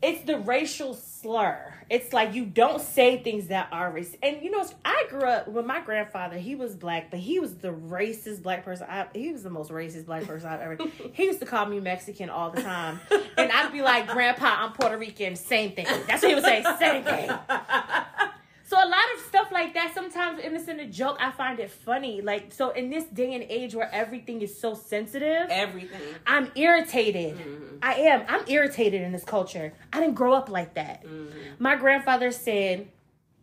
It's 0.03 0.25
the 0.25 0.39
racial 0.39 0.95
slur. 0.95 1.73
It's 1.89 2.13
like 2.13 2.35
you 2.35 2.45
don't 2.45 2.81
say 2.81 3.23
things 3.23 3.47
that 3.49 3.69
are 3.71 3.93
racist. 3.93 4.17
And 4.23 4.43
you 4.43 4.51
know, 4.51 4.67
I 4.85 5.07
grew 5.09 5.23
up 5.23 5.47
with 5.47 5.65
my 5.65 5.81
grandfather. 5.81 6.39
He 6.39 6.57
was 6.57 6.75
black, 6.75 7.11
but 7.11 7.21
he 7.21 7.39
was 7.39 7.55
the 7.55 7.73
racist 7.73 8.43
black 8.43 8.65
person. 8.65 8.87
I, 8.91 9.07
he 9.15 9.31
was 9.31 9.45
the 9.45 9.51
most 9.51 9.71
racist 9.71 10.07
black 10.07 10.25
person 10.25 10.49
I've 10.49 10.61
ever. 10.61 10.79
He 11.13 11.25
used 11.25 11.41
to 11.41 11.47
call 11.47 11.67
me 11.67 11.79
Mexican 11.79 12.31
all 12.31 12.51
the 12.51 12.63
time, 12.63 12.99
and 13.37 13.53
I'd 13.53 13.71
be 13.73 13.83
like, 13.83 14.09
"Grandpa, 14.09 14.65
I'm 14.65 14.73
Puerto 14.73 14.97
Rican." 14.97 15.37
Same 15.37 15.73
thing. 15.73 15.87
That's 16.07 16.23
what 16.23 16.29
he 16.29 16.35
would 16.35 16.45
say. 16.45 16.65
Same 16.79 17.05
thing. 17.05 17.31
So 18.73 18.79
a 18.79 18.89
lot 18.89 19.05
of 19.15 19.23
stuff 19.25 19.53
like 19.53 19.75
that, 19.75 19.93
sometimes 19.93 20.41
and 20.43 20.57
it's 20.57 20.67
in 20.67 20.81
a 20.81 20.87
joke, 20.87 21.19
I 21.21 21.31
find 21.31 21.61
it 21.61 21.71
funny. 21.71 22.23
Like 22.23 22.55
so, 22.55 22.71
in 22.71 22.89
this 22.89 23.05
day 23.05 23.35
and 23.35 23.45
age 23.51 23.75
where 23.75 23.95
everything 23.95 24.41
is 24.41 24.59
so 24.59 24.73
sensitive, 24.73 25.49
Everything. 25.51 26.01
I'm 26.27 26.51
irritated. 26.55 27.37
Mm-hmm. 27.37 27.77
I 27.83 27.95
am. 27.97 28.25
I'm 28.29 28.49
irritated 28.49 29.03
in 29.03 29.13
this 29.13 29.25
culture. 29.25 29.75
I 29.93 30.01
didn't 30.01 30.15
grow 30.15 30.33
up 30.33 30.49
like 30.49 30.73
that. 30.73 31.05
Mm-hmm. 31.05 31.39
My 31.59 31.77
grandfather 31.77 32.31
said. 32.31 32.89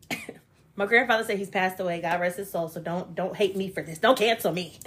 My 0.75 0.87
grandfather 0.87 1.23
said 1.23 1.37
he's 1.37 1.51
passed 1.51 1.79
away. 1.79 2.01
God 2.01 2.19
rest 2.19 2.37
his 2.37 2.49
soul. 2.49 2.67
So 2.67 2.81
don't 2.81 3.13
don't 3.13 3.35
hate 3.35 3.55
me 3.55 3.69
for 3.69 3.83
this. 3.83 3.99
Don't 3.99 4.17
cancel 4.17 4.51
me. 4.51 4.79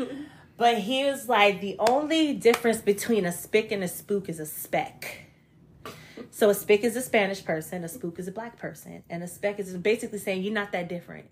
but 0.56 0.78
he 0.78 1.04
was 1.04 1.28
like 1.28 1.60
the 1.60 1.76
only 1.78 2.34
difference 2.34 2.78
between 2.78 3.24
a 3.26 3.30
spick 3.30 3.70
and 3.70 3.84
a 3.84 3.88
spook 3.88 4.28
is 4.28 4.40
a 4.40 4.46
speck. 4.46 5.23
So 6.30 6.50
a 6.50 6.54
spick 6.54 6.84
is 6.84 6.96
a 6.96 7.02
Spanish 7.02 7.44
person, 7.44 7.84
a 7.84 7.88
spook 7.88 8.18
is 8.18 8.28
a 8.28 8.32
black 8.32 8.58
person, 8.58 9.02
and 9.10 9.22
a 9.22 9.28
speck 9.28 9.58
is 9.58 9.76
basically 9.76 10.18
saying 10.18 10.42
you're 10.42 10.52
not 10.52 10.72
that 10.72 10.88
different. 10.88 11.26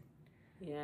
Yeah. 0.60 0.76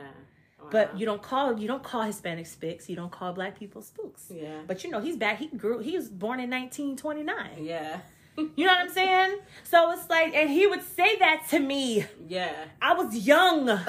Wow. 0.60 0.68
But 0.70 0.98
you 0.98 1.06
don't 1.06 1.22
call 1.22 1.58
you 1.58 1.68
don't 1.68 1.82
call 1.82 2.02
Hispanic 2.02 2.46
spicks. 2.46 2.88
You 2.88 2.96
don't 2.96 3.12
call 3.12 3.32
black 3.32 3.58
people 3.58 3.82
spooks. 3.82 4.26
Yeah. 4.30 4.60
But 4.66 4.84
you 4.84 4.90
know 4.90 5.00
he's 5.00 5.16
back. 5.16 5.38
He 5.38 5.46
grew. 5.46 5.78
He 5.78 5.96
was 5.96 6.08
born 6.08 6.40
in 6.40 6.50
1929. 6.50 7.64
Yeah. 7.64 8.00
You 8.54 8.66
know 8.66 8.72
what 8.72 8.82
I'm 8.82 8.90
saying? 8.90 9.38
So 9.64 9.90
it's 9.90 10.08
like, 10.08 10.32
and 10.32 10.48
he 10.48 10.64
would 10.68 10.84
say 10.84 11.18
that 11.18 11.46
to 11.50 11.58
me. 11.58 12.04
Yeah. 12.28 12.52
I 12.80 12.94
was 12.94 13.26
young. 13.26 13.66
you 13.66 13.72
know 13.72 13.80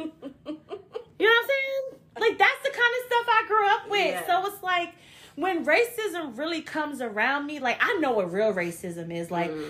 what 0.00 0.10
I'm 1.18 1.20
saying? 1.20 2.00
Like 2.18 2.36
that's 2.36 2.62
the 2.64 2.70
kind 2.70 2.92
of 2.98 3.06
stuff 3.06 3.26
I 3.28 3.44
grew 3.46 3.68
up 3.68 3.88
with. 3.88 4.14
Yeah. 4.14 4.26
So 4.26 4.46
it's 4.52 4.62
like 4.64 4.94
when 5.36 5.64
racism 5.64 6.36
really 6.38 6.62
comes 6.62 7.00
around 7.00 7.46
me, 7.46 7.58
like 7.58 7.78
I 7.80 7.94
know 7.98 8.12
what 8.12 8.32
real 8.32 8.52
racism 8.52 9.12
is. 9.12 9.30
Like 9.30 9.50
Mm. 9.50 9.68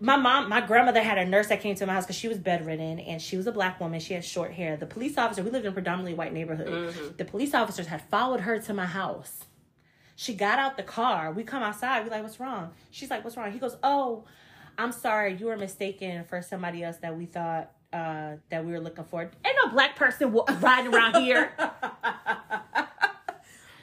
my 0.00 0.16
mom, 0.16 0.48
my 0.48 0.60
grandmother 0.60 1.02
had 1.02 1.16
a 1.18 1.24
nurse 1.24 1.46
that 1.48 1.60
came 1.60 1.74
to 1.76 1.86
my 1.86 1.94
house 1.94 2.04
because 2.04 2.16
she 2.16 2.28
was 2.28 2.38
bedridden 2.38 2.98
and 3.00 3.20
she 3.22 3.36
was 3.36 3.46
a 3.46 3.52
black 3.52 3.80
woman. 3.80 3.98
She 4.00 4.12
had 4.14 4.24
short 4.24 4.52
hair. 4.52 4.76
The 4.76 4.86
police 4.86 5.16
officer, 5.16 5.42
we 5.42 5.50
lived 5.50 5.64
in 5.64 5.70
a 5.70 5.74
predominantly 5.74 6.14
white 6.14 6.32
neighborhood. 6.34 6.68
Mm-hmm. 6.94 7.16
The 7.16 7.24
police 7.24 7.54
officers 7.54 7.86
had 7.86 8.02
followed 8.10 8.40
her 8.40 8.58
to 8.60 8.74
my 8.74 8.86
house. 8.86 9.44
She 10.16 10.34
got 10.34 10.58
out 10.58 10.76
the 10.76 10.82
car. 10.82 11.32
We 11.32 11.42
come 11.44 11.62
outside. 11.62 12.04
We 12.04 12.10
like, 12.10 12.22
what's 12.22 12.40
wrong? 12.40 12.70
She's 12.90 13.10
like, 13.10 13.22
what's 13.24 13.36
wrong? 13.36 13.50
He 13.52 13.58
goes, 13.58 13.76
oh, 13.82 14.24
I'm 14.78 14.92
sorry. 14.92 15.34
You 15.36 15.46
were 15.46 15.56
mistaken 15.56 16.24
for 16.24 16.40
somebody 16.42 16.82
else 16.84 16.96
that 16.98 17.16
we 17.16 17.26
thought 17.26 17.70
uh, 17.92 18.36
that 18.50 18.64
we 18.64 18.72
were 18.72 18.80
looking 18.80 19.04
for. 19.04 19.22
Ain't 19.22 19.56
no 19.64 19.70
black 19.70 19.94
person 19.96 20.30
riding 20.60 20.92
around 20.94 21.16
here. 21.22 21.52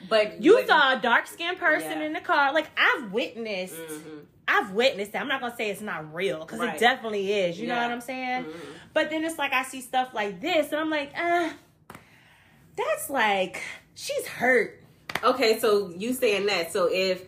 But 0.08 0.42
You 0.42 0.54
but- 0.56 0.66
saw 0.66 0.96
a 0.98 1.00
dark 1.00 1.26
skinned 1.26 1.58
person 1.58 2.00
Yeah. 2.00 2.06
in 2.06 2.12
the 2.12 2.20
car. 2.20 2.52
Like 2.52 2.66
I've 2.76 3.12
witnessed. 3.12 3.74
Mhm. 3.76 4.24
I've 4.46 4.72
witnessed 4.72 5.12
that. 5.12 5.22
I'm 5.22 5.28
not 5.28 5.40
gonna 5.40 5.56
say 5.56 5.70
it's 5.70 5.80
not 5.80 6.12
real 6.14 6.40
because 6.40 6.60
Right. 6.60 6.74
it 6.76 6.80
definitely 6.80 7.32
is. 7.32 7.58
You 7.58 7.66
know 7.68 7.76
what 7.76 7.90
I'm 7.90 8.00
saying? 8.00 8.44
Mhm. 8.44 8.52
But 8.92 9.10
then 9.10 9.24
it's 9.24 9.38
like 9.38 9.52
I 9.52 9.62
see 9.62 9.80
stuff 9.80 10.10
like 10.12 10.40
this, 10.40 10.70
and 10.72 10.80
I'm 10.80 10.90
like, 10.90 11.12
uh, 11.18 11.50
that's 12.76 13.08
like 13.10 13.62
she's 13.94 14.26
hurt. 14.26 14.80
Okay, 15.22 15.58
so 15.58 15.90
you 15.96 16.12
saying 16.12 16.46
that. 16.46 16.72
So 16.72 16.88
if 16.92 17.22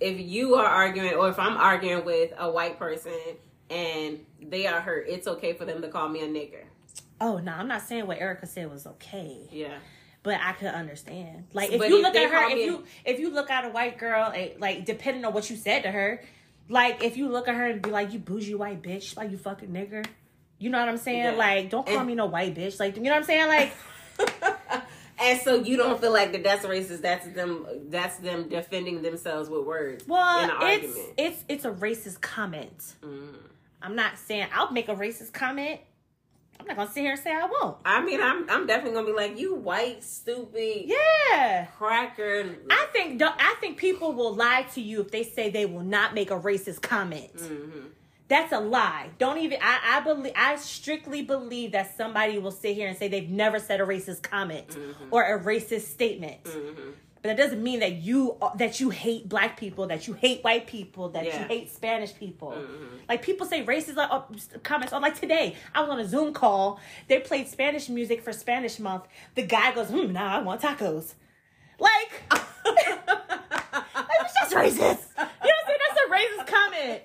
if 0.00 0.18
you 0.18 0.54
are 0.54 0.66
arguing 0.66 1.14
or 1.14 1.28
if 1.28 1.38
I'm 1.38 1.56
arguing 1.58 2.04
with 2.06 2.32
a 2.38 2.50
white 2.50 2.78
person 2.78 3.12
and 3.68 4.24
they 4.40 4.66
are 4.66 4.80
hurt, 4.80 5.06
it's 5.08 5.28
okay 5.28 5.52
for 5.52 5.66
them 5.66 5.82
to 5.82 5.88
call 5.88 6.08
me 6.08 6.22
a 6.22 6.26
nigger. 6.26 6.64
Oh 7.20 7.36
no, 7.38 7.52
I'm 7.52 7.68
not 7.68 7.82
saying 7.82 8.06
what 8.06 8.18
Erica 8.18 8.46
said 8.46 8.70
was 8.70 8.86
okay, 8.86 9.36
Yeah. 9.52 9.76
But 10.22 10.38
I 10.42 10.52
could 10.52 10.68
understand. 10.68 11.46
Like 11.52 11.70
if 11.72 11.78
But 11.78 11.88
you 11.88 11.96
if 11.98 12.02
look 12.02 12.14
at 12.16 12.30
her, 12.30 12.48
if 12.50 12.54
me- 12.54 12.64
you 12.64 12.84
if 13.04 13.18
you 13.18 13.30
look 13.30 13.50
at 13.50 13.64
a 13.64 13.68
white 13.70 13.98
girl, 13.98 14.32
eh, 14.34 14.50
like 14.58 14.84
depending 14.84 15.24
on 15.24 15.32
what 15.32 15.48
you 15.50 15.56
said 15.56 15.82
to 15.84 15.90
her, 15.90 16.22
like 16.68 17.02
if 17.02 17.16
you 17.16 17.28
look 17.28 17.48
at 17.48 17.54
her 17.54 17.66
and 17.66 17.82
be 17.82 17.90
like, 17.90 18.12
"You 18.12 18.18
bougie 18.18 18.54
white 18.54 18.82
bitch," 18.82 19.16
like 19.16 19.30
you 19.30 19.38
fucking 19.38 19.70
nigger. 19.70 20.04
You 20.58 20.68
know 20.70 20.78
what 20.78 20.88
I'm 20.90 20.98
saying? 20.98 21.24
Yeah. 21.24 21.30
Like, 21.32 21.70
don't 21.70 21.86
call 21.86 21.98
And- 21.98 22.06
me 22.06 22.14
no 22.14 22.26
white 22.26 22.54
bitch. 22.54 22.78
Like, 22.78 22.96
you 22.96 23.02
know 23.02 23.10
what 23.12 23.16
I'm 23.16 23.24
saying? 23.24 23.48
Like, 23.48 23.72
and 25.18 25.40
so 25.40 25.54
you 25.56 25.76
don't 25.78 26.00
feel 26.00 26.12
like 26.12 26.32
that 26.32 26.44
that's 26.44 26.64
racist. 26.66 27.00
That's 27.02 27.26
them. 27.28 27.66
That's 27.88 28.16
them 28.18 28.48
defending 28.48 29.02
themselves 29.02 29.48
with 29.48 29.64
words. 29.64 30.06
well, 30.06 30.44
in 30.44 30.50
an 30.50 30.56
it's 30.60 30.62
argument. 30.86 31.14
it's 31.16 31.44
it's 31.48 31.64
a 31.64 31.70
racist 31.70 32.20
comment. 32.20 32.94
Mm. 33.02 33.36
I'm 33.82 33.96
not 33.96 34.18
saying 34.18 34.46
I'll 34.54 34.70
make 34.72 34.88
a 34.88 34.94
racist 34.94 35.32
comment. 35.32 35.80
I'm 36.60 36.66
not 36.66 36.76
gonna 36.76 36.90
sit 36.90 37.00
here 37.00 37.12
and 37.12 37.20
say 37.20 37.32
I 37.32 37.46
won't. 37.46 37.78
I 37.84 38.02
mean, 38.04 38.20
I'm 38.20 38.48
I'm 38.50 38.66
definitely 38.66 38.94
gonna 38.94 39.06
be 39.06 39.12
like 39.12 39.38
you, 39.38 39.54
white, 39.54 40.04
stupid, 40.04 40.84
Yeah. 40.86 41.66
cracker. 41.76 42.44
I 42.70 42.86
think 42.92 43.20
I 43.22 43.54
think 43.60 43.78
people 43.78 44.12
will 44.12 44.34
lie 44.34 44.66
to 44.74 44.80
you 44.80 45.00
if 45.00 45.10
they 45.10 45.22
say 45.22 45.50
they 45.50 45.66
will 45.66 45.82
not 45.84 46.14
make 46.14 46.30
a 46.30 46.38
racist 46.38 46.82
comment. 46.82 47.34
Mhm. 47.36 47.86
That's 48.28 48.52
a 48.52 48.60
lie. 48.60 49.10
Don't 49.18 49.38
even 49.38 49.58
I, 49.60 49.96
I 49.96 50.00
believe 50.00 50.32
I 50.36 50.54
strictly 50.56 51.22
believe 51.22 51.72
that 51.72 51.96
somebody 51.96 52.38
will 52.38 52.52
sit 52.52 52.76
here 52.76 52.86
and 52.88 52.96
say 52.96 53.08
they've 53.08 53.28
never 53.28 53.58
said 53.58 53.80
a 53.80 53.84
racist 53.84 54.22
comment 54.22 54.68
Mm-hmm. 54.68 55.08
or 55.10 55.24
a 55.24 55.42
racist 55.42 55.86
statement. 55.88 56.44
Mhm. 56.44 56.92
But 57.22 57.28
that 57.28 57.36
doesn't 57.36 57.62
mean 57.62 57.80
that 57.80 57.92
you 57.96 58.36
that 58.56 58.80
you 58.80 58.88
hate 58.88 59.28
black 59.28 59.58
people, 59.58 59.86
that 59.88 60.08
you 60.08 60.14
hate 60.14 60.42
white 60.42 60.66
people, 60.66 61.10
that 61.10 61.24
you 61.26 61.32
hate 61.32 61.70
Spanish 61.70 62.14
people. 62.14 62.52
Mhm. 62.52 63.00
Like 63.08 63.20
people 63.22 63.46
say 63.46 63.62
racist 63.64 63.96
like, 63.96 64.10
uh, 64.10 64.22
comments. 64.62 64.92
Oh, 64.94 64.98
like 64.98 65.20
today, 65.20 65.54
I 65.74 65.82
was 65.82 65.90
on 65.90 66.00
a 66.00 66.06
Zoom 66.08 66.32
call. 66.32 66.80
They 67.08 67.18
played 67.20 67.46
Spanish 67.48 67.90
music 67.90 68.22
for 68.22 68.32
Spanish 68.32 68.78
Month. 68.78 69.04
The 69.34 69.42
guy 69.42 69.72
goes, 69.72 69.88
"Hmm, 69.88 70.12
now 70.12 70.38
I 70.38 70.42
want 70.42 70.62
tacos." 70.62 71.12
Like, 71.78 72.22
like 72.30 73.00
it's 74.20 74.34
just 74.40 74.52
racist. 74.54 74.78
You 75.16 75.24
know 75.24 75.26
what 75.26 75.42
I'm 75.42 75.66
saying? 75.66 75.78
That's 75.84 76.00
a 76.00 76.10
racist 76.12 76.46
comment. 76.46 77.02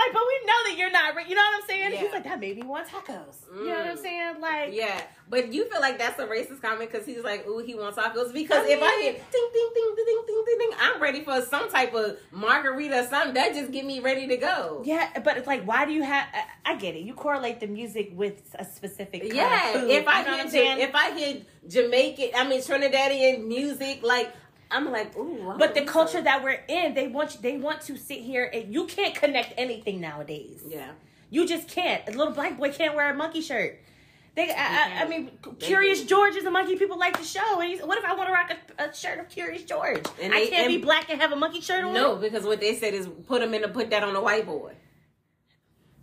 Like, 0.00 0.12
but 0.14 0.22
we 0.26 0.46
know 0.46 0.60
that 0.68 0.74
you're 0.78 0.90
not. 0.90 1.28
You 1.28 1.34
know 1.34 1.42
what 1.42 1.62
I'm 1.62 1.68
saying? 1.68 1.92
Yeah. 1.92 2.00
He's 2.00 2.12
like, 2.12 2.24
that 2.24 2.40
made 2.40 2.56
me 2.56 2.62
want 2.66 2.88
tacos. 2.88 3.36
You 3.54 3.66
know 3.66 3.74
what 3.78 3.86
I'm 3.88 3.96
Mm. 3.96 4.02
saying? 4.02 4.40
Like, 4.40 4.72
Yeah, 4.72 5.00
but 5.28 5.52
you 5.52 5.68
feel 5.70 5.80
like 5.80 5.98
that's 5.98 6.18
a 6.18 6.26
racist 6.26 6.62
comment 6.62 6.90
because 6.90 7.06
he's 7.06 7.22
like, 7.22 7.46
"Ooh, 7.46 7.58
he 7.58 7.74
wants 7.74 7.98
tacos." 7.98 8.32
Because 8.32 8.66
if 8.68 8.80
I 8.82 8.90
mean- 8.96 9.00
hear 9.02 9.12
ding 9.12 9.50
ding 9.52 9.70
ding 9.74 9.94
ding 9.96 10.06
ding 10.26 10.44
ding 10.46 10.58
ding, 10.58 10.70
I'm 10.80 11.00
ready 11.02 11.22
for 11.22 11.40
some 11.42 11.68
type 11.70 11.92
of 11.94 12.18
margarita 12.32 13.00
or 13.00 13.06
something. 13.08 13.34
That 13.34 13.54
just 13.54 13.70
get 13.72 13.84
me 13.84 14.00
ready 14.00 14.26
to 14.28 14.36
go. 14.36 14.82
Yeah, 14.84 15.08
but 15.24 15.36
it's 15.36 15.46
like, 15.46 15.64
why 15.64 15.84
do 15.84 15.92
you 15.92 16.02
have? 16.02 16.26
I, 16.64 16.72
I 16.72 16.76
get 16.76 16.94
it. 16.94 17.00
You 17.00 17.14
correlate 17.14 17.60
the 17.60 17.66
music 17.66 18.10
with 18.14 18.40
a 18.58 18.64
specific. 18.64 19.32
Yeah, 19.32 19.72
food, 19.72 19.90
if 19.90 20.06
I 20.08 20.20
you 20.20 20.26
know 20.26 20.32
hear 20.34 20.42
I'm 20.44 20.50
saying? 20.50 20.78
Ja- 20.78 20.84
if 20.86 20.94
I 20.94 21.10
hear 21.18 21.42
Jamaican, 21.68 22.30
I 22.36 22.48
mean 22.48 22.60
Trinidadian 22.60 23.46
music, 23.46 24.00
like 24.02 24.32
I'm 24.70 24.90
like, 24.90 25.16
ooh. 25.16 25.50
I 25.50 25.56
but 25.56 25.74
the 25.74 25.82
culture 25.84 26.20
that 26.22 26.42
we're 26.42 26.62
in, 26.68 26.94
they 26.94 27.08
want 27.08 27.34
you, 27.34 27.40
they 27.40 27.56
want 27.56 27.80
to 27.82 27.96
sit 27.96 28.20
here 28.20 28.48
and 28.52 28.72
you 28.72 28.86
can't 28.86 29.14
connect 29.14 29.54
anything 29.58 30.00
nowadays. 30.00 30.62
yeah, 30.66 30.90
You 31.30 31.46
just 31.46 31.68
can't. 31.68 32.06
A 32.08 32.12
little 32.12 32.32
black 32.32 32.56
boy 32.58 32.72
can't 32.72 32.94
wear 32.94 33.10
a 33.10 33.14
monkey 33.14 33.40
shirt. 33.40 33.78
They, 34.36 34.48
I, 34.50 34.54
I, 34.54 35.02
I 35.02 35.08
mean, 35.08 35.30
They 35.58 35.66
Curious 35.66 35.98
can't. 35.98 36.08
George 36.08 36.36
is 36.36 36.44
a 36.44 36.50
monkey 36.52 36.76
people 36.76 36.96
like 36.98 37.18
to 37.18 37.24
show. 37.24 37.60
And 37.60 37.68
he's, 37.68 37.80
what 37.82 37.98
if 37.98 38.04
I 38.04 38.14
want 38.14 38.28
to 38.28 38.32
rock 38.32 38.52
a, 38.78 38.84
a 38.84 38.94
shirt 38.94 39.18
of 39.18 39.28
Curious 39.28 39.64
George? 39.64 40.04
And 40.22 40.32
I 40.32 40.46
can't 40.46 40.68
be 40.68 40.78
black 40.78 41.10
and 41.10 41.20
have 41.20 41.32
a 41.32 41.36
monkey 41.36 41.60
shirt 41.60 41.84
on. 41.84 41.92
no, 41.92 42.14
because 42.16 42.44
what 42.44 42.60
they 42.60 42.76
said 42.76 42.94
is 42.94 43.08
put 43.26 43.42
him 43.42 43.52
in 43.54 43.62
to 43.62 43.68
put 43.68 43.90
that 43.90 44.04
on 44.04 44.14
a 44.14 44.20
white 44.22 44.46
boy. 44.46 44.72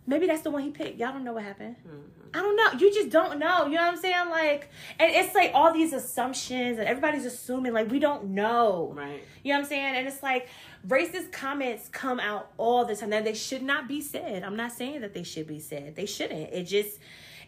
Maybe 0.08 0.26
that's 0.26 0.40
the 0.40 0.50
one 0.50 0.62
he 0.62 0.70
picked. 0.70 0.98
Y'all 0.98 1.12
don't 1.12 1.22
know 1.22 1.34
what 1.34 1.44
happened. 1.44 1.76
Mm-hmm. 1.86 2.28
I 2.32 2.38
don't 2.38 2.56
know. 2.56 2.72
You 2.78 2.92
just 2.92 3.10
don't 3.10 3.38
know. 3.38 3.66
You 3.66 3.74
know 3.74 3.82
what 3.82 3.94
I'm 3.94 4.00
saying? 4.00 4.30
Like, 4.30 4.70
and 4.98 5.12
it's 5.14 5.34
like 5.34 5.50
all 5.52 5.72
these 5.72 5.92
assumptions, 5.92 6.78
and 6.78 6.88
everybody's 6.88 7.26
assuming 7.26 7.74
like 7.74 7.90
we 7.90 7.98
don't 7.98 8.30
know. 8.30 8.94
Right. 8.96 9.22
You 9.44 9.52
know 9.52 9.58
what 9.58 9.64
I'm 9.64 9.68
saying? 9.68 9.96
And 9.96 10.08
it's 10.08 10.22
like 10.22 10.48
racist 10.86 11.30
comments 11.30 11.90
come 11.90 12.20
out 12.20 12.50
all 12.56 12.86
the 12.86 12.96
time. 12.96 13.10
That 13.10 13.24
they 13.24 13.34
should 13.34 13.62
not 13.62 13.86
be 13.86 14.00
said. 14.00 14.44
I'm 14.44 14.56
not 14.56 14.72
saying 14.72 15.02
that 15.02 15.12
they 15.12 15.24
should 15.24 15.46
be 15.46 15.60
said. 15.60 15.94
They 15.94 16.06
shouldn't. 16.06 16.54
It 16.54 16.64
just 16.64 16.98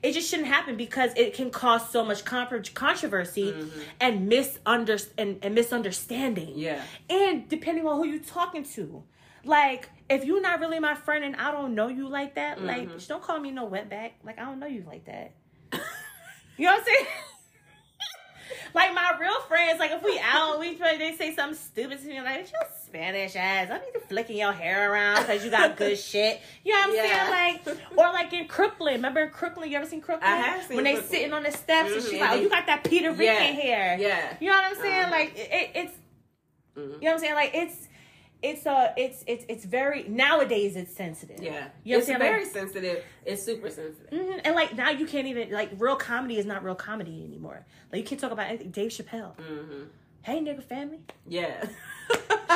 it 0.02 0.12
just 0.12 0.28
shouldn't 0.28 0.48
happen 0.48 0.76
because 0.76 1.12
it 1.16 1.32
can 1.32 1.50
cause 1.50 1.88
so 1.90 2.04
much 2.04 2.26
con- 2.26 2.62
controversy 2.74 3.54
and 4.00 4.30
misunder 4.30 5.06
and, 5.16 5.38
and 5.42 5.54
misunderstanding. 5.54 6.52
Yeah. 6.56 6.82
And 7.08 7.48
depending 7.48 7.86
on 7.86 7.96
who 7.96 8.06
you're 8.06 8.20
talking 8.20 8.64
to. 8.64 9.02
Like, 9.44 9.88
if 10.10 10.24
you're 10.24 10.40
not 10.42 10.60
really 10.60 10.80
my 10.80 10.94
friend 10.94 11.24
and 11.24 11.36
I 11.36 11.52
don't 11.52 11.74
know 11.74 11.88
you 11.88 12.08
like 12.08 12.34
that, 12.34 12.60
like, 12.62 12.88
Mm-hmm. 12.88 12.94
just 12.96 13.08
don't 13.08 13.22
call 13.22 13.38
me 13.40 13.50
no 13.52 13.66
wetback. 13.68 14.12
Like, 14.24 14.38
I 14.38 14.44
don't 14.44 14.58
know 14.58 14.66
you 14.66 14.84
like 14.86 15.04
that. 15.06 15.32
you 16.58 16.64
know 16.66 16.72
what 16.72 16.80
I'm 16.80 16.84
saying? 16.84 17.06
like, 18.74 18.92
my 18.94 19.12
real 19.20 19.40
friends, 19.42 19.78
like, 19.78 19.92
if 19.92 20.02
we 20.02 20.20
out, 20.22 20.58
we 20.58 20.74
try, 20.74 20.96
they 20.96 21.14
say 21.14 21.34
something 21.34 21.56
stupid 21.56 22.00
to 22.00 22.06
me, 22.06 22.20
like, 22.20 22.50
your 22.50 22.60
Spanish 22.84 23.36
ass, 23.36 23.68
I 23.70 23.78
need 23.78 23.92
to 23.94 24.00
flicking 24.00 24.36
your 24.38 24.52
hair 24.52 24.92
around 24.92 25.20
because 25.22 25.44
you 25.44 25.50
got 25.50 25.76
good 25.76 25.96
shit. 26.10 26.40
You 26.64 26.72
know 26.72 26.78
what 26.80 26.88
I'm 26.88 26.94
Yeah. 26.96 27.28
saying? 27.30 27.30
Like, 27.68 27.78
or 27.96 28.12
like 28.12 28.32
in 28.32 28.48
Crooklyn. 28.48 28.94
Remember 28.94 29.20
in 29.20 29.30
Crooklyn? 29.30 29.70
You 29.70 29.76
ever 29.76 29.86
seen 29.86 30.00
Crooklyn? 30.00 30.28
I 30.28 30.36
have 30.38 30.64
seen 30.64 30.74
When 30.76 30.84
they 30.84 30.94
Crooklyn. 30.94 31.10
sitting 31.20 31.32
on 31.32 31.44
the 31.44 31.52
steps 31.52 31.92
and 31.94 32.02
Mhm, 32.02 32.10
she's 32.10 32.20
like, 32.20 32.32
oh, 32.32 32.34
you 32.40 32.48
got 32.50 32.66
that 32.66 32.82
Peter 32.82 33.10
Rican 33.10 33.24
Yeah. 33.26 33.52
hair. 33.52 33.96
Yeah. 34.00 34.36
You 34.40 34.48
know 34.48 34.54
what 34.56 34.64
I'm 34.64 34.74
saying? 34.76 35.02
Uh-huh. 35.02 35.10
Like, 35.12 35.32
it, 35.38 35.70
it's, 35.76 35.92
Mhm. 36.76 36.76
you 36.76 36.82
know 36.82 36.96
what 37.00 37.12
I'm 37.12 37.18
saying? 37.20 37.34
Like 37.34 37.50
it's 37.54 37.88
it's 38.42 38.66
uh 38.66 38.92
it's 38.96 39.22
it's 39.26 39.44
it's 39.48 39.64
very 39.64 40.04
nowadays 40.08 40.74
it's 40.76 40.94
sensitive. 40.94 41.40
Yeah. 41.42 41.68
You 41.84 41.94
know 41.94 41.98
it's 41.98 42.08
what 42.08 42.14
I'm 42.16 42.20
saying? 42.20 42.32
very 42.32 42.44
sensitive. 42.46 43.04
It's 43.26 43.42
super 43.42 43.68
sensitive. 43.70 44.10
Mhm. 44.10 44.40
And 44.44 44.54
like 44.54 44.74
now 44.74 44.90
you 44.90 45.06
can't 45.06 45.26
even 45.26 45.50
like 45.50 45.70
real 45.78 45.96
comedy 45.96 46.38
is 46.38 46.46
not 46.46 46.64
real 46.64 46.74
comedy 46.74 47.22
anymore. 47.24 47.66
Like 47.92 48.00
you 48.00 48.06
can't 48.06 48.20
talk 48.20 48.32
about 48.32 48.46
anything. 48.48 48.70
Dave 48.70 48.90
Chappelle. 48.90 49.34
hmm 49.36 49.84
Hey 50.22 50.40
nigga 50.40 50.62
family. 50.62 51.00
Yeah. 51.26 51.64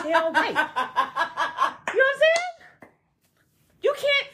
They 0.03 0.13
all 0.13 0.33
white. 0.33 0.57
You 1.95 2.01
know 2.01 2.07
what 2.07 2.17
I'm 2.17 2.21
saying? 2.21 2.91
You 3.83 3.95
can't. 3.97 4.29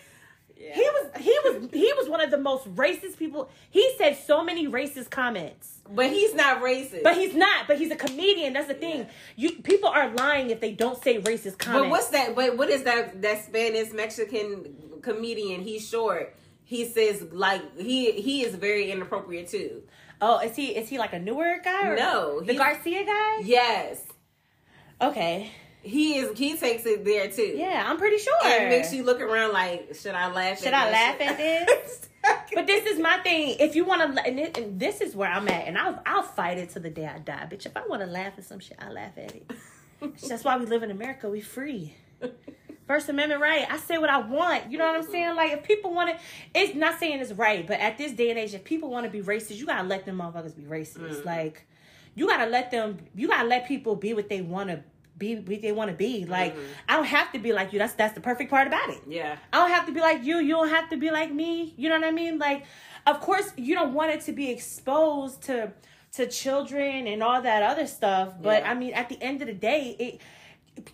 He 1.19 1.37
was 1.45 1.69
he 1.73 1.93
was 1.95 2.09
one 2.09 2.21
of 2.21 2.31
the 2.31 2.39
most 2.39 2.73
racist 2.75 3.17
people. 3.19 3.51
He 3.71 3.93
said 3.99 4.17
so 4.17 4.45
many 4.45 4.69
racist 4.69 5.11
comments. 5.11 5.81
But 5.93 6.11
he's 6.11 6.35
not 6.35 6.63
racist. 6.63 7.03
But 7.03 7.17
he's 7.17 7.35
not, 7.35 7.67
but 7.67 7.79
he's 7.79 7.91
a 7.91 7.97
comedian. 7.97 8.53
That's 8.53 8.69
the 8.69 8.75
thing. 8.75 9.07
You 9.37 9.53
people 9.63 9.89
are 9.89 10.11
lying 10.11 10.51
if 10.51 10.61
they 10.61 10.73
don't 10.73 11.03
say 11.03 11.21
racist 11.21 11.59
comments. 11.59 11.85
But 11.85 11.91
what's 11.91 12.09
that? 12.09 12.35
But 12.35 12.57
what 12.57 12.71
is 12.71 12.85
that? 12.85 13.23
That 13.23 13.45
Spanish 13.45 13.93
Mexican 13.93 15.01
comedian? 15.03 15.63
He's 15.63 15.89
short. 15.89 16.37
He 16.65 16.85
says 16.85 17.23
like 17.33 17.79
he 17.79 18.13
he 18.13 18.45
is 18.45 18.55
very 18.55 18.91
inappropriate 18.91 19.49
too. 19.49 19.83
Oh, 20.21 20.39
is 20.39 20.55
he 20.55 20.77
is 20.77 20.89
he 20.89 20.99
like 20.99 21.13
a 21.13 21.19
newer 21.19 21.57
guy? 21.65 21.89
Or 21.89 21.97
No, 21.97 22.41
the 22.41 22.55
Garcia 22.55 23.05
guy. 23.05 23.41
Yes, 23.43 24.05
Okay, 25.03 25.51
he 25.83 26.19
is. 26.19 26.39
He 26.39 26.57
takes 26.57 26.85
it 26.87 27.05
there 27.05 27.31
too. 27.31 27.55
yeah, 27.57 27.85
I'm 27.87 27.97
pretty 27.99 28.19
sure. 28.19 28.35
and 28.45 28.69
makes 28.69 28.93
you 28.93 29.03
look 29.03 29.21
around 29.21 29.53
like, 29.53 29.95
should 29.95 30.15
I 30.15 30.31
laugh? 30.31 30.59
Should 30.61 30.73
I 30.75 30.91
that 30.91 31.19
laugh 31.19 31.29
at 31.31 31.37
this? 31.39 32.07
But 32.55 32.67
this 32.67 32.85
is 32.85 32.99
my 32.99 33.17
thing. 33.21 33.57
If 33.61 33.75
you 33.77 33.85
want 33.87 34.15
to, 34.15 34.27
and, 34.27 34.39
it- 34.39 34.59
and 34.59 34.79
this 34.79 35.01
is 35.01 35.17
where 35.17 35.31
I'm 35.31 35.49
at, 35.49 35.67
and 35.67 35.79
I'll 35.79 36.03
I'll 36.05 36.23
fight 36.23 36.59
it 36.59 36.71
to 36.71 36.81
the 36.81 36.91
day 36.91 37.07
I 37.07 37.19
die, 37.19 37.49
bitch. 37.51 37.65
If 37.65 37.77
I 37.77 37.87
want 37.87 38.03
to 38.03 38.07
laugh 38.07 38.35
at 38.37 38.45
some 38.45 38.59
shit, 38.59 38.77
I 38.79 38.91
laugh 38.91 39.17
at 39.17 39.35
it. 39.35 39.51
That's 40.29 40.45
why 40.45 40.59
we 40.59 40.67
live 40.67 40.83
in 40.83 40.91
America. 40.91 41.31
We 41.31 41.41
free. 41.41 41.95
First 42.87 43.09
Amendment 43.09 43.41
right. 43.41 43.65
I 43.71 43.79
say 43.79 43.97
what 43.99 44.11
I 44.11 44.19
want. 44.19 44.71
You 44.71 44.77
know 44.79 44.87
what 44.87 44.97
I'm 44.97 45.11
saying? 45.11 45.35
Like 45.37 45.53
if 45.53 45.63
people 45.63 45.95
want 45.95 46.11
to, 46.11 46.17
it's 46.55 46.75
not 46.75 46.99
saying 46.99 47.21
it's 47.21 47.33
right, 47.33 47.67
but 47.67 47.79
at 47.81 47.97
this 47.97 48.13
day 48.13 48.31
and 48.31 48.39
age, 48.39 48.53
if 48.53 48.65
people 48.65 48.91
want 48.91 49.05
to 49.07 49.11
be 49.11 49.23
racist, 49.23 49.57
you 49.57 49.65
gotta 49.65 49.87
let 49.89 50.05
them 50.05 50.19
motherfuckers 50.19 50.55
be 50.57 50.65
racist. 50.65 51.23
Mm. 51.23 51.25
Like 51.25 51.67
you 52.17 52.27
gotta 52.27 52.51
let 52.51 52.71
them. 52.71 52.99
You 53.15 53.29
gotta 53.29 53.49
let 53.49 53.67
people 53.67 53.95
be 53.97 54.13
what 54.13 54.29
they 54.29 54.41
want 54.43 54.69
to 54.71 54.83
be 55.21 55.37
what 55.37 55.63
they 55.63 55.71
want 55.71 55.91
to 55.91 55.97
be. 55.97 56.25
Like 56.25 56.55
mm-hmm. 56.55 56.73
I 56.89 56.97
don't 56.97 57.05
have 57.05 57.31
to 57.33 57.39
be 57.39 57.53
like 57.53 57.73
you. 57.73 57.79
That's 57.79 57.93
that's 57.93 58.15
the 58.15 58.21
perfect 58.21 58.51
part 58.51 58.67
about 58.67 58.91
it. 58.91 59.01
Yeah. 59.07 59.37
I 59.53 59.59
don't 59.59 59.71
have 59.71 59.87
to 59.87 59.93
be 59.93 60.01
like 60.01 60.25
you. 60.25 60.39
You 60.39 60.55
don't 60.55 60.71
have 60.71 60.91
to 60.91 60.97
be 60.97 61.13
like 61.13 61.33
me. 61.33 61.75
You 61.77 61.89
know 61.89 62.01
what 62.01 62.09
I 62.09 62.11
mean? 62.11 62.39
Like, 62.39 62.65
of 63.07 63.21
course, 63.21 63.53
you 63.57 63.77
don't 63.77 63.95
want 63.95 64.11
it 64.11 64.23
to 64.23 64.33
be 64.33 64.51
exposed 64.51 65.43
to 65.43 65.73
to 66.15 66.27
children 66.27 67.07
and 67.07 67.23
all 67.23 67.41
that 67.43 67.63
other 67.63 67.87
stuff. 67.87 68.35
But 68.43 68.63
yeah. 68.63 68.73
I 68.73 68.75
mean, 68.75 68.95
at 68.95 69.09
the 69.09 69.23
end 69.23 69.43
of 69.43 69.47
the 69.47 69.55
day, 69.55 69.95
it 70.01 70.21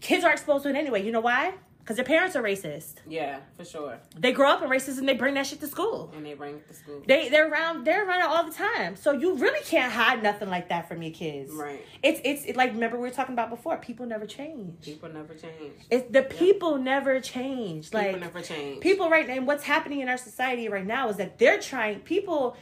kids 0.00 0.24
are 0.24 0.32
exposed 0.32 0.64
to 0.64 0.68
it 0.68 0.76
anyway. 0.76 1.02
You 1.02 1.12
know 1.12 1.20
why? 1.20 1.54
Because 1.86 1.94
their 1.94 2.04
parents 2.04 2.34
are 2.34 2.42
racist. 2.42 2.94
Yeah, 3.06 3.38
for 3.56 3.64
sure. 3.64 4.00
They 4.18 4.32
grow 4.32 4.50
up 4.50 4.60
in 4.60 4.68
racism. 4.68 5.06
They 5.06 5.14
bring 5.14 5.34
that 5.34 5.46
shit 5.46 5.60
to 5.60 5.68
school. 5.68 6.12
And 6.16 6.26
they 6.26 6.34
bring 6.34 6.56
it 6.56 6.66
to 6.66 6.74
school. 6.74 7.00
They 7.06 7.28
they're 7.28 7.48
around 7.48 7.84
they're 7.84 8.04
around 8.04 8.22
it 8.22 8.26
all 8.26 8.44
the 8.44 8.52
time. 8.52 8.96
So 8.96 9.12
you 9.12 9.36
really 9.36 9.62
can't 9.64 9.92
hide 9.92 10.20
nothing 10.20 10.50
like 10.50 10.68
that 10.70 10.88
from 10.88 11.00
your 11.00 11.12
kids. 11.12 11.52
Right. 11.52 11.86
It's 12.02 12.20
it's 12.24 12.44
it, 12.44 12.56
like 12.56 12.72
remember 12.72 12.96
we 12.96 13.02
were 13.02 13.14
talking 13.14 13.34
about 13.34 13.50
before. 13.50 13.76
People 13.76 14.04
never 14.04 14.26
change. 14.26 14.84
People 14.84 15.10
never 15.10 15.34
change. 15.34 15.74
It's 15.88 16.10
the 16.10 16.22
people 16.22 16.76
never 16.78 17.20
change. 17.20 17.94
Like 17.94 18.06
people 18.06 18.20
never 18.20 18.42
change. 18.42 18.80
People 18.80 19.08
right 19.08 19.28
now. 19.28 19.34
and 19.34 19.46
what's 19.46 19.62
happening 19.62 20.00
in 20.00 20.08
our 20.08 20.18
society 20.18 20.68
right 20.68 20.86
now 20.86 21.08
is 21.08 21.18
that 21.18 21.38
they're 21.38 21.60
trying 21.60 22.00
people 22.00 22.56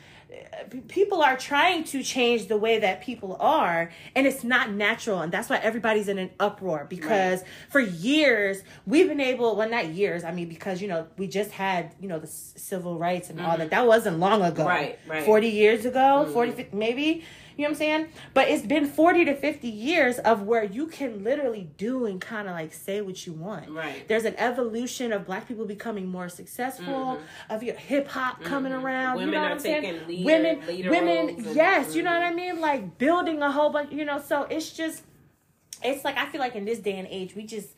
people 0.88 1.22
are 1.22 1.36
trying 1.36 1.84
to 1.84 2.02
change 2.02 2.46
the 2.48 2.56
way 2.56 2.78
that 2.78 3.02
people 3.02 3.36
are 3.40 3.90
and 4.14 4.26
it's 4.26 4.42
not 4.44 4.70
natural 4.70 5.20
and 5.20 5.32
that's 5.32 5.48
why 5.48 5.56
everybody's 5.58 6.08
in 6.08 6.18
an 6.18 6.30
uproar 6.40 6.86
because 6.88 7.40
right. 7.40 7.50
for 7.68 7.80
years 7.80 8.62
we've 8.86 9.08
been 9.08 9.20
able 9.20 9.56
well 9.56 9.68
not 9.68 9.88
years 9.88 10.24
i 10.24 10.32
mean 10.32 10.48
because 10.48 10.80
you 10.80 10.88
know 10.88 11.06
we 11.16 11.26
just 11.26 11.50
had 11.50 11.94
you 12.00 12.08
know 12.08 12.18
the 12.18 12.26
civil 12.26 12.98
rights 12.98 13.30
and 13.30 13.38
mm-hmm. 13.38 13.48
all 13.48 13.58
that 13.58 13.70
that 13.70 13.86
wasn't 13.86 14.18
long 14.18 14.42
ago 14.42 14.66
right 14.66 14.98
right 15.06 15.24
40 15.24 15.48
years 15.48 15.84
ago 15.84 16.24
mm-hmm. 16.24 16.32
40 16.32 16.68
maybe 16.72 17.24
you 17.56 17.62
know 17.62 17.68
what 17.68 17.74
I'm 17.74 17.74
saying? 17.78 18.08
But 18.32 18.48
it's 18.48 18.66
been 18.66 18.86
40 18.86 19.26
to 19.26 19.34
50 19.34 19.68
years 19.68 20.18
of 20.18 20.42
where 20.42 20.64
you 20.64 20.86
can 20.86 21.22
literally 21.22 21.68
do 21.76 22.06
and 22.06 22.20
kind 22.20 22.48
of 22.48 22.54
like 22.54 22.72
say 22.72 23.00
what 23.00 23.26
you 23.26 23.32
want. 23.32 23.70
Right. 23.70 24.06
There's 24.08 24.24
an 24.24 24.34
evolution 24.38 25.12
of 25.12 25.26
black 25.26 25.46
people 25.46 25.64
becoming 25.64 26.08
more 26.08 26.28
successful, 26.28 26.84
mm-hmm. 26.84 27.52
of 27.52 27.62
your 27.62 27.76
hip 27.76 28.08
hop 28.08 28.36
mm-hmm. 28.36 28.44
coming 28.44 28.72
around. 28.72 29.16
Women 29.16 29.34
you 29.34 29.40
know 29.40 29.46
are 29.46 29.58
taking 29.58 30.06
leader, 30.06 30.24
women, 30.24 30.66
leader 30.66 30.90
women, 30.90 31.28
and, 31.30 31.46
yes, 31.54 31.88
mm-hmm. 31.88 31.96
you 31.96 32.02
know 32.02 32.12
what 32.12 32.22
I 32.22 32.34
mean? 32.34 32.60
Like 32.60 32.98
building 32.98 33.42
a 33.42 33.50
whole 33.50 33.70
bunch, 33.70 33.92
you 33.92 34.04
know, 34.04 34.20
so 34.20 34.44
it's 34.44 34.72
just, 34.72 35.02
it's 35.82 36.04
like, 36.04 36.16
I 36.16 36.26
feel 36.26 36.40
like 36.40 36.56
in 36.56 36.64
this 36.64 36.78
day 36.78 36.98
and 36.98 37.08
age, 37.08 37.34
we 37.34 37.44
just, 37.44 37.68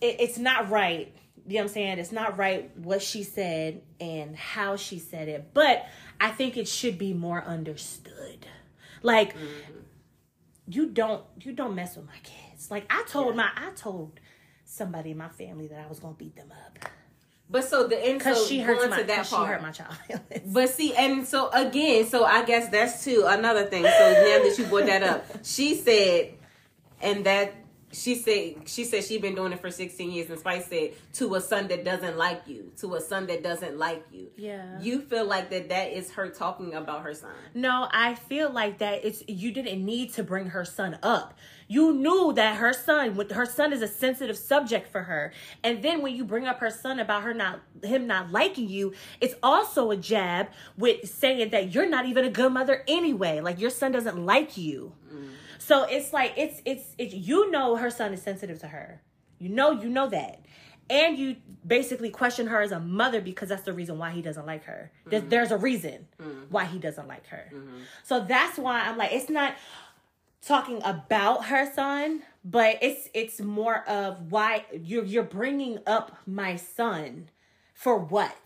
it, 0.00 0.16
it's 0.20 0.38
not 0.38 0.70
right 0.70 1.14
you 1.46 1.54
know 1.54 1.60
what 1.60 1.62
I'm 1.64 1.74
saying? 1.74 1.98
It's 1.98 2.12
not 2.12 2.38
right 2.38 2.70
what 2.78 3.02
she 3.02 3.22
said 3.22 3.82
and 4.00 4.34
how 4.34 4.76
she 4.76 4.98
said 4.98 5.28
it, 5.28 5.50
but 5.52 5.86
I 6.20 6.30
think 6.30 6.56
it 6.56 6.66
should 6.66 6.98
be 6.98 7.12
more 7.12 7.44
understood. 7.44 8.46
Like 9.04 9.34
mm-hmm. 9.34 9.80
you 10.66 10.86
don't 10.88 11.22
you 11.40 11.52
don't 11.52 11.74
mess 11.74 11.96
with 11.96 12.06
my 12.06 12.18
kids. 12.22 12.70
Like 12.70 12.86
I 12.90 13.04
told 13.06 13.36
yeah. 13.36 13.42
my 13.42 13.50
I 13.54 13.70
told 13.76 14.18
somebody 14.64 15.10
in 15.10 15.18
my 15.18 15.28
family 15.28 15.68
that 15.68 15.78
I 15.78 15.86
was 15.86 16.00
gonna 16.00 16.14
beat 16.14 16.34
them 16.34 16.50
up. 16.50 16.88
But 17.50 17.64
so 17.64 17.86
the 17.86 18.02
end 18.02 18.18
because 18.18 18.40
so 18.40 18.46
she 18.46 18.60
hurt 18.60 18.88
my, 18.88 19.02
that 19.02 19.26
she 19.26 19.36
hurt 19.36 19.60
my 19.60 19.70
child. 19.70 19.94
but 20.46 20.70
see, 20.70 20.94
and 20.94 21.26
so 21.28 21.50
again, 21.50 22.06
so 22.06 22.24
I 22.24 22.46
guess 22.46 22.70
that's 22.70 23.04
too 23.04 23.24
another 23.26 23.66
thing. 23.66 23.82
So 23.82 23.88
now 23.88 24.42
that 24.42 24.54
you 24.58 24.64
brought 24.64 24.86
that 24.86 25.02
up, 25.02 25.26
she 25.44 25.74
said, 25.74 26.32
and 27.02 27.26
that 27.26 27.54
she 27.94 28.14
said 28.14 28.68
she 28.68 28.84
said 28.84 29.04
she'd 29.04 29.22
been 29.22 29.34
doing 29.34 29.52
it 29.52 29.60
for 29.60 29.70
16 29.70 30.10
years 30.10 30.28
and 30.28 30.38
spice 30.38 30.66
said 30.66 30.92
to 31.14 31.34
a 31.34 31.40
son 31.40 31.68
that 31.68 31.84
doesn't 31.84 32.16
like 32.16 32.42
you 32.46 32.72
to 32.78 32.94
a 32.94 33.00
son 33.00 33.26
that 33.28 33.42
doesn't 33.42 33.78
like 33.78 34.04
you. 34.12 34.28
Yeah. 34.36 34.80
You 34.80 35.00
feel 35.00 35.24
like 35.24 35.50
that 35.50 35.68
that 35.68 35.92
is 35.92 36.10
her 36.12 36.28
talking 36.28 36.74
about 36.74 37.02
her 37.02 37.14
son. 37.14 37.30
No 37.54 37.88
i 37.90 38.14
feel 38.14 38.50
like 38.50 38.78
that 38.78 39.04
it's 39.04 39.22
you 39.28 39.52
didn't 39.52 39.84
need 39.84 40.12
to 40.14 40.22
bring 40.22 40.46
her 40.46 40.64
son 40.64 40.98
up. 41.02 41.38
You 41.66 41.94
knew 41.94 42.32
that 42.34 42.56
her 42.56 42.72
son 42.72 43.16
with 43.16 43.30
her 43.30 43.46
son 43.46 43.72
is 43.72 43.80
a 43.80 43.88
sensitive 43.88 44.36
subject 44.36 44.90
for 44.90 45.02
her. 45.02 45.32
And 45.62 45.82
then 45.82 46.02
when 46.02 46.14
you 46.14 46.24
bring 46.24 46.46
up 46.46 46.58
her 46.60 46.70
son 46.70 46.98
about 46.98 47.22
her 47.22 47.32
not 47.32 47.60
him 47.82 48.06
not 48.06 48.30
liking 48.30 48.68
you 48.68 48.92
it's 49.20 49.34
also 49.42 49.90
a 49.90 49.96
jab 49.96 50.48
with 50.76 51.08
saying 51.08 51.50
that 51.50 51.72
you're 51.74 51.88
not 51.88 52.06
even 52.06 52.24
a 52.24 52.30
good 52.30 52.52
mother 52.52 52.82
anyway. 52.88 53.40
Like 53.40 53.60
your 53.60 53.70
son 53.70 53.92
doesn't 53.92 54.24
like 54.24 54.56
you. 54.56 54.92
Mm. 55.12 55.30
So 55.64 55.84
it's 55.84 56.12
like 56.12 56.34
it's 56.36 56.60
it's 56.66 56.94
it's 56.98 57.14
you 57.14 57.50
know 57.50 57.76
her 57.76 57.90
son 57.90 58.12
is 58.12 58.20
sensitive 58.20 58.58
to 58.60 58.68
her. 58.68 59.00
You 59.38 59.48
know 59.48 59.70
you 59.70 59.88
know 59.88 60.08
that. 60.08 60.44
And 60.90 61.18
you 61.18 61.36
basically 61.66 62.10
question 62.10 62.46
her 62.48 62.60
as 62.60 62.70
a 62.70 62.78
mother 62.78 63.22
because 63.22 63.48
that's 63.48 63.62
the 63.62 63.72
reason 63.72 63.96
why 63.96 64.10
he 64.10 64.20
doesn't 64.20 64.44
like 64.44 64.64
her. 64.64 64.92
There's, 65.06 65.22
mm-hmm. 65.22 65.30
there's 65.30 65.50
a 65.50 65.56
reason 65.56 66.06
mm-hmm. 66.20 66.42
why 66.50 66.66
he 66.66 66.78
doesn't 66.78 67.08
like 67.08 67.26
her. 67.28 67.50
Mm-hmm. 67.54 67.78
So 68.02 68.20
that's 68.20 68.58
why 68.58 68.82
I'm 68.82 68.98
like, 68.98 69.12
it's 69.12 69.30
not 69.30 69.54
talking 70.46 70.82
about 70.84 71.46
her 71.46 71.72
son, 71.72 72.22
but 72.44 72.76
it's 72.82 73.08
it's 73.14 73.40
more 73.40 73.88
of 73.88 74.30
why 74.30 74.66
you're 74.78 75.04
you're 75.04 75.22
bringing 75.22 75.78
up 75.86 76.18
my 76.26 76.56
son 76.56 77.30
for 77.72 77.98
what? 77.98 78.36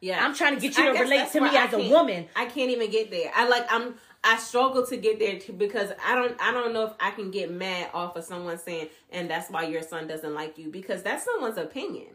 Yeah, 0.00 0.24
I'm 0.24 0.34
trying 0.34 0.54
to 0.54 0.60
get 0.60 0.78
you 0.78 0.92
to 0.92 0.98
relate 0.98 1.30
to 1.32 1.40
me 1.42 1.50
as 1.54 1.74
a 1.74 1.88
woman. 1.90 2.28
I 2.34 2.46
can't 2.46 2.70
even 2.70 2.90
get 2.90 3.10
there. 3.10 3.30
I 3.34 3.46
like 3.46 3.66
I'm 3.70 3.96
I 4.26 4.38
struggle 4.38 4.84
to 4.86 4.96
get 4.96 5.20
there 5.20 5.38
too 5.38 5.52
because 5.52 5.92
I 6.04 6.16
don't 6.16 6.36
I 6.40 6.50
don't 6.50 6.74
know 6.74 6.86
if 6.86 6.92
I 6.98 7.12
can 7.12 7.30
get 7.30 7.50
mad 7.50 7.90
off 7.94 8.16
of 8.16 8.24
someone 8.24 8.58
saying 8.58 8.88
and 9.10 9.30
that's 9.30 9.48
why 9.50 9.64
your 9.64 9.82
son 9.82 10.08
doesn't 10.08 10.34
like 10.34 10.58
you 10.58 10.68
because 10.68 11.02
that's 11.02 11.24
someone's 11.24 11.56
opinion. 11.56 12.08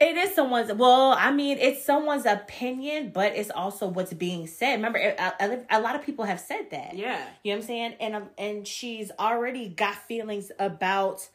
It 0.00 0.16
is 0.16 0.34
someone's 0.34 0.72
well, 0.72 1.12
I 1.18 1.32
mean, 1.32 1.58
it's 1.58 1.84
someone's 1.84 2.24
opinion, 2.24 3.10
but 3.12 3.34
it's 3.34 3.50
also 3.50 3.88
what's 3.88 4.14
being 4.14 4.46
said. 4.46 4.76
Remember, 4.76 4.98
a, 4.98 5.34
a, 5.40 5.78
a 5.78 5.80
lot 5.80 5.96
of 5.96 6.06
people 6.06 6.24
have 6.24 6.38
said 6.38 6.70
that. 6.70 6.96
Yeah, 6.96 7.26
you 7.42 7.52
know 7.52 7.56
what 7.56 7.62
I'm 7.62 7.66
saying, 7.66 7.94
and 8.00 8.14
um, 8.14 8.30
and 8.38 8.66
she's 8.66 9.10
already 9.18 9.68
got 9.68 9.96
feelings 9.96 10.52
about 10.58 11.28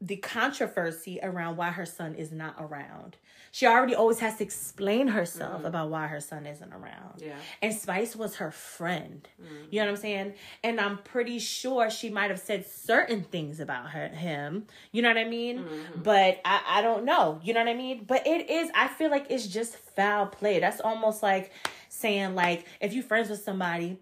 the 0.00 0.16
controversy 0.16 1.18
around 1.22 1.56
why 1.56 1.70
her 1.70 1.86
son 1.86 2.14
is 2.14 2.30
not 2.30 2.54
around. 2.58 3.16
She 3.54 3.68
already 3.68 3.94
always 3.94 4.18
has 4.18 4.38
to 4.38 4.42
explain 4.42 5.06
herself 5.06 5.58
mm-hmm. 5.58 5.66
about 5.66 5.88
why 5.88 6.08
her 6.08 6.18
son 6.18 6.44
isn't 6.44 6.72
around. 6.72 7.22
Yeah. 7.22 7.36
And 7.62 7.72
Spice 7.72 8.16
was 8.16 8.34
her 8.34 8.50
friend. 8.50 9.28
Mm-hmm. 9.40 9.54
You 9.70 9.78
know 9.78 9.86
what 9.86 9.90
I'm 9.92 9.96
saying? 9.96 10.34
And 10.64 10.80
I'm 10.80 10.98
pretty 10.98 11.38
sure 11.38 11.88
she 11.88 12.10
might 12.10 12.30
have 12.30 12.40
said 12.40 12.66
certain 12.66 13.22
things 13.22 13.60
about 13.60 13.90
her 13.90 14.08
him. 14.08 14.66
You 14.90 15.02
know 15.02 15.08
what 15.08 15.18
I 15.18 15.24
mean? 15.28 15.60
Mm-hmm. 15.60 16.02
But 16.02 16.40
I, 16.44 16.62
I 16.66 16.82
don't 16.82 17.04
know. 17.04 17.38
You 17.44 17.54
know 17.54 17.60
what 17.60 17.68
I 17.68 17.74
mean? 17.74 18.02
But 18.08 18.26
it 18.26 18.50
is 18.50 18.70
I 18.74 18.88
feel 18.88 19.08
like 19.08 19.26
it's 19.30 19.46
just 19.46 19.76
foul 19.76 20.26
play. 20.26 20.58
That's 20.58 20.80
almost 20.80 21.22
like 21.22 21.52
saying 21.88 22.34
like 22.34 22.66
if 22.80 22.92
you 22.92 23.02
friends 23.02 23.30
with 23.30 23.44
somebody 23.44 24.00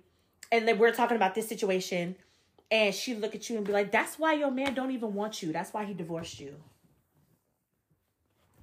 and 0.51 0.67
then 0.67 0.79
we're 0.79 0.95
talking 0.95 1.17
about 1.17 1.35
this 1.35 1.47
situation 1.47 2.17
and 2.71 2.95
she 2.95 3.15
look 3.15 3.35
at 3.35 3.51
you 3.51 3.59
and 3.59 3.67
be 3.67 3.73
like, 3.75 3.93
"That's 3.93 4.19
why 4.19 4.33
your 4.33 4.51
man 4.51 4.73
don't 4.73 4.93
even 4.93 5.13
want 5.13 5.43
you. 5.43 5.53
That's 5.53 5.75
why 5.75 5.85
he 5.85 5.93
divorced 5.93 6.41
you." 6.41 6.57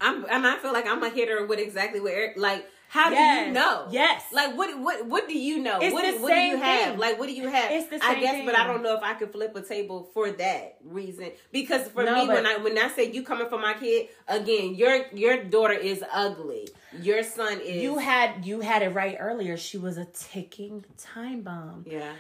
I'm 0.02 0.26
and 0.30 0.48
I 0.48 0.58
feel 0.58 0.74
like 0.74 0.88
I'm 0.88 1.04
a 1.04 1.10
hitter 1.10 1.46
with 1.46 1.60
exactly 1.60 2.00
where 2.00 2.34
like 2.38 2.66
how 2.90 3.12
yes. 3.12 3.44
do 3.44 3.48
you 3.48 3.54
know? 3.54 3.88
Yes. 3.92 4.24
Like 4.34 4.58
what 4.58 4.80
what 4.80 5.06
what 5.06 5.28
do 5.28 5.38
you 5.38 5.60
know? 5.60 5.80
It's 5.80 5.94
what, 5.94 6.12
the 6.12 6.22
what 6.22 6.30
same 6.30 6.54
do 6.54 6.58
you 6.58 6.64
have? 6.64 6.90
Thing. 6.90 7.00
Like 7.00 7.20
what 7.20 7.28
do 7.28 7.34
you 7.34 7.48
have? 7.48 7.72
It's 7.72 7.88
the 7.88 8.00
same 8.00 8.18
I 8.18 8.20
guess, 8.20 8.34
thing. 8.34 8.46
but 8.48 8.58
I 8.58 8.66
don't 8.66 8.82
know 8.82 8.96
if 8.96 9.04
I 9.04 9.14
could 9.14 9.32
flip 9.32 9.56
a 9.56 9.62
table 9.62 10.10
for 10.12 10.32
that 10.32 10.78
reason. 10.84 11.32
Because 11.52 11.88
for 11.90 12.04
no, 12.04 12.16
me, 12.16 12.26
but, 12.26 12.36
when 12.38 12.46
I 12.48 12.58
when 12.58 12.78
I 12.80 12.90
say 12.90 13.12
you 13.12 13.22
coming 13.22 13.48
for 13.48 13.60
my 13.60 13.76
kid, 13.76 14.08
again, 14.28 14.74
your 14.74 15.06
your 15.14 15.44
daughter 15.44 15.74
is 15.74 16.04
ugly. 16.12 16.68
Your 17.00 17.22
son 17.22 17.60
is. 17.62 17.84
You 17.84 18.00
had 18.00 18.44
you 18.44 18.62
had 18.62 18.82
it 18.82 18.90
right 18.90 19.18
earlier. 19.20 19.56
She 19.56 19.78
was 19.78 19.98
a 19.98 20.06
ticking 20.06 20.84
time 20.98 21.42
bomb. 21.42 21.86
Yeah. 21.88 22.14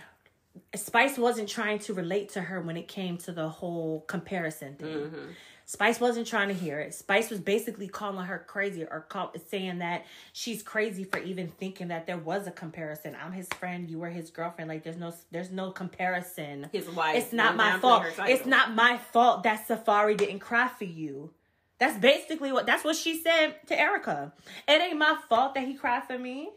Spice 0.75 1.17
wasn't 1.17 1.49
trying 1.49 1.80
to 1.80 1.95
relate 1.95 2.30
to 2.34 2.41
her 2.41 2.61
when 2.61 2.77
it 2.77 2.88
came 2.88 3.17
to 3.19 3.32
the 3.32 3.49
whole 3.49 4.01
comparison 4.01 4.75
thing. 4.75 4.97
Mm-hmm. 4.97 5.32
Spice 5.70 5.99
wasn't 5.99 6.26
trying 6.26 6.47
to 6.47 6.55
hear 6.55 6.80
it. 6.80 6.95
Spice 6.95 7.30
was 7.30 7.39
basically 7.39 7.88
calling 7.88 8.26
her 8.26 8.43
crazy 8.47 8.86
or 8.86 9.01
call, 9.07 9.32
saying 9.49 9.78
that 9.78 10.03
she's 10.34 10.63
crazy 10.63 11.03
for 11.03 11.20
even 11.20 11.47
thinking 11.47 11.89
that 11.89 12.07
there 12.07 12.17
was 12.17 12.47
a 12.47 12.51
comparison. 12.51 13.15
I'm 13.24 13.32
his 13.32 13.47
friend, 13.59 13.88
you 13.88 13.99
were 13.99 14.09
his 14.09 14.32
girlfriend. 14.32 14.67
Like 14.67 14.84
there's 14.84 14.97
no 14.97 15.13
there's 15.30 15.51
no 15.51 15.70
comparison. 15.70 16.70
His 16.72 16.89
wife. 16.89 17.15
It's 17.17 17.32
not 17.32 17.55
my 17.55 17.78
fault. 17.78 18.03
It's 18.22 18.47
not 18.47 18.74
my 18.74 18.97
fault 19.13 19.43
that 19.43 19.67
Safaree 19.67 20.17
didn't 20.17 20.39
cry 20.39 20.70
for 20.70 20.86
you. 20.86 21.30
That's 21.78 21.99
basically 21.99 22.51
what 22.51 22.65
that's 22.65 22.84
what 22.84 22.95
she 22.95 23.22
said 23.22 23.57
to 23.67 23.80
Erica. 23.80 24.34
It 24.67 24.82
ain't 24.82 24.97
my 24.97 25.20
fault 25.30 25.53
that 25.53 25.67
he 25.67 25.76
cried 25.76 26.03
for 26.05 26.17
me. 26.17 26.49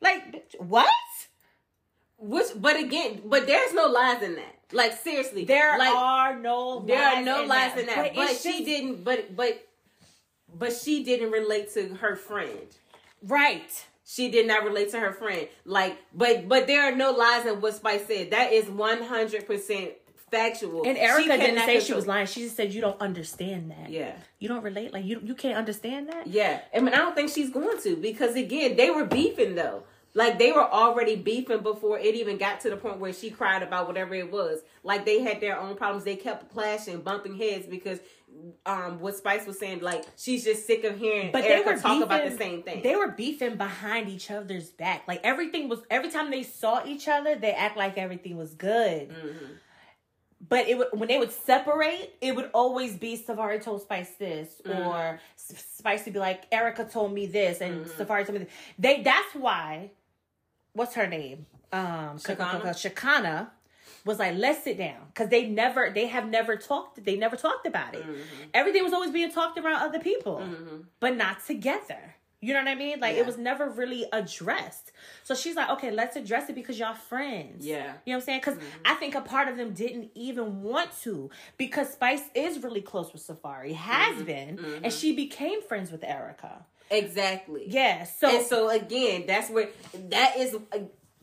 Like 0.00 0.52
what? 0.58 0.86
Which, 2.16 2.46
but 2.54 2.78
again, 2.78 3.22
but 3.24 3.48
there's 3.48 3.74
no 3.74 3.86
lies 3.86 4.22
in 4.22 4.36
that. 4.36 4.55
Like 4.72 4.94
seriously, 4.94 5.44
there 5.44 5.78
like, 5.78 5.94
are 5.94 6.38
no 6.38 6.80
there 6.80 7.00
are 7.00 7.22
no 7.22 7.42
in 7.42 7.48
lies 7.48 7.74
that. 7.74 7.80
in 7.80 7.86
that. 7.86 7.96
But, 7.96 8.14
but 8.14 8.28
she 8.36 8.52
just, 8.52 8.64
didn't. 8.64 9.04
But 9.04 9.36
but 9.36 9.66
but 10.52 10.72
she 10.72 11.04
didn't 11.04 11.30
relate 11.30 11.72
to 11.74 11.94
her 11.96 12.16
friend. 12.16 12.66
Right. 13.22 13.86
She 14.04 14.30
did 14.30 14.46
not 14.46 14.64
relate 14.64 14.90
to 14.92 15.00
her 15.00 15.12
friend. 15.12 15.48
Like, 15.64 15.98
but 16.14 16.48
but 16.48 16.66
there 16.66 16.82
are 16.84 16.94
no 16.94 17.12
lies 17.12 17.46
in 17.46 17.60
what 17.60 17.74
Spice 17.74 18.06
said. 18.06 18.30
That 18.30 18.52
is 18.52 18.68
one 18.68 19.02
hundred 19.02 19.46
percent 19.46 19.92
factual. 20.30 20.84
And 20.84 20.98
Erica 20.98 21.36
didn't 21.36 21.64
say 21.64 21.80
she 21.80 21.94
was 21.94 22.06
lying. 22.06 22.26
She 22.26 22.42
just 22.42 22.56
said 22.56 22.72
you 22.72 22.80
don't 22.80 23.00
understand 23.00 23.70
that. 23.70 23.90
Yeah. 23.90 24.14
You 24.38 24.48
don't 24.48 24.62
relate. 24.62 24.92
Like 24.92 25.04
you 25.04 25.20
you 25.22 25.34
can't 25.34 25.56
understand 25.56 26.08
that. 26.08 26.26
Yeah, 26.26 26.60
I 26.74 26.80
mean, 26.80 26.94
I 26.94 26.98
don't 26.98 27.14
think 27.14 27.30
she's 27.30 27.50
going 27.50 27.80
to 27.82 27.96
because 27.96 28.34
again, 28.34 28.76
they 28.76 28.90
were 28.90 29.04
beefing 29.04 29.54
though. 29.54 29.84
Like 30.16 30.38
they 30.38 30.50
were 30.50 30.64
already 30.64 31.14
beefing 31.14 31.60
before 31.62 31.98
it 31.98 32.14
even 32.14 32.38
got 32.38 32.60
to 32.60 32.70
the 32.70 32.76
point 32.76 32.98
where 32.98 33.12
she 33.12 33.28
cried 33.30 33.62
about 33.62 33.86
whatever 33.86 34.14
it 34.14 34.32
was. 34.32 34.60
Like 34.82 35.04
they 35.04 35.20
had 35.22 35.40
their 35.42 35.58
own 35.60 35.76
problems. 35.76 36.04
They 36.04 36.16
kept 36.16 36.50
clashing, 36.52 37.02
bumping 37.02 37.36
heads 37.36 37.66
because 37.66 38.00
um 38.64 38.98
what 39.00 39.14
Spice 39.14 39.46
was 39.46 39.58
saying, 39.58 39.80
like 39.80 40.04
she's 40.16 40.42
just 40.42 40.66
sick 40.66 40.84
of 40.84 40.98
hearing 40.98 41.32
But 41.32 41.44
Erica 41.44 41.64
they 41.68 41.74
were 41.74 41.80
talk 41.80 41.90
beefing, 41.90 42.02
about 42.04 42.30
the 42.30 42.36
same 42.36 42.62
thing. 42.62 42.82
They 42.82 42.96
were 42.96 43.08
beefing 43.08 43.56
behind 43.56 44.08
each 44.08 44.30
other's 44.30 44.70
back. 44.70 45.02
Like 45.06 45.20
everything 45.22 45.68
was 45.68 45.80
every 45.90 46.10
time 46.10 46.30
they 46.30 46.42
saw 46.42 46.82
each 46.86 47.08
other, 47.08 47.36
they 47.36 47.52
act 47.52 47.76
like 47.76 47.98
everything 47.98 48.38
was 48.38 48.54
good. 48.54 49.10
Mm-hmm. 49.10 49.44
But 50.48 50.68
it 50.68 50.78
would 50.78 50.88
when 50.92 51.08
they 51.08 51.18
would 51.18 51.32
separate, 51.32 52.14
it 52.20 52.34
would 52.36 52.50
always 52.54 52.96
be 52.96 53.22
Safaree 53.22 53.62
told 53.62 53.82
Spice 53.82 54.12
this, 54.18 54.48
Mm-hmm. 54.64 54.86
or 54.86 55.20
Spice 55.36 56.04
would 56.04 56.14
be 56.14 56.20
like 56.20 56.44
Erica 56.52 56.84
told 56.84 57.12
me 57.12 57.26
this, 57.26 57.60
and 57.60 57.84
Mm-hmm. 57.84 58.02
Safaree 58.02 58.26
told 58.26 58.38
me 58.38 58.44
this. 58.44 58.52
They 58.78 59.02
that's 59.02 59.34
why. 59.34 59.90
What's 60.76 60.94
her 60.94 61.06
name? 61.06 61.46
Um, 61.72 62.18
Shakana? 62.18 62.62
Shakana 62.74 63.48
was 64.04 64.18
like, 64.18 64.36
let's 64.36 64.62
sit 64.62 64.78
down 64.78 64.98
because 65.12 65.30
they 65.30 65.46
never, 65.46 65.90
they 65.92 66.06
have 66.06 66.28
never 66.28 66.56
talked. 66.56 67.02
They 67.04 67.16
never 67.16 67.34
talked 67.36 67.66
about 67.66 67.94
it. 67.94 68.02
Mm-hmm. 68.02 68.50
Everything 68.54 68.84
was 68.84 68.92
always 68.92 69.10
being 69.10 69.32
talked 69.32 69.58
around 69.58 69.82
other 69.82 69.98
people, 69.98 70.42
but 71.00 71.16
not 71.16 71.44
together. 71.44 72.14
You 72.42 72.52
know 72.52 72.60
what 72.60 72.68
I 72.68 72.74
mean? 72.74 73.00
Like 73.00 73.14
Yeah. 73.14 73.22
it 73.22 73.26
was 73.26 73.38
never 73.38 73.68
really 73.68 74.04
addressed. 74.12 74.92
So 75.24 75.34
she's 75.34 75.56
like, 75.56 75.70
okay, 75.70 75.90
let's 75.90 76.14
address 76.16 76.48
it 76.50 76.54
because 76.54 76.78
y'all 76.78 76.94
friends. 76.94 77.66
Yeah. 77.66 77.76
You 77.76 77.82
know 77.82 77.92
what 78.04 78.14
I'm 78.16 78.20
saying? 78.20 78.40
Because 78.44 78.58
I 78.84 78.94
think 78.94 79.14
a 79.14 79.22
part 79.22 79.48
of 79.48 79.56
them 79.56 79.72
didn't 79.72 80.10
even 80.14 80.62
want 80.62 80.90
to 81.02 81.30
because 81.56 81.90
Spice 81.90 82.22
is 82.34 82.62
really 82.62 82.82
close 82.82 83.12
with 83.14 83.26
Safaree, 83.26 83.74
has 83.74 84.22
been, 84.22 84.60
and 84.84 84.92
she 84.92 85.16
became 85.16 85.62
friends 85.62 85.90
with 85.90 86.04
Erica. 86.04 86.66
Exactly. 86.90 87.64
Yeah. 87.68 88.04
So, 88.04 88.28
and 88.28 88.46
so 88.46 88.68
again, 88.68 89.24
that's 89.26 89.50
where 89.50 89.68
that 90.10 90.36
is. 90.36 90.54
Uh, 90.54 90.78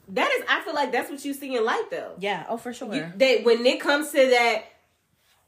that 0.10 0.30
is, 0.38 0.44
I 0.50 0.60
feel 0.62 0.74
like 0.74 0.92
that's 0.92 1.10
what 1.10 1.24
you 1.24 1.34
see 1.34 1.56
in 1.56 1.64
life, 1.64 1.90
though. 1.90 2.14
yeah. 2.20 2.46
Oh, 2.50 2.58
for 2.58 2.74
sure. 2.74 2.94
You- 2.94 3.12
That 3.16 3.44
when 3.46 3.66
it 3.66 3.80
comes 3.80 4.12
to 4.12 4.18
that, 4.30 4.64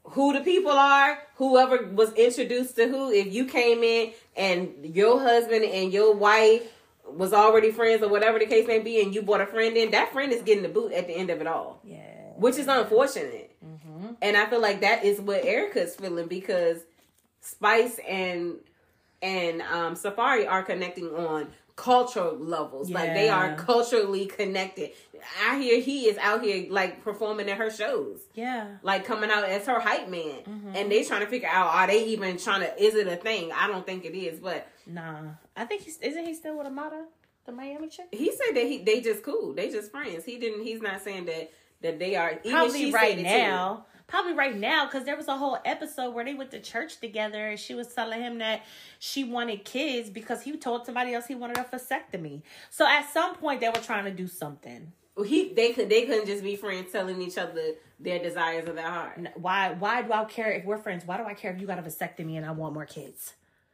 who 0.04 0.32
the 0.32 0.40
people 0.40 0.70
are, 0.72 1.18
whoever 1.36 1.88
was 1.92 2.12
introduced 2.14 2.76
to 2.76 2.88
who, 2.88 3.10
if 3.12 3.32
you 3.34 3.44
came 3.44 3.82
in 3.82 4.12
and 4.36 4.72
your 4.94 5.20
husband 5.20 5.64
and 5.64 5.92
your 5.92 6.14
wife 6.14 6.62
was 7.06 7.32
already 7.32 7.70
friends 7.70 8.02
or 8.02 8.08
whatever 8.08 8.38
the 8.38 8.46
case 8.46 8.66
may 8.66 8.78
be, 8.78 9.02
and 9.02 9.14
you 9.14 9.22
brought 9.22 9.40
a 9.40 9.46
friend 9.46 9.76
in, 9.76 9.90
that 9.90 10.12
friend 10.12 10.32
is 10.32 10.42
getting 10.42 10.62
the 10.62 10.68
boot 10.68 10.92
at 10.92 11.06
the 11.06 11.12
end 11.12 11.28
of 11.30 11.40
it 11.40 11.46
all, 11.46 11.80
yeah. 11.84 11.98
which 12.36 12.56
is 12.56 12.66
unfortunate. 12.66 13.54
Mm-hmm. 13.64 14.06
And 14.22 14.36
I 14.36 14.46
feel 14.46 14.60
like 14.62 14.80
that 14.80 15.04
is 15.04 15.20
what 15.20 15.44
Erica's 15.44 15.94
feeling 15.96 16.28
because 16.28 16.78
Spice 17.40 18.00
and 18.08 18.56
and 19.22 19.62
um, 19.62 19.94
Safaree 19.94 20.48
are 20.48 20.62
connecting 20.62 21.14
on 21.14 21.48
cultural 21.76 22.36
levels. 22.38 22.90
Like 22.90 23.12
they 23.14 23.28
are 23.28 23.54
culturally 23.56 24.26
connected. 24.26 24.90
I 25.46 25.58
hear 25.58 25.80
he 25.80 26.06
is 26.08 26.16
out 26.18 26.42
here 26.42 26.66
like 26.70 27.02
performing 27.04 27.50
at 27.50 27.58
her 27.58 27.70
shows. 27.70 28.20
Yeah. 28.34 28.76
Like 28.82 29.04
coming 29.04 29.30
out 29.30 29.44
as 29.44 29.66
her 29.66 29.78
hype 29.80 30.08
man. 30.08 30.40
Mm-hmm. 30.48 30.72
And 30.74 30.90
they 30.90 31.04
trying 31.04 31.20
to 31.20 31.26
figure 31.26 31.48
out 31.50 31.74
are 31.74 31.86
they 31.86 32.06
even 32.06 32.38
trying 32.38 32.60
to 32.60 32.82
is 32.82 32.94
it 32.94 33.06
a 33.06 33.16
thing? 33.16 33.50
I 33.52 33.66
don't 33.66 33.84
think 33.84 34.04
it 34.04 34.16
is, 34.16 34.40
but 34.40 34.66
Nah. 34.86 35.22
I 35.56 35.64
think 35.66 35.82
he's 35.82 35.98
isn't 35.98 36.24
he 36.24 36.34
still 36.34 36.56
with 36.56 36.66
Amada, 36.66 37.04
the 37.44 37.52
Miami 37.52 37.88
chick? 37.88 38.06
he 38.12 38.30
said 38.30 38.54
that 38.56 38.64
he 38.64 38.78
they 38.78 39.00
just 39.02 39.22
cool. 39.22 39.52
They 39.52 39.68
just 39.70 39.90
friends. 39.90 40.24
He 40.24 40.38
didn't 40.38 40.62
he's 40.64 40.80
not 40.80 41.02
saying 41.02 41.26
that 41.26 41.50
that 41.82 41.98
they 41.98 42.16
are 42.16 42.38
even 42.42 42.52
Probably 42.52 42.90
right 42.92 43.18
now. 43.18 43.74
too. 43.92 43.95
Probably 44.06 44.34
right 44.34 44.56
now, 44.56 44.86
because 44.86 45.04
there 45.04 45.16
was 45.16 45.26
a 45.26 45.36
whole 45.36 45.58
episode 45.64 46.14
where 46.14 46.24
they 46.24 46.34
went 46.34 46.52
to 46.52 46.60
church 46.60 47.00
together 47.00 47.48
and 47.48 47.58
she 47.58 47.74
was 47.74 47.88
telling 47.88 48.20
him 48.20 48.38
that 48.38 48.62
she 49.00 49.24
wanted 49.24 49.64
kids 49.64 50.10
because 50.10 50.42
he 50.42 50.56
told 50.56 50.86
somebody 50.86 51.12
else 51.12 51.26
he 51.26 51.34
wanted 51.34 51.58
a 51.58 51.64
vasectomy. 51.64 52.42
So 52.70 52.86
at 52.86 53.10
some 53.12 53.34
point 53.34 53.60
they 53.60 53.68
were 53.68 53.80
trying 53.80 54.04
to 54.04 54.12
do 54.12 54.28
something. 54.28 54.92
Well, 55.16 55.24
he 55.24 55.52
they 55.54 55.72
could 55.72 55.88
they 55.88 56.02
couldn't 56.02 56.26
just 56.26 56.44
be 56.44 56.56
friends 56.56 56.92
telling 56.92 57.20
each 57.22 57.38
other 57.38 57.72
their 57.98 58.18
desires 58.18 58.68
of 58.68 58.76
their 58.76 58.88
heart. 58.88 59.18
Why 59.34 59.72
why 59.72 60.02
do 60.02 60.12
I 60.12 60.24
care 60.24 60.52
if 60.52 60.64
we're 60.64 60.78
friends? 60.78 61.04
Why 61.06 61.16
do 61.16 61.24
I 61.24 61.34
care 61.34 61.52
if 61.52 61.60
you 61.60 61.66
got 61.66 61.78
a 61.78 61.82
vasectomy 61.82 62.36
and 62.36 62.44
I 62.44 62.52
want 62.52 62.74
more 62.74 62.84
kids? 62.84 63.32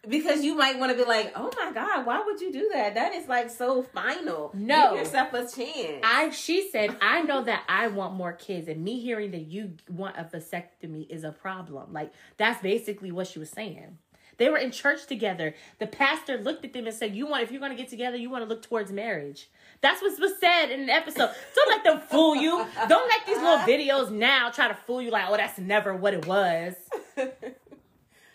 Because 0.09 0.42
you 0.44 0.57
might 0.57 0.80
want 0.80 0.90
to 0.90 0.98
be 0.98 1.05
like, 1.05 1.32
oh 1.36 1.50
my 1.57 1.72
God, 1.72 2.05
why 2.05 2.22
would 2.24 2.40
you 2.40 2.53
do 2.53 2.70
that? 2.72 2.94
That 2.94 3.14
is 3.14 3.28
like 3.28 3.50
so 3.50 3.82
final. 3.82 4.50
No. 4.53 4.90
Give 4.90 5.00
yourself 5.00 5.32
a 5.32 5.46
chance. 5.46 6.03
I 6.03 6.30
she 6.30 6.68
said, 6.70 6.96
I 7.00 7.22
know 7.22 7.44
that 7.44 7.62
I 7.68 7.86
want 7.86 8.14
more 8.14 8.32
kids, 8.32 8.66
and 8.66 8.82
me 8.82 9.00
hearing 9.00 9.30
that 9.30 9.46
you 9.46 9.74
want 9.88 10.16
a 10.16 10.24
vasectomy 10.24 11.09
is 11.09 11.22
a 11.22 11.30
problem. 11.30 11.92
Like 11.92 12.12
that's 12.36 12.61
basically 12.61 13.12
what 13.12 13.28
she 13.28 13.38
was 13.38 13.50
saying. 13.50 13.98
They 14.38 14.48
were 14.48 14.57
in 14.57 14.72
church 14.72 15.07
together. 15.07 15.55
The 15.78 15.86
pastor 15.86 16.38
looked 16.38 16.64
at 16.64 16.72
them 16.72 16.86
and 16.86 16.94
said, 16.96 17.14
"You 17.14 17.28
want 17.28 17.44
if 17.44 17.53
you're 17.53 17.61
going 17.61 17.70
to 17.70 17.78
get 17.80 17.88
together, 17.88 18.16
you 18.16 18.28
want 18.28 18.42
to 18.42 18.48
look 18.48 18.62
towards 18.62 18.90
marriage." 18.90 19.48
That's 19.82 20.03
what 20.03 20.18
was 20.18 20.32
said 20.40 20.70
in 20.70 20.86
the 20.86 20.92
episode. 20.92 21.30
Don't 21.55 21.68
let 21.68 21.84
them 21.84 22.00
fool 22.00 22.34
you. 22.34 22.66
Don't 22.88 23.09
let 23.09 23.26
these 23.26 23.36
little 23.36 23.59
videos 23.59 24.11
now 24.11 24.50
try 24.50 24.66
to 24.68 24.74
fool 24.74 25.00
you 25.00 25.11
like, 25.11 25.26
"Oh, 25.28 25.36
that's 25.36 25.59
never 25.59 25.94
what 25.94 26.14
it 26.14 26.26
was." 26.26 26.74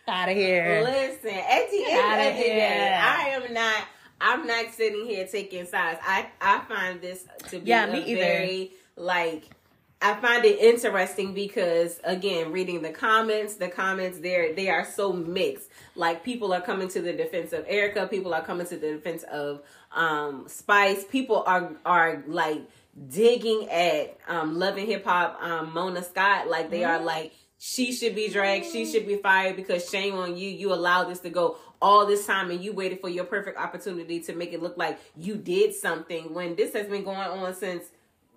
Out 0.08 0.30
of 0.30 0.36
here. 0.36 0.82
Listen, 0.84 1.30
at 1.30 1.70
the 1.70 1.84
end 1.90 2.30
of 2.30 2.38
the 2.38 2.44
day. 2.44 2.94
I 3.02 3.30
am 3.30 3.54
not. 3.54 3.84
I'm 4.20 4.48
not 4.48 4.74
sitting 4.74 5.06
here 5.06 5.28
taking 5.28 5.66
sides. 5.66 6.00
I 6.04 6.28
I 6.42 6.60
find 6.68 7.02
this 7.02 7.26
to 7.50 7.60
be 7.60 7.70
Yeah, 7.70 7.86
me 7.92 8.04
either. 8.04 8.22
very 8.22 8.72
like. 8.96 9.44
I 10.00 10.14
find 10.22 10.46
it 10.46 10.60
interesting 10.60 11.34
because 11.34 12.00
again, 12.04 12.52
reading 12.52 12.84
the 12.84 12.92
comments, 12.92 13.56
the 13.56 13.68
comments 13.68 14.20
there 14.20 14.54
they 14.54 14.70
are 14.70 14.86
so 14.86 15.12
mixed. 15.12 15.70
Like 15.96 16.24
people 16.24 16.54
are 16.54 16.62
coming 16.62 16.88
to 16.90 17.02
the 17.02 17.14
defense 17.14 17.52
of 17.52 17.66
Erica, 17.68 18.08
people 18.08 18.34
are 18.34 18.44
coming 18.44 18.68
to 18.68 18.78
the 18.78 18.92
defense 18.94 19.24
of 19.24 19.62
um 19.92 20.46
Spice. 20.48 21.04
People 21.04 21.44
are 21.48 21.72
are 21.86 22.24
like 22.28 22.62
digging 23.10 23.70
at 23.70 24.18
um 24.28 24.58
Love 24.58 24.78
and 24.78 24.88
Hip 24.88 25.04
Hop 25.06 25.40
um 25.42 25.74
Mona 25.74 26.04
Scott 26.04 26.48
like 26.48 26.70
they 26.70 26.84
are 26.84 27.00
like 27.02 27.34
she 27.58 27.92
should 27.92 28.16
be 28.16 28.30
dragged, 28.30 28.66
she 28.66 28.86
should 28.86 29.08
be 29.08 29.18
fired 29.18 29.56
because 29.56 29.90
shame 29.90 30.16
on 30.16 30.38
you. 30.38 30.50
You 30.50 30.74
allowed 30.74 31.06
this 31.06 31.20
to 31.22 31.30
go 31.30 31.58
all 31.82 32.06
this 32.06 32.26
time 32.26 32.52
and 32.52 32.64
you 32.64 32.74
waited 32.74 33.02
for 33.02 33.10
your 33.10 33.26
perfect 33.26 33.58
opportunity 33.58 34.20
to 34.22 34.34
make 34.34 34.54
it 34.54 34.62
look 34.62 34.78
like 34.78 35.00
you 35.16 35.36
did 35.36 35.74
something 35.74 36.34
when 36.34 36.56
this 36.56 36.74
has 36.74 36.88
been 36.88 37.04
going 37.04 37.18
on 37.18 37.54
since 37.56 37.86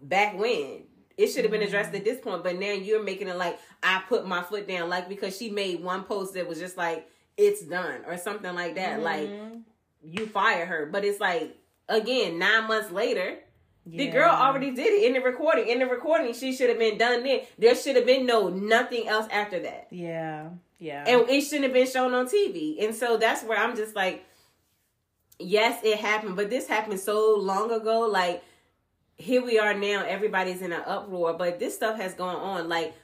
back 0.03 0.39
when. 0.39 0.85
It 1.19 1.27
should 1.27 1.45
have 1.45 1.51
been 1.51 1.63
addressed 1.63 1.95
at 1.95 2.03
this 2.03 2.19
point, 2.19 2.43
but 2.43 2.59
now 2.59 2.73
you're 2.73 3.03
making 3.03 3.29
it 3.29 3.37
like 3.37 3.59
I 3.83 4.03
put 4.09 4.27
my 4.27 4.43
foot 4.43 4.67
down, 4.67 4.89
like 4.89 5.07
because 5.07 5.37
she 5.37 5.51
made 5.51 5.83
one 5.83 6.05
post 6.05 6.33
that 6.33 6.49
was 6.49 6.59
just 6.59 6.79
like 6.79 7.07
it's 7.37 7.63
done 7.63 8.03
or 8.07 8.17
something 8.17 8.55
like 8.55 8.77
that. 8.77 9.03
Like 9.03 9.29
mm-hmm. 9.29 9.59
you 10.03 10.27
fire 10.29 10.65
her, 10.65 10.87
but 10.87 11.05
it's 11.05 11.21
like 11.21 11.59
again 11.91 12.39
nine 12.39 12.69
months 12.69 12.91
later, 12.91 13.39
the 13.87 14.09
girl 14.09 14.31
already 14.31 14.71
did 14.73 14.87
it 14.87 15.05
in 15.07 15.15
the 15.15 15.21
recording. 15.21 15.69
In 15.69 15.79
the 15.81 15.87
recording, 15.87 16.33
she 16.35 16.53
should 16.55 16.69
have 16.69 16.79
been 16.79 16.99
done 16.99 17.23
then. 17.25 17.41
There 17.59 17.75
should 17.75 17.97
have 17.97 18.07
been 18.07 18.27
no 18.27 18.49
nothing 18.49 19.09
else 19.09 19.27
after 19.33 19.59
that, 19.61 19.89
Yeah. 19.91 20.51
Yeah. 20.79 21.05
and 21.07 21.29
it 21.29 21.41
shouldn't 21.43 21.65
have 21.65 21.73
been 21.73 21.87
shown 21.91 22.15
on 22.15 22.27
TV. 22.27 22.83
And 22.85 22.95
so 22.95 23.17
that's 23.17 23.43
where 23.43 23.59
I'm 23.59 23.75
just 23.77 23.95
like, 23.97 24.25
yes, 25.39 25.81
it 25.83 25.99
happened, 25.99 26.37
but 26.37 26.51
this 26.51 26.67
happened 26.69 27.01
so 27.01 27.37
long 27.37 27.71
ago. 27.73 28.01
Like 28.01 28.43
here 29.17 29.45
we 29.45 29.59
are 29.59 29.75
now, 29.75 30.05
everybody's 30.07 30.63
in 30.63 30.73
an 30.73 30.83
uproar, 30.87 31.35
but 31.35 31.59
this 31.59 31.75
stuff 31.75 31.97
has 31.99 32.15
gone 32.15 32.37
on. 32.37 32.69
Like 32.69 32.95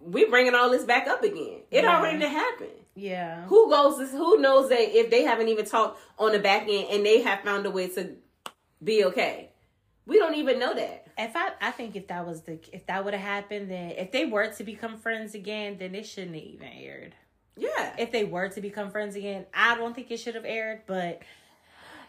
we're 0.00 0.30
bringing 0.30 0.54
all 0.54 0.70
this 0.70 0.84
back 0.84 1.06
up 1.08 1.22
again. 1.22 1.60
It 1.70 1.84
Yeah. 1.84 1.98
already 1.98 2.24
happened. 2.24 2.70
yeah. 2.94 3.44
Who 3.46 3.68
goes? 3.70 3.98
This, 3.98 4.10
who 4.12 4.38
knows 4.38 4.68
that 4.70 4.96
if 4.96 5.10
they 5.10 5.22
haven't 5.24 5.48
even 5.48 5.64
talked 5.66 6.00
on 6.18 6.32
the 6.32 6.38
back 6.38 6.62
end 6.68 6.86
and 6.90 7.04
they 7.06 7.20
have 7.22 7.40
found 7.40 7.66
a 7.66 7.70
way 7.70 7.88
to 7.88 8.14
be 8.82 9.04
okay? 9.06 9.50
We 10.08 10.18
don't 10.18 10.34
even 10.36 10.58
know 10.58 10.74
that. 10.74 11.06
If 11.18 11.36
I, 11.36 11.50
I 11.60 11.70
think 11.70 11.94
if 11.94 12.08
that 12.08 12.26
was 12.26 12.40
the, 12.40 12.58
if 12.72 12.86
that 12.86 13.04
would 13.04 13.12
have 13.14 13.22
happened, 13.22 13.70
then 13.70 13.90
if 13.92 14.10
they 14.10 14.24
were 14.24 14.46
to 14.48 14.64
become 14.64 14.96
friends 14.96 15.34
again, 15.34 15.76
then 15.78 15.94
it 15.94 16.06
shouldn't 16.06 16.34
have 16.34 16.42
even 16.44 16.66
aired. 16.68 17.14
Yeah. 17.56 17.94
If 17.98 18.10
they 18.10 18.24
were 18.24 18.48
to 18.48 18.60
become 18.62 18.90
friends 18.90 19.16
again, 19.16 19.44
I 19.52 19.76
don't 19.76 19.94
think 19.94 20.10
it 20.10 20.16
should 20.16 20.34
have 20.34 20.46
aired, 20.46 20.80
but 20.86 21.20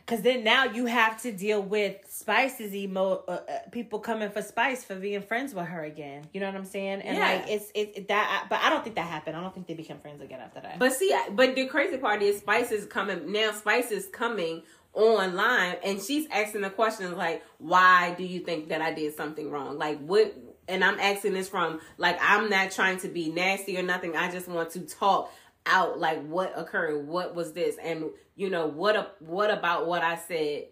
because 0.05 0.23
then 0.23 0.43
now 0.43 0.63
you 0.63 0.85
have 0.87 1.21
to 1.23 1.31
deal 1.31 1.61
with 1.61 1.97
Spice's 2.09 2.73
emo 2.73 3.23
uh, 3.27 3.31
uh, 3.31 3.39
people 3.71 3.99
coming 3.99 4.29
for 4.31 4.41
Spice 4.41 4.83
for 4.83 4.95
being 4.95 5.21
friends 5.21 5.53
with 5.53 5.65
her 5.67 5.83
again. 5.83 6.23
You 6.33 6.39
know 6.39 6.47
what 6.47 6.55
I'm 6.55 6.65
saying? 6.65 7.01
And 7.01 7.17
Yeah. 7.17 7.23
like 7.33 7.45
it's 7.49 7.71
it 7.75 8.07
that, 8.07 8.47
but 8.49 8.59
I 8.61 8.69
don't 8.69 8.83
think 8.83 8.95
that 8.95 9.05
happened. 9.05 9.35
I 9.35 9.41
don't 9.41 9.53
think 9.53 9.67
they 9.67 9.75
became 9.75 9.99
friends 9.99 10.21
again 10.21 10.39
after 10.39 10.61
that. 10.61 10.79
But 10.79 10.93
see, 10.93 11.11
I- 11.13 11.29
but 11.31 11.53
the 11.53 11.65
crazy 11.67 11.97
part 11.97 12.21
is 12.23 12.39
Spice 12.39 12.71
is 12.71 12.85
coming 12.85 13.31
now. 13.31 13.51
Spice 13.51 13.91
is 13.91 14.07
coming 14.07 14.63
online, 14.99 15.77
and 15.83 16.01
she's 16.01 16.27
asking 16.31 16.61
the 16.61 16.69
questions 16.69 17.15
like, 17.15 17.43
"Why 17.57 18.13
do 18.17 18.23
you 18.23 18.39
think 18.41 18.69
that 18.69 18.81
I 18.81 18.93
did 18.93 19.15
something 19.15 19.49
wrong? 19.49 19.77
Like 19.77 19.99
what?" 19.99 20.35
And 20.67 20.83
I'm 20.83 20.99
asking 20.99 21.33
this 21.33 21.49
from 21.49 21.79
like 21.97 22.17
I'm 22.21 22.49
not 22.49 22.71
trying 22.71 22.99
to 22.99 23.07
be 23.07 23.29
nasty 23.29 23.77
or 23.77 23.83
nothing. 23.83 24.15
I 24.15 24.31
just 24.31 24.47
want 24.47 24.71
to 24.71 24.81
talk 24.81 25.33
out 25.65 25.99
like 25.99 26.25
what 26.27 26.53
occurred, 26.57 27.07
what 27.07 27.35
was 27.35 27.53
this, 27.53 27.77
and 27.81 28.05
you 28.35 28.49
know 28.49 28.67
what? 28.67 28.95
A, 28.95 29.07
what 29.19 29.51
about 29.51 29.87
what 29.87 30.03
I 30.03 30.15
said 30.15 30.65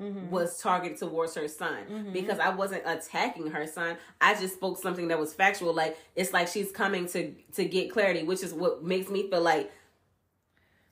mm-hmm. 0.00 0.30
was 0.30 0.58
targeted 0.60 0.98
towards 0.98 1.34
her 1.34 1.48
son 1.48 1.84
mm-hmm. 1.90 2.12
because 2.12 2.38
I 2.38 2.50
wasn't 2.50 2.82
attacking 2.86 3.50
her 3.50 3.66
son. 3.66 3.96
I 4.20 4.34
just 4.34 4.54
spoke 4.54 4.78
something 4.78 5.08
that 5.08 5.18
was 5.18 5.34
factual. 5.34 5.74
Like 5.74 5.98
it's 6.16 6.32
like 6.32 6.48
she's 6.48 6.70
coming 6.70 7.06
to 7.08 7.32
to 7.54 7.64
get 7.64 7.92
clarity, 7.92 8.22
which 8.22 8.42
is 8.42 8.52
what 8.52 8.84
makes 8.84 9.08
me 9.08 9.28
feel 9.30 9.42
like 9.42 9.72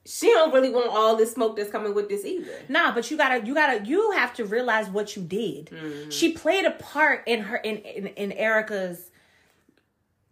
she 0.05 0.27
don't 0.27 0.53
really 0.53 0.69
want 0.69 0.89
all 0.89 1.15
this 1.15 1.33
smoke 1.33 1.55
that's 1.55 1.71
coming 1.71 1.93
with 1.93 2.09
this 2.09 2.25
either. 2.25 2.51
Nah, 2.67 2.93
but 2.93 3.09
you 3.09 3.17
gotta, 3.17 3.45
you 3.45 3.53
gotta, 3.53 3.85
you 3.85 4.11
have 4.11 4.33
to 4.35 4.45
realize 4.45 4.89
what 4.89 5.15
you 5.15 5.23
did. 5.23 5.67
Mm-hmm. 5.67 6.09
She 6.09 6.33
played 6.33 6.65
a 6.65 6.71
part 6.71 7.23
in 7.25 7.41
her 7.41 7.57
in, 7.57 7.77
in 7.77 8.07
in 8.07 8.31
Erica's. 8.33 9.09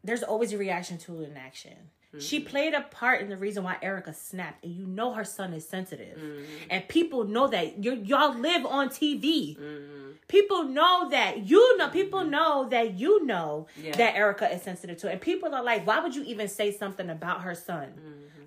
There's 0.03 0.23
always 0.23 0.51
a 0.51 0.57
reaction 0.57 0.97
to 0.99 1.21
an 1.21 1.37
action. 1.37 1.77
Mm-hmm. 2.11 2.19
She 2.19 2.41
played 2.41 2.73
a 2.73 2.81
part 2.81 3.21
in 3.21 3.29
the 3.29 3.37
reason 3.37 3.63
why 3.63 3.77
Erica 3.81 4.13
snapped, 4.13 4.65
and 4.65 4.75
you 4.75 4.85
know 4.85 5.13
her 5.13 5.23
son 5.23 5.53
is 5.53 5.65
sensitive, 5.67 6.17
mm-hmm. 6.17 6.43
and 6.69 6.85
people 6.89 7.23
know 7.23 7.47
that 7.47 7.81
you 7.81 7.93
y'all 7.93 8.37
live 8.37 8.65
on 8.65 8.89
TV. 8.89 9.57
Mm-hmm. 9.57 10.11
People 10.27 10.63
know 10.63 11.09
that 11.09 11.49
you 11.49 11.77
know. 11.77 11.87
People 11.87 12.25
know 12.25 12.67
that 12.69 12.99
you 12.99 13.25
know 13.25 13.67
yeah. 13.81 13.95
that 13.95 14.15
Erica 14.15 14.53
is 14.53 14.61
sensitive 14.61 14.97
to, 14.97 15.07
it. 15.07 15.13
and 15.13 15.21
people 15.21 15.55
are 15.55 15.63
like, 15.63 15.87
"Why 15.87 16.01
would 16.01 16.13
you 16.13 16.23
even 16.23 16.49
say 16.49 16.73
something 16.73 17.09
about 17.09 17.43
her 17.43 17.55
son?" 17.55 17.93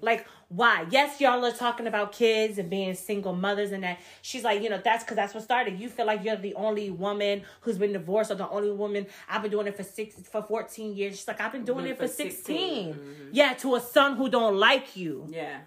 Like, 0.05 0.27
why? 0.49 0.87
Yes, 0.91 1.21
y'all 1.21 1.45
are 1.45 1.53
talking 1.53 1.87
about 1.87 2.13
kids 2.13 2.59
and 2.59 2.71
being 2.71 2.95
single 2.95 3.35
mothers 3.35 3.73
and 3.73 3.83
that. 3.83 3.99
She's 4.23 4.45
like, 4.45 4.63
you 4.63 4.71
know, 4.71 4.81
that's 4.83 5.03
because 5.03 5.17
that's 5.17 5.35
what 5.35 5.43
started. 5.43 5.81
You 5.81 5.89
feel 5.89 6.07
like 6.07 6.23
you're 6.25 6.37
the 6.37 6.55
only 6.55 6.91
woman 6.91 7.43
who's 7.63 7.79
been 7.79 7.93
divorced 7.93 8.31
or 8.31 8.37
the 8.37 8.49
only 8.49 8.71
woman. 8.71 9.07
I've 9.29 9.43
been 9.43 9.51
doing 9.51 9.67
it 9.67 9.77
for 9.77 9.83
six 9.83 10.15
for 10.29 10.43
14 10.43 10.95
years. 10.95 11.17
She's 11.17 11.27
like, 11.27 11.41
I've 11.41 11.53
been 11.53 11.65
doing 11.65 11.87
it 11.87 11.99
for 11.99 12.07
16. 12.07 12.31
16. 12.31 12.95
Mm-hmm. 12.95 13.29
Yeah, 13.33 13.55
to 13.55 13.75
a 13.75 13.81
son 13.81 14.17
who 14.17 14.29
don't 14.29 14.57
like 14.57 14.97
you. 14.97 15.27
Yeah. 15.29 15.61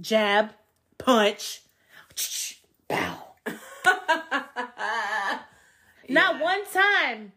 Jab, 0.00 0.50
punch, 0.98 1.62
bow. 2.88 3.18
Not 6.08 6.40
one 6.40 6.64
time 6.72 7.32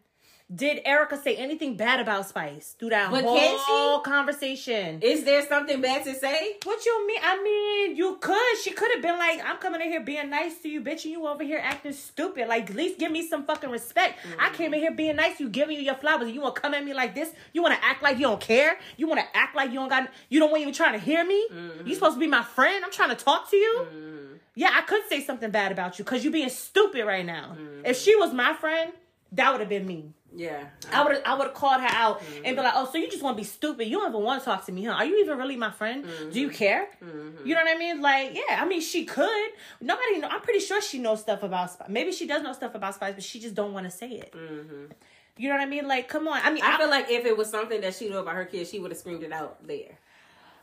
did 0.54 0.80
Erica 0.86 1.20
say 1.20 1.36
anything 1.36 1.76
bad 1.76 2.00
about 2.00 2.26
Spice 2.26 2.74
through 2.78 2.88
that 2.90 3.10
but 3.10 3.22
whole 3.22 4.00
conversation? 4.00 5.00
Is 5.02 5.24
there 5.24 5.46
something 5.46 5.82
bad 5.82 6.04
to 6.04 6.14
say? 6.14 6.56
What 6.64 6.84
you 6.86 7.06
mean? 7.06 7.20
I 7.22 7.42
mean, 7.42 7.96
you 7.96 8.16
could. 8.18 8.58
She 8.62 8.70
could 8.70 8.90
have 8.92 9.02
been 9.02 9.18
like, 9.18 9.44
"I'm 9.44 9.58
coming 9.58 9.82
in 9.82 9.88
here 9.88 10.00
being 10.00 10.30
nice 10.30 10.56
to 10.62 10.68
you, 10.68 10.80
bitch, 10.80 11.04
and 11.04 11.12
you 11.12 11.26
over 11.26 11.44
here 11.44 11.60
acting 11.62 11.92
stupid. 11.92 12.48
Like, 12.48 12.70
at 12.70 12.76
least 12.76 12.98
give 12.98 13.12
me 13.12 13.28
some 13.28 13.44
fucking 13.44 13.68
respect. 13.68 14.20
Mm-hmm. 14.20 14.40
I 14.40 14.50
came 14.50 14.72
in 14.72 14.80
here 14.80 14.92
being 14.92 15.16
nice 15.16 15.36
to 15.36 15.44
you, 15.44 15.50
giving 15.50 15.76
you 15.76 15.82
your 15.82 15.96
flowers. 15.96 16.30
You 16.30 16.40
want 16.40 16.54
to 16.54 16.60
come 16.62 16.72
at 16.72 16.82
me 16.82 16.94
like 16.94 17.14
this? 17.14 17.30
You 17.52 17.62
want 17.62 17.78
to 17.78 17.84
act 17.84 18.02
like 18.02 18.16
you 18.16 18.22
don't 18.22 18.40
care? 18.40 18.78
You 18.96 19.06
want 19.06 19.20
to 19.20 19.36
act 19.36 19.54
like 19.54 19.68
you 19.68 19.76
don't 19.76 19.88
got? 19.88 20.08
You 20.30 20.40
don't 20.40 20.50
want 20.50 20.62
even 20.62 20.72
trying 20.72 20.94
to 20.94 20.98
hear 20.98 21.26
me? 21.26 21.46
Mm-hmm. 21.52 21.86
You 21.86 21.94
supposed 21.94 22.14
to 22.14 22.20
be 22.20 22.26
my 22.26 22.42
friend? 22.42 22.82
I'm 22.84 22.92
trying 22.92 23.10
to 23.10 23.16
talk 23.16 23.50
to 23.50 23.56
you." 23.56 23.86
Mm-hmm. 23.86 24.34
Yeah, 24.54 24.70
I 24.72 24.80
could 24.80 25.02
say 25.08 25.20
something 25.20 25.50
bad 25.50 25.72
about 25.72 25.98
you 25.98 26.04
because 26.04 26.24
you 26.24 26.32
being 26.32 26.48
stupid 26.48 27.04
right 27.04 27.24
now. 27.24 27.54
Mm-hmm. 27.56 27.84
If 27.84 27.98
she 27.98 28.16
was 28.16 28.32
my 28.32 28.54
friend, 28.54 28.92
that 29.32 29.52
would 29.52 29.60
have 29.60 29.68
been 29.68 29.86
me. 29.86 30.14
Yeah, 30.34 30.66
I 30.92 31.04
would 31.04 31.22
I 31.24 31.34
would 31.34 31.46
have 31.46 31.54
called 31.54 31.80
her 31.80 31.88
out 31.90 32.20
mm-hmm. 32.20 32.44
and 32.44 32.56
be 32.56 32.62
like, 32.62 32.74
"Oh, 32.76 32.88
so 32.90 32.98
you 32.98 33.10
just 33.10 33.22
want 33.22 33.36
to 33.36 33.40
be 33.40 33.46
stupid? 33.46 33.88
You 33.88 33.98
don't 33.98 34.10
even 34.10 34.22
want 34.22 34.42
to 34.42 34.44
talk 34.44 34.66
to 34.66 34.72
me, 34.72 34.84
huh? 34.84 34.92
Are 34.92 35.04
you 35.04 35.18
even 35.20 35.38
really 35.38 35.56
my 35.56 35.70
friend? 35.70 36.04
Mm-hmm. 36.04 36.30
Do 36.30 36.40
you 36.40 36.50
care? 36.50 36.88
Mm-hmm. 37.02 37.46
You 37.46 37.54
know 37.54 37.62
what 37.62 37.74
I 37.74 37.78
mean? 37.78 38.02
Like, 38.02 38.34
yeah, 38.34 38.62
I 38.62 38.66
mean, 38.66 38.82
she 38.82 39.06
could. 39.06 39.48
Nobody 39.80 40.18
know. 40.18 40.28
I'm 40.28 40.42
pretty 40.42 40.60
sure 40.60 40.82
she 40.82 40.98
knows 40.98 41.20
stuff 41.20 41.42
about 41.42 41.70
Spice. 41.70 41.88
Maybe 41.88 42.12
she 42.12 42.26
does 42.26 42.42
know 42.42 42.52
stuff 42.52 42.74
about 42.74 42.94
Spice, 42.94 43.14
but 43.14 43.24
she 43.24 43.40
just 43.40 43.54
don't 43.54 43.72
want 43.72 43.86
to 43.86 43.90
say 43.90 44.10
it. 44.10 44.32
Mm-hmm. 44.32 44.92
You 45.38 45.48
know 45.48 45.54
what 45.54 45.62
I 45.62 45.66
mean? 45.66 45.88
Like, 45.88 46.08
come 46.08 46.28
on. 46.28 46.40
I 46.42 46.50
mean, 46.52 46.62
I, 46.62 46.74
I 46.74 46.78
feel 46.78 46.90
like 46.90 47.10
if 47.10 47.24
it 47.24 47.36
was 47.36 47.48
something 47.48 47.80
that 47.80 47.94
she 47.94 48.08
knew 48.08 48.18
about 48.18 48.34
her 48.34 48.44
kids, 48.44 48.70
she 48.70 48.80
would 48.80 48.90
have 48.90 48.98
screamed 48.98 49.22
it 49.22 49.32
out 49.32 49.66
there. 49.66 49.98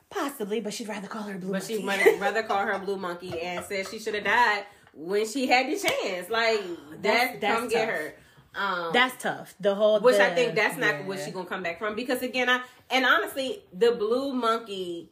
Possibly, 0.10 0.60
but 0.60 0.74
she'd 0.74 0.88
rather 0.88 1.08
call 1.08 1.24
her 1.24 1.38
blue. 1.40 1.52
But 1.52 1.68
monkey. 1.68 1.78
she'd 1.78 2.22
rather 2.22 2.44
call 2.48 2.66
her 2.66 2.78
blue 2.78 2.98
monkey 2.98 3.40
and 3.40 3.66
said 3.66 3.88
she 3.88 4.00
should 4.00 4.14
have 4.14 4.26
died 4.26 4.66
when 4.94 5.28
she 5.28 5.48
had 5.48 5.68
the 5.68 5.78
chance. 5.78 6.30
Like, 6.30 6.62
that's, 7.02 7.40
that's 7.40 7.54
come 7.56 7.64
tough. 7.64 7.72
get 7.72 7.90
her. 7.90 8.16
Um, 8.56 8.92
that's 8.94 9.22
tough. 9.22 9.54
The 9.60 9.76
whole, 9.76 10.00
which 10.00 10.18
the, 10.18 10.32
I 10.32 10.34
think 10.34 10.56
that's 10.56 10.78
not 10.78 10.94
yeah. 10.94 11.06
what 11.06 11.20
she's 11.20 11.34
gonna 11.34 11.48
come 11.48 11.64
back 11.64 11.78
from 11.78 11.96
because 11.96 12.22
again, 12.22 12.50
I 12.50 12.62
and 12.90 13.06
honestly, 13.06 13.64
the 13.74 13.92
blue 13.92 14.34
monkey, 14.34 15.12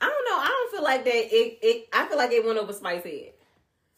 I 0.00 0.06
don't 0.06 0.24
know. 0.24 0.38
I 0.38 0.46
don't 0.46 0.72
feel 0.72 0.84
like 0.84 1.04
that. 1.04 1.14
It, 1.14 1.58
it 1.62 1.88
I 1.92 2.06
feel 2.06 2.16
like 2.16 2.32
it 2.32 2.44
went 2.44 2.58
over 2.58 2.72
Spice 2.72 3.04
head. 3.04 3.32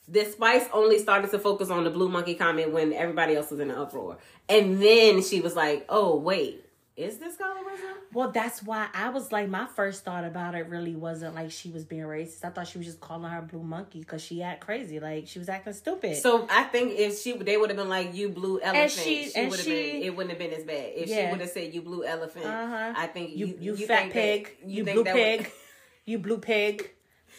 The 0.08 0.24
Spice 0.24 0.66
only 0.72 0.98
started 0.98 1.30
to 1.30 1.38
focus 1.38 1.70
on 1.70 1.84
the 1.84 1.90
blue 1.90 2.08
monkey 2.08 2.34
comment 2.34 2.72
when 2.72 2.92
everybody 2.92 3.36
else 3.36 3.50
was 3.50 3.60
in 3.60 3.70
an 3.70 3.76
uproar, 3.76 4.18
and 4.48 4.82
then 4.82 5.22
she 5.22 5.40
was 5.40 5.54
like, 5.54 5.86
"Oh 5.88 6.16
wait, 6.16 6.63
is 6.96 7.18
this 7.18 7.36
colorism? 7.36 7.94
Well, 8.12 8.30
that's 8.30 8.62
why 8.62 8.86
I 8.94 9.08
was 9.08 9.32
like, 9.32 9.48
my 9.48 9.66
first 9.66 10.04
thought 10.04 10.24
about 10.24 10.54
it 10.54 10.68
really 10.68 10.94
wasn't 10.94 11.34
like 11.34 11.50
she 11.50 11.70
was 11.70 11.84
being 11.84 12.04
racist. 12.04 12.44
I 12.44 12.50
thought 12.50 12.68
she 12.68 12.78
was 12.78 12.86
just 12.86 13.00
calling 13.00 13.28
her 13.28 13.42
blue 13.42 13.64
monkey 13.64 13.98
because 13.98 14.22
she 14.22 14.42
act 14.44 14.60
crazy, 14.60 15.00
like 15.00 15.26
she 15.26 15.40
was 15.40 15.48
acting 15.48 15.72
stupid. 15.72 16.16
So 16.16 16.46
I 16.48 16.62
think 16.64 16.96
if 16.96 17.20
she, 17.20 17.36
they 17.36 17.56
would 17.56 17.70
have 17.70 17.76
been 17.76 17.88
like, 17.88 18.14
"You 18.14 18.28
blue 18.28 18.60
elephant," 18.60 18.76
and 18.76 18.92
she, 18.92 19.28
she 19.28 19.46
would 19.46 19.58
have 19.58 19.66
been. 19.66 20.02
It 20.02 20.16
wouldn't 20.16 20.30
have 20.30 20.38
been 20.38 20.56
as 20.56 20.64
bad 20.64 20.92
if 20.94 21.08
yeah. 21.08 21.26
she 21.26 21.30
would 21.32 21.40
have 21.40 21.50
said, 21.50 21.74
"You 21.74 21.82
blue 21.82 22.04
elephant." 22.04 22.46
Uh-huh. 22.46 22.94
I 22.96 23.06
think 23.08 23.30
you, 23.30 23.46
you, 23.46 23.56
you, 23.60 23.76
you 23.76 23.86
fat 23.88 24.12
pig, 24.12 24.56
that, 24.60 24.70
you, 24.70 24.84
blue 24.84 25.02
pig, 25.02 25.40
would... 25.40 25.50
you 26.04 26.18
blue 26.18 26.38
pig. 26.38 26.90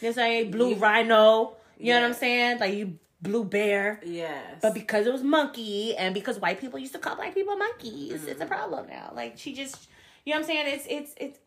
This 0.02 0.18
ain't 0.18 0.50
blue 0.50 0.74
rhino. 0.74 1.56
You 1.78 1.86
yeah. 1.86 1.94
know 1.94 2.02
what 2.02 2.08
I'm 2.08 2.14
saying? 2.14 2.58
Like 2.58 2.74
you 2.74 2.98
blue 3.26 3.44
bear. 3.44 4.00
Yes. 4.04 4.58
But 4.62 4.74
because 4.74 5.06
it 5.06 5.12
was 5.12 5.22
monkey 5.22 5.96
and 5.96 6.14
because 6.14 6.38
white 6.38 6.60
people 6.60 6.78
used 6.78 6.92
to 6.94 6.98
call 6.98 7.16
black 7.16 7.34
people 7.34 7.56
monkeys, 7.56 8.20
mm-hmm. 8.20 8.28
it's 8.28 8.40
a 8.40 8.44
mm-hmm. 8.44 8.48
problem 8.48 8.86
now. 8.88 9.12
Like 9.14 9.38
she 9.38 9.54
just 9.54 9.88
you 10.24 10.32
know 10.32 10.40
what 10.40 10.50
I'm 10.50 10.54
saying? 10.54 10.74
It's 10.74 10.86
it's 10.88 11.14
it's 11.16 11.38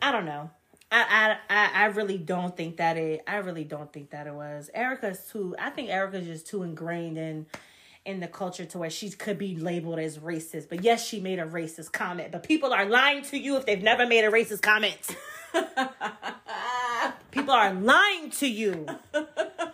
I 0.00 0.12
don't 0.12 0.24
know. 0.24 0.50
I, 0.92 1.36
I 1.48 1.70
I 1.72 1.84
really 1.86 2.18
don't 2.18 2.56
think 2.56 2.78
that 2.78 2.96
it 2.96 3.22
I 3.26 3.36
really 3.36 3.64
don't 3.64 3.92
think 3.92 4.10
that 4.10 4.26
it 4.26 4.34
was. 4.34 4.70
Erica's 4.74 5.24
too 5.30 5.54
I 5.58 5.70
think 5.70 5.90
Erica's 5.90 6.26
just 6.26 6.46
too 6.46 6.62
ingrained 6.62 7.18
in 7.18 7.46
in 8.04 8.20
the 8.20 8.26
culture 8.26 8.64
to 8.64 8.78
where 8.78 8.90
she 8.90 9.10
could 9.10 9.38
be 9.38 9.56
labeled 9.56 9.98
as 9.98 10.18
racist. 10.18 10.68
But 10.68 10.82
yes, 10.82 11.06
she 11.06 11.20
made 11.20 11.38
a 11.38 11.44
racist 11.44 11.92
comment. 11.92 12.32
But 12.32 12.42
people 12.42 12.72
are 12.72 12.86
lying 12.86 13.22
to 13.24 13.38
you 13.38 13.56
if 13.56 13.66
they've 13.66 13.82
never 13.82 14.06
made 14.06 14.24
a 14.24 14.30
racist 14.30 14.62
comment. 14.62 14.98
people 17.30 17.52
are 17.52 17.74
lying 17.74 18.30
to 18.30 18.48
you. 18.48 18.86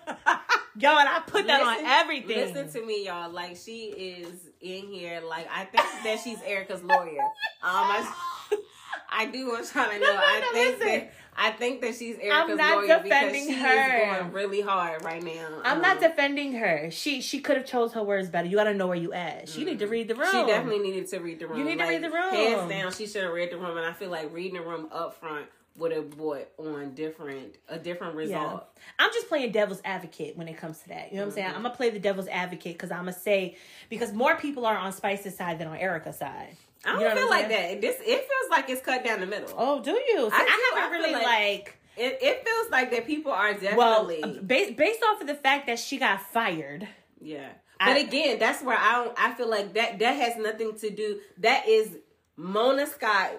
Y'all, 0.79 0.99
and 0.99 1.09
I 1.09 1.21
put 1.21 1.47
that 1.47 1.63
listen, 1.63 1.85
on 1.87 1.91
everything. 1.91 2.55
Listen 2.55 2.71
to 2.81 2.87
me, 2.87 3.07
y'all. 3.07 3.31
Like 3.31 3.57
she 3.57 3.87
is 3.87 4.49
in 4.61 4.89
here. 4.89 5.23
Like 5.27 5.49
I 5.53 5.65
think 5.65 5.85
that 6.05 6.21
she's 6.23 6.39
Erica's 6.43 6.83
lawyer. 6.83 7.23
Um, 7.23 7.31
I, 7.63 8.13
I 9.11 9.27
do. 9.27 9.57
I'm 9.57 9.65
trying 9.65 9.99
to 9.99 10.05
know. 10.05 10.13
No, 10.13 10.13
no, 10.13 10.23
I 10.23 10.41
no, 10.41 10.53
think 10.53 10.79
listen. 10.79 10.93
that 10.93 11.13
I 11.39 11.51
think 11.53 11.81
that 11.81 11.95
she's 11.95 12.17
Erica's 12.19 12.29
lawyer. 12.29 12.41
I'm 12.43 12.57
not 12.57 12.77
lawyer 12.77 13.03
defending 13.03 13.47
because 13.47 13.57
she 13.57 13.63
her. 13.63 13.97
is 13.97 14.21
going 14.21 14.33
really 14.33 14.61
hard 14.61 15.03
right 15.03 15.23
now. 15.23 15.49
I'm 15.65 15.77
um, 15.77 15.83
not 15.83 16.01
defending 16.01 16.53
her. 16.55 16.91
She 16.91 17.23
she 17.23 17.41
could 17.41 17.57
have 17.57 17.67
chose 17.67 17.95
her 17.95 18.03
words 18.03 18.29
better. 18.29 18.47
You 18.47 18.57
got 18.57 18.65
to 18.65 18.75
know 18.75 18.87
where 18.87 18.97
you 18.97 19.13
at. 19.15 19.49
She 19.49 19.63
mm 19.63 19.67
need 19.67 19.79
to 19.79 19.87
read 19.87 20.09
the 20.09 20.15
room. 20.15 20.31
She 20.31 20.45
definitely 20.47 20.81
needed 20.81 21.09
to 21.09 21.19
read 21.19 21.41
the 21.41 21.49
room. 21.49 21.59
You 21.59 21.65
need 21.65 21.79
like, 21.79 21.89
to 21.89 21.95
read 21.95 22.05
the 22.05 22.11
room. 22.11 22.35
Hands 22.35 22.71
down, 22.71 22.93
she 22.93 23.07
should 23.07 23.25
have 23.25 23.33
read 23.33 23.51
the 23.51 23.57
room. 23.57 23.77
And 23.77 23.87
I 23.87 23.93
feel 23.93 24.11
like 24.11 24.33
reading 24.33 24.61
the 24.61 24.69
room 24.69 24.89
up 24.93 25.19
front 25.19 25.47
would 25.79 25.93
have 25.93 26.11
brought 26.11 26.49
on 26.59 26.95
different 26.95 27.57
a 27.69 27.79
different 27.79 28.15
result. 28.15 28.69
Yeah. 28.75 29.05
I'm 29.05 29.13
just 29.13 29.29
playing 29.29 29.53
devil's 29.53 29.81
advocate 29.85 30.37
when 30.37 30.49
it 30.49 30.57
comes 30.57 30.79
to 30.81 30.89
that. 30.89 31.13
You 31.13 31.19
know 31.19 31.27
what 31.27 31.31
mm-hmm. 31.31 31.31
I'm 31.31 31.31
saying? 31.33 31.47
Mm-hmm. 31.49 31.57
I'm 31.57 31.63
gonna 31.63 31.75
play 31.75 31.91
the 31.91 31.99
devil's 31.99 32.29
advocate 32.29 32.75
because 32.75 32.91
I'm 32.91 33.01
gonna 33.01 33.13
say 33.13 33.57
because 33.89 34.13
more 34.13 34.37
people 34.37 34.67
are 34.67 34.77
on 34.77 34.93
Spice's 34.93 35.37
side 35.37 35.59
than 35.59 35.69
on 35.69 35.77
Erica's 35.77 36.19
side. 36.19 36.57
I 36.85 36.93
don't 36.93 37.01
you 37.01 37.09
know 37.09 37.15
feel 37.15 37.31
like 37.31 37.49
that. 37.49 37.81
This 37.81 37.97
it 38.01 38.05
feels 38.05 38.51
like 38.51 38.71
it's 38.71 38.83
cut 38.83 39.05
down 39.05 39.21
the 39.21 39.27
middle. 39.27 39.53
Oh, 39.57 39.81
do 39.83 39.91
you? 39.91 40.31
I, 40.33 40.37
I, 40.37 40.81
haven't 40.81 40.93
I 40.93 40.97
really 40.97 41.13
like, 41.13 41.27
like 41.27 41.79
it, 41.97 42.19
it, 42.21 42.45
feels 42.45 42.71
like 42.71 42.91
that 42.93 43.07
people 43.07 43.33
are 43.33 43.53
definitely 43.53 43.77
well 43.77 44.41
based 44.45 44.77
based 44.77 45.03
off 45.03 45.21
of 45.21 45.27
the 45.27 45.35
fact 45.35 45.67
that 45.67 45.79
she 45.79 45.99
got 45.99 46.21
fired. 46.21 46.87
Yeah, 47.21 47.49
but 47.79 47.89
I, 47.89 47.99
again, 47.99 48.39
that's 48.39 48.63
where 48.63 48.79
I 48.79 49.05
don't. 49.05 49.19
I 49.19 49.35
feel 49.35 49.49
like 49.49 49.75
that 49.75 49.99
that 49.99 50.13
has 50.13 50.37
nothing 50.37 50.79
to 50.79 50.91
do. 50.91 51.21
That 51.39 51.67
is 51.69 51.91
Mona 52.37 52.87
Scott 52.87 53.33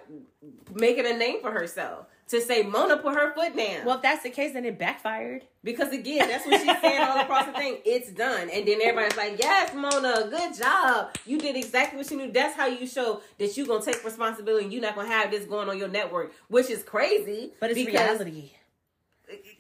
making 0.74 1.06
a 1.06 1.14
name 1.14 1.42
for 1.42 1.52
herself 1.52 2.08
to 2.30 2.42
say 2.42 2.64
Mona 2.64 2.98
put 2.98 3.16
her 3.16 3.34
foot 3.34 3.56
down. 3.56 3.86
Well, 3.86 3.96
if 3.96 4.02
that's 4.02 4.24
the 4.24 4.30
case, 4.30 4.54
then 4.54 4.66
it 4.66 4.78
backfired. 4.78 5.46
Because 5.64 5.92
again, 5.94 6.28
that's 6.28 6.46
what 6.46 6.62
she's 6.62 6.82
saying 6.82 7.02
all 7.02 7.20
across 7.20 7.46
the 7.46 7.54
thing. 7.54 7.78
It's 7.86 8.12
done. 8.12 8.50
And 8.50 8.68
then 8.68 8.80
everybody's 8.82 9.18
like, 9.18 9.40
Yes, 9.40 9.74
Mona, 9.74 10.28
good 10.30 10.58
job. 10.58 11.16
You 11.26 11.38
did 11.38 11.56
exactly 11.56 11.98
what 11.98 12.10
you 12.12 12.18
knew. 12.18 12.32
That's 12.32 12.56
how 12.56 12.68
you 12.68 12.86
show 12.86 13.22
that 13.38 13.56
you're 13.56 13.68
gonna 13.68 13.84
take 13.84 14.04
responsibility 14.04 14.66
and 14.66 14.74
you're 14.74 14.82
not 14.82 14.96
gonna 14.96 15.08
have 15.08 15.32
this 15.32 15.46
going 15.46 15.70
on 15.70 15.78
your 15.78 15.88
network, 15.88 16.34
which 16.50 16.70
is 16.70 16.84
crazy. 16.84 17.54
But 17.60 17.72
it's 17.72 17.86
reality. 17.86 18.52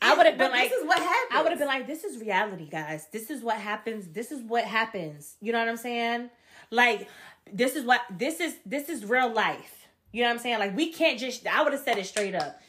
I 0.01 0.15
would 0.15 0.25
have 0.25 0.37
been 0.37 0.51
like, 0.51 0.69
"This 0.69 0.79
is 0.79 0.87
what 0.87 0.99
happens." 0.99 1.31
I 1.31 1.41
would 1.41 1.49
have 1.49 1.59
been 1.59 1.67
like, 1.67 1.87
"This 1.87 2.03
is 2.03 2.19
reality, 2.19 2.69
guys. 2.69 3.07
This 3.11 3.29
is 3.29 3.41
what 3.41 3.57
happens. 3.57 4.07
This 4.07 4.31
is 4.31 4.41
what 4.41 4.63
happens." 4.63 5.35
You 5.41 5.51
know 5.51 5.59
what 5.59 5.67
I'm 5.67 5.77
saying? 5.77 6.29
Like, 6.71 7.09
this 7.51 7.75
is 7.75 7.83
what 7.83 8.01
this 8.09 8.39
is. 8.39 8.55
This 8.65 8.87
is 8.87 9.05
real 9.05 9.29
life. 9.29 9.76
You 10.17 10.23
know 10.23 10.29
what 10.29 10.37
I'm 10.37 10.39
saying? 10.39 10.57
Like 10.57 10.75
we 10.75 10.91
can't 10.91 11.19
just 11.19 11.45
I 11.45 11.61
would 11.61 11.73
have 11.73 11.81
said 11.83 11.99
it 11.99 12.07
straight 12.07 12.33
up. 12.33 12.59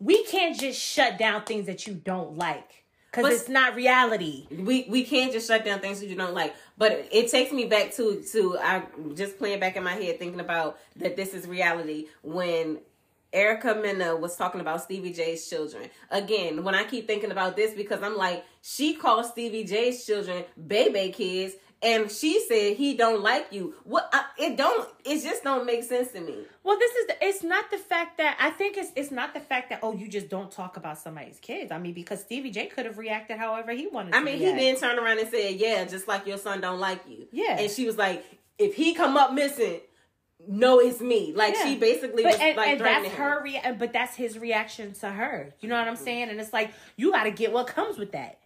We 0.00 0.22
can't 0.24 0.60
just 0.60 0.78
shut 0.78 1.16
down 1.16 1.44
things 1.44 1.64
that 1.64 1.86
you 1.86 1.94
don't 1.94 2.36
like. 2.36 2.84
Cause 3.10 3.22
but 3.22 3.32
it's 3.32 3.48
not 3.48 3.74
reality. 3.74 4.46
We 4.50 4.84
we 4.86 5.04
can't 5.04 5.32
just 5.32 5.48
shut 5.48 5.64
down 5.64 5.80
things 5.80 6.00
that 6.00 6.10
you 6.10 6.14
don't 6.14 6.34
like. 6.34 6.54
But 6.76 7.08
it 7.10 7.30
takes 7.30 7.52
me 7.52 7.64
back 7.64 7.94
to 7.94 8.22
to 8.32 8.58
I 8.58 8.82
just 9.14 9.38
playing 9.38 9.60
back 9.60 9.76
in 9.76 9.82
my 9.82 9.94
head 9.94 10.18
thinking 10.18 10.40
about 10.40 10.78
that 10.96 11.16
this 11.16 11.32
is 11.32 11.46
reality 11.46 12.08
when 12.20 12.80
Erica 13.32 13.76
Mena 13.76 14.14
was 14.14 14.36
talking 14.36 14.60
about 14.60 14.82
Stevie 14.82 15.14
J's 15.14 15.48
children. 15.48 15.88
Again, 16.10 16.64
when 16.64 16.74
I 16.74 16.84
keep 16.84 17.06
thinking 17.06 17.30
about 17.30 17.56
this, 17.56 17.72
because 17.72 18.02
I'm 18.02 18.16
like, 18.16 18.44
she 18.60 18.92
calls 18.92 19.30
Stevie 19.30 19.64
J's 19.64 20.04
children 20.04 20.44
baby 20.66 21.12
kids, 21.12 21.54
and 21.82 22.10
she 22.10 22.40
said 22.46 22.76
he 22.76 22.94
don't 22.94 23.22
like 23.22 23.48
you. 23.52 23.74
What? 23.84 24.08
I, 24.12 24.24
it 24.38 24.56
don't. 24.56 24.88
It 25.04 25.22
just 25.22 25.42
don't 25.42 25.64
make 25.64 25.82
sense 25.84 26.12
to 26.12 26.20
me. 26.20 26.34
Well, 26.62 26.78
this 26.78 26.94
is. 26.94 27.06
The, 27.06 27.16
it's 27.22 27.42
not 27.42 27.70
the 27.70 27.78
fact 27.78 28.18
that 28.18 28.36
I 28.38 28.50
think 28.50 28.76
it's. 28.76 28.90
It's 28.96 29.10
not 29.10 29.32
the 29.32 29.40
fact 29.40 29.70
that 29.70 29.80
oh 29.82 29.94
you 29.94 30.08
just 30.08 30.28
don't 30.28 30.50
talk 30.50 30.76
about 30.76 30.98
somebody's 30.98 31.38
kids. 31.40 31.72
I 31.72 31.78
mean 31.78 31.94
because 31.94 32.20
Stevie 32.20 32.50
J 32.50 32.66
could 32.66 32.86
have 32.86 32.98
reacted 32.98 33.38
however 33.38 33.72
he 33.72 33.86
wanted. 33.86 34.14
I 34.14 34.20
mean 34.20 34.38
he 34.38 34.44
react. 34.44 34.58
didn't 34.58 34.80
turn 34.80 34.98
around 34.98 35.18
and 35.20 35.28
say 35.30 35.54
yeah, 35.54 35.84
just 35.84 36.06
like 36.06 36.26
your 36.26 36.38
son 36.38 36.60
don't 36.60 36.80
like 36.80 37.00
you. 37.08 37.26
Yeah. 37.32 37.58
and 37.58 37.70
she 37.70 37.86
was 37.86 37.96
like, 37.96 38.24
if 38.58 38.74
he 38.74 38.94
come 38.94 39.16
up 39.16 39.32
missing, 39.32 39.80
no, 40.46 40.80
it's 40.80 41.00
me. 41.00 41.32
Like 41.34 41.54
Yeah. 41.54 41.64
she 41.64 41.76
basically 41.76 42.22
But 42.22 42.32
was 42.32 42.40
and, 42.40 42.56
like 42.56 42.68
and 42.68 42.78
threatening 42.78 43.10
that's 43.10 43.14
him. 43.14 43.22
her 43.22 43.42
rea- 43.42 43.76
but 43.78 43.92
that's 43.92 44.14
his 44.16 44.38
reaction 44.38 44.92
to 44.94 45.10
her. 45.10 45.54
You 45.60 45.68
know 45.68 45.78
what 45.78 45.88
I'm 45.88 45.94
mm-hmm. 45.94 46.04
saying? 46.04 46.28
And 46.30 46.40
it's 46.40 46.52
like 46.52 46.72
you 46.96 47.10
got 47.12 47.24
to 47.24 47.30
get 47.30 47.52
what 47.52 47.66
comes 47.66 47.98
with 47.98 48.12
that. 48.12 48.38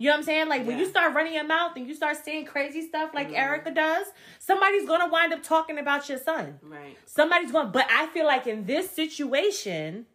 You 0.00 0.06
know 0.06 0.12
what 0.12 0.18
I'm 0.18 0.24
saying? 0.24 0.48
Like 0.48 0.60
when 0.60 0.70
Yeah. 0.70 0.72
Mm-hmm. 0.74 0.80
you 0.80 0.88
start 0.90 1.14
running 1.14 1.34
your 1.34 1.44
mouth 1.44 1.72
and 1.76 1.86
you 1.86 1.94
start 1.94 2.16
saying 2.24 2.46
crazy 2.46 2.86
stuff 2.86 3.10
like 3.14 3.32
Erica 3.32 3.72
does, 3.72 4.06
somebody's 4.38 4.86
gonna 4.86 5.08
wind 5.08 5.32
up 5.32 5.42
talking 5.42 5.76
about 5.78 6.08
your 6.08 6.18
son. 6.18 6.58
Right. 6.62 6.96
Somebody's 7.04 7.50
gonna. 7.52 7.68
But 7.70 7.86
I 7.90 8.06
feel 8.06 8.24
like 8.24 8.46
in 8.46 8.64
this 8.64 8.90
situation, 8.90 10.06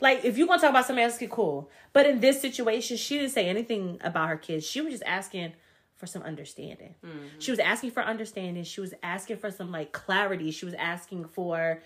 like 0.00 0.24
if 0.24 0.38
you're 0.38 0.46
gonna 0.46 0.60
talk 0.60 0.70
about 0.70 0.86
somebody 0.86 1.04
else, 1.04 1.18
get 1.18 1.30
cool. 1.30 1.68
But 1.92 2.06
in 2.06 2.20
this 2.20 2.40
situation, 2.40 2.96
she 2.96 3.18
didn't 3.18 3.32
say 3.32 3.48
anything 3.48 3.98
about 4.02 4.28
her 4.28 4.36
kids. 4.36 4.64
She 4.64 4.80
was 4.80 4.92
just 4.92 5.02
asking 5.04 5.52
for 5.96 6.06
some 6.06 6.22
understanding. 6.22 6.94
She 7.40 7.50
was 7.50 7.58
asking 7.58 7.90
for 7.90 8.04
understanding. 8.04 8.62
She 8.62 8.80
was 8.80 8.94
asking 9.02 9.38
for 9.38 9.50
some 9.50 9.72
like 9.72 9.90
clarity. 9.92 10.52
She 10.52 10.64
was 10.64 10.74
asking 10.74 11.24
for 11.24 11.82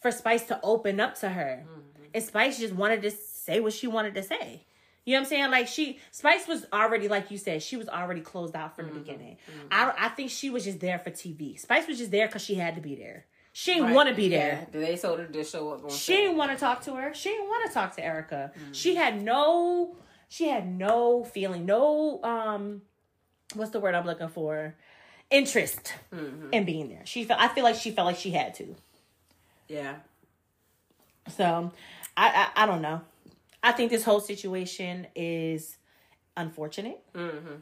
for 0.00 0.12
Spice 0.12 0.44
to 0.44 0.60
open 0.62 1.00
up 1.00 1.18
to 1.20 1.30
her. 1.30 1.64
And 2.14 2.22
Spice 2.22 2.60
just 2.60 2.74
wanted 2.74 3.02
to 3.02 3.10
say 3.10 3.58
what 3.58 3.72
she 3.72 3.88
wanted 3.88 4.14
to 4.14 4.22
say. 4.22 4.62
You 5.06 5.12
know 5.12 5.20
what 5.20 5.26
I'm 5.26 5.28
saying? 5.30 5.50
Like 5.52 5.68
she, 5.68 5.98
Spice 6.10 6.46
was 6.48 6.66
already, 6.72 7.06
like 7.08 7.30
you 7.30 7.38
said, 7.38 7.62
she 7.62 7.76
was 7.76 7.88
already 7.88 8.20
closed 8.20 8.54
out 8.56 8.74
from 8.76 8.86
the 8.88 8.92
beginning. 8.92 9.36
I, 9.70 9.92
I 9.96 10.08
think 10.10 10.30
she 10.30 10.50
was 10.50 10.64
just 10.64 10.80
there 10.80 10.98
for 10.98 11.10
TV. 11.10 11.58
Spice 11.58 11.86
was 11.86 11.96
just 11.98 12.10
there 12.10 12.26
because 12.26 12.42
she 12.42 12.56
had 12.56 12.74
to 12.74 12.80
be 12.80 12.96
there. 12.96 13.24
She 13.52 13.72
didn't 13.72 13.86
Right. 13.86 13.94
want 13.94 14.08
to 14.10 14.14
be 14.16 14.28
there. 14.28 14.66
Yeah, 14.74 14.80
they 14.80 14.96
told 14.98 15.20
her 15.20 15.26
to 15.26 15.44
show 15.44 15.70
up 15.70 15.84
on 15.84 15.90
She 15.90 16.12
set. 16.12 16.16
didn't 16.16 16.36
want 16.36 16.50
to 16.50 16.58
talk 16.58 16.82
to 16.82 16.94
her. 16.96 17.14
She 17.14 17.28
didn't 17.30 17.46
want 17.48 17.66
to 17.68 17.72
talk 17.72 17.94
to 17.96 18.04
Erica. 18.04 18.50
Mm. 18.58 18.74
She 18.74 18.96
had 18.96 19.22
no, 19.22 19.96
she 20.28 20.48
had 20.48 20.66
no 20.68 21.22
feeling, 21.24 21.64
no, 21.64 22.20
um, 22.24 22.82
what's 23.54 23.70
the 23.70 23.80
word 23.80 23.94
I'm 23.94 24.04
looking 24.04 24.28
for? 24.28 24.74
Interest 25.30 25.94
Mm-hmm. 26.12 26.48
in 26.52 26.64
being 26.64 26.88
there. 26.88 27.02
She 27.04 27.22
felt. 27.24 27.40
I 27.40 27.46
feel 27.48 27.62
like 27.64 27.76
she 27.76 27.92
felt 27.92 28.06
like 28.06 28.16
she 28.18 28.32
had 28.32 28.54
to. 28.56 28.74
Yeah. 29.68 29.94
So, 31.36 31.72
I, 32.16 32.48
I, 32.56 32.62
I 32.64 32.66
don't 32.66 32.82
know. 32.82 33.00
I 33.66 33.72
think 33.72 33.90
this 33.90 34.04
whole 34.04 34.20
situation 34.20 35.08
is 35.16 35.76
unfortunate, 36.36 37.00
Mm-hmm. 37.14 37.56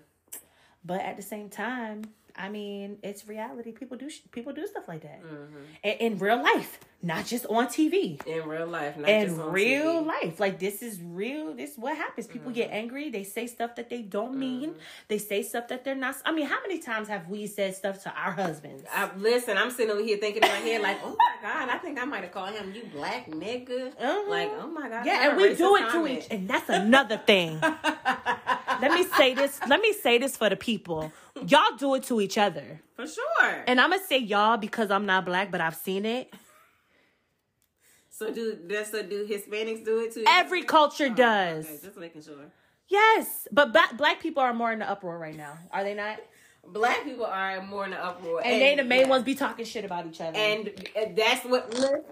but 0.85 1.01
at 1.01 1.17
the 1.17 1.23
same 1.23 1.49
time, 1.49 2.03
I 2.37 2.49
mean, 2.49 2.99
it's 3.03 3.29
reality. 3.29 3.71
People 3.73 3.97
do 3.97 4.11
sh- 4.11 4.21
people 4.33 4.53
do 4.53 4.67
stuff 4.67 4.89
like 4.89 5.03
that 5.03 5.23
Mm-hmm. 5.23 5.57
in, 5.85 5.93
in 6.15 6.19
real 6.19 6.43
life, 6.43 6.81
not 7.01 7.27
just 7.27 7.47
on 7.47 7.67
TV. 7.69 8.25
In 8.27 8.49
real 8.49 8.67
life, 8.67 8.97
not 8.97 9.09
In 9.09 9.29
just 9.29 9.41
on 9.41 9.53
real 9.53 10.03
TV. 10.03 10.07
life, 10.07 10.41
like 10.41 10.59
this 10.59 10.83
is 10.83 11.01
real. 11.01 11.55
This 11.55 11.73
is 11.73 11.79
what 11.79 11.97
happens. 11.97 12.27
People 12.27 12.51
get 12.51 12.69
Mm-hmm. 12.69 12.77
angry. 12.77 13.11
They 13.11 13.23
say 13.23 13.47
stuff 13.47 13.77
that 13.77 13.89
they 13.89 14.03
don't 14.03 14.37
mean. 14.37 14.75
They 15.07 15.19
say 15.19 15.43
stuff 15.45 15.69
that 15.69 15.85
they're 15.85 15.95
not. 15.95 16.17
I 16.25 16.33
mean, 16.33 16.47
how 16.47 16.61
many 16.63 16.81
times 16.81 17.07
have 17.07 17.29
we 17.29 17.47
said 17.47 17.77
stuff 17.77 18.03
to 18.03 18.11
our 18.11 18.33
husbands? 18.33 18.83
I, 18.93 19.11
listen, 19.17 19.57
I'm 19.57 19.71
sitting 19.71 19.93
over 19.93 20.03
here 20.03 20.17
thinking 20.19 20.43
in 20.43 20.49
my 20.49 20.57
head 20.57 20.83
like, 20.83 20.99
oh 21.05 21.17
my 21.17 21.35
god, 21.49 21.69
I 21.69 21.79
think 21.79 22.01
I 22.01 22.05
might 22.05 22.23
have 22.25 22.33
called 22.33 22.55
him 22.55 22.73
you 22.75 22.83
black 22.93 23.31
nigga. 23.31 23.93
Uh-huh. 23.93 24.23
Like, 24.29 24.51
oh 24.61 24.67
my 24.67 24.89
god, 24.89 25.07
Yeah, 25.07 25.29
and 25.31 25.37
we 25.37 25.55
do 25.55 25.77
it 25.77 25.89
to 25.93 26.07
each, 26.09 26.27
and 26.33 26.49
that's 26.49 26.69
another 26.69 27.19
thing. 27.19 27.61
let 28.81 28.93
me 28.93 29.05
say 29.17 29.35
this. 29.35 29.61
Let 29.69 29.81
me 29.81 29.93
say 29.93 30.19
this 30.19 30.37
for 30.37 30.49
the 30.49 30.57
people. 30.57 31.13
Y'all 31.49 31.77
do 31.79 31.95
it 31.97 32.05
to 32.05 32.21
each 32.21 32.39
other, 32.39 32.81
for 32.95 33.07
sure. 33.07 33.65
and 33.67 33.81
I'm 33.81 33.91
gonna 33.91 34.03
say 34.05 34.19
y'all 34.19 34.57
because 34.57 34.91
I'm 34.91 35.05
not 35.05 35.25
black, 35.25 35.51
but 35.51 35.61
I've 35.61 35.75
seen 35.75 36.05
it. 36.07 36.33
so 38.11 38.33
do 38.33 38.57
does 38.69 38.91
so 38.91 39.03
do 39.03 39.27
Hispanics 39.27 39.85
do 39.85 39.99
it 40.01 40.15
too? 40.15 40.25
Every 40.29 40.63
culture 40.63 41.09
Oh, 41.11 41.15
does. 41.15 41.65
Okay, 41.67 41.79
just 41.83 41.97
making 41.97 42.23
sure. 42.23 42.53
Yes, 42.89 43.49
but 43.51 43.73
black 43.73 43.97
black 43.97 44.21
people 44.21 44.43
are 44.43 44.55
more 44.55 44.73
in 44.73 44.79
the 44.79 44.89
uproar 44.89 45.19
right 45.19 45.37
now. 45.37 45.59
Are 45.73 45.83
they 45.83 45.95
not? 45.95 46.21
Black 46.73 47.05
people 47.05 47.25
are 47.27 47.63
more 47.63 47.85
in 47.85 47.93
the 47.93 48.05
uproar, 48.05 48.41
And, 48.45 48.61
they 48.61 48.75
the 48.75 48.85
main 48.85 49.03
yeah. 49.03 49.09
ones 49.09 49.25
be 49.25 49.35
talking 49.35 49.65
shit 49.65 49.85
about 49.85 50.07
each 50.07 50.21
other. 50.21 50.37
And 50.37 50.69
uh, 50.97 51.01
that's 51.17 51.45
what. 51.45 51.73
Listen, 51.73 52.03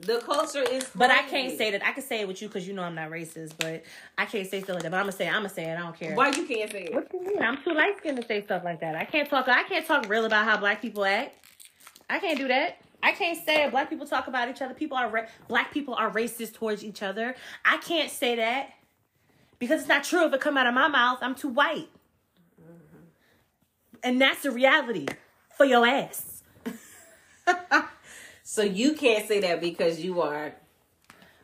the 0.00 0.18
culture 0.24 0.62
is. 0.62 0.90
But 0.94 1.10
I 1.10 1.22
can't 1.22 1.56
say 1.56 1.70
that. 1.72 1.84
I 1.84 1.92
can 1.92 2.02
say 2.02 2.20
it 2.20 2.28
with 2.28 2.40
you 2.40 2.48
because 2.48 2.66
you 2.66 2.74
know 2.74 2.82
I'm 2.82 2.94
not 2.94 3.10
racist. 3.10 3.54
But 3.58 3.82
I 4.16 4.26
can't 4.26 4.48
say 4.48 4.60
stuff 4.60 4.74
like 4.74 4.82
that. 4.84 4.90
But 4.90 4.98
I'm 4.98 5.04
gonna 5.04 5.12
say. 5.12 5.28
I'm 5.28 5.34
gonna 5.36 5.48
say 5.48 5.64
it. 5.70 5.74
I 5.76 5.80
don't 5.80 5.98
care. 5.98 6.14
Why 6.14 6.28
you 6.28 6.46
can't 6.46 6.70
say 6.70 6.84
it? 6.84 6.94
What 6.94 7.08
you 7.12 7.24
mean? 7.24 7.42
I'm 7.42 7.62
too 7.62 7.72
light 7.72 7.96
skinned 7.98 8.20
to 8.20 8.26
say 8.26 8.42
stuff 8.44 8.62
like 8.64 8.80
that. 8.80 8.94
I 8.94 9.04
can't 9.04 9.28
talk. 9.28 9.48
I 9.48 9.64
can't 9.64 9.86
talk 9.86 10.08
real 10.08 10.24
about 10.24 10.44
how 10.44 10.56
black 10.56 10.80
people 10.82 11.04
act. 11.04 11.34
I 12.08 12.18
can't 12.18 12.38
do 12.38 12.48
that. 12.48 12.78
I 13.02 13.12
can't 13.12 13.38
say 13.44 13.68
black 13.68 13.90
people 13.90 14.06
talk 14.06 14.28
about 14.28 14.48
each 14.48 14.62
other. 14.62 14.74
People 14.74 14.96
are 14.96 15.08
ra- 15.08 15.26
black 15.48 15.72
people 15.72 15.94
are 15.94 16.10
racist 16.10 16.54
towards 16.54 16.84
each 16.84 17.02
other. 17.02 17.34
I 17.64 17.78
can't 17.78 18.10
say 18.10 18.36
that 18.36 18.70
because 19.58 19.80
it's 19.80 19.88
not 19.88 20.04
true. 20.04 20.24
If 20.26 20.32
it 20.32 20.40
come 20.40 20.56
out 20.56 20.66
of 20.66 20.74
my 20.74 20.88
mouth, 20.88 21.18
I'm 21.20 21.34
too 21.34 21.48
white, 21.48 21.88
and 24.02 24.20
that's 24.20 24.42
the 24.42 24.50
reality 24.50 25.06
for 25.56 25.64
your 25.64 25.86
ass. 25.86 26.42
So 28.44 28.62
you 28.62 28.92
can't 28.94 29.26
say 29.26 29.40
that 29.40 29.60
because 29.60 30.00
you 30.04 30.20
are 30.20 30.54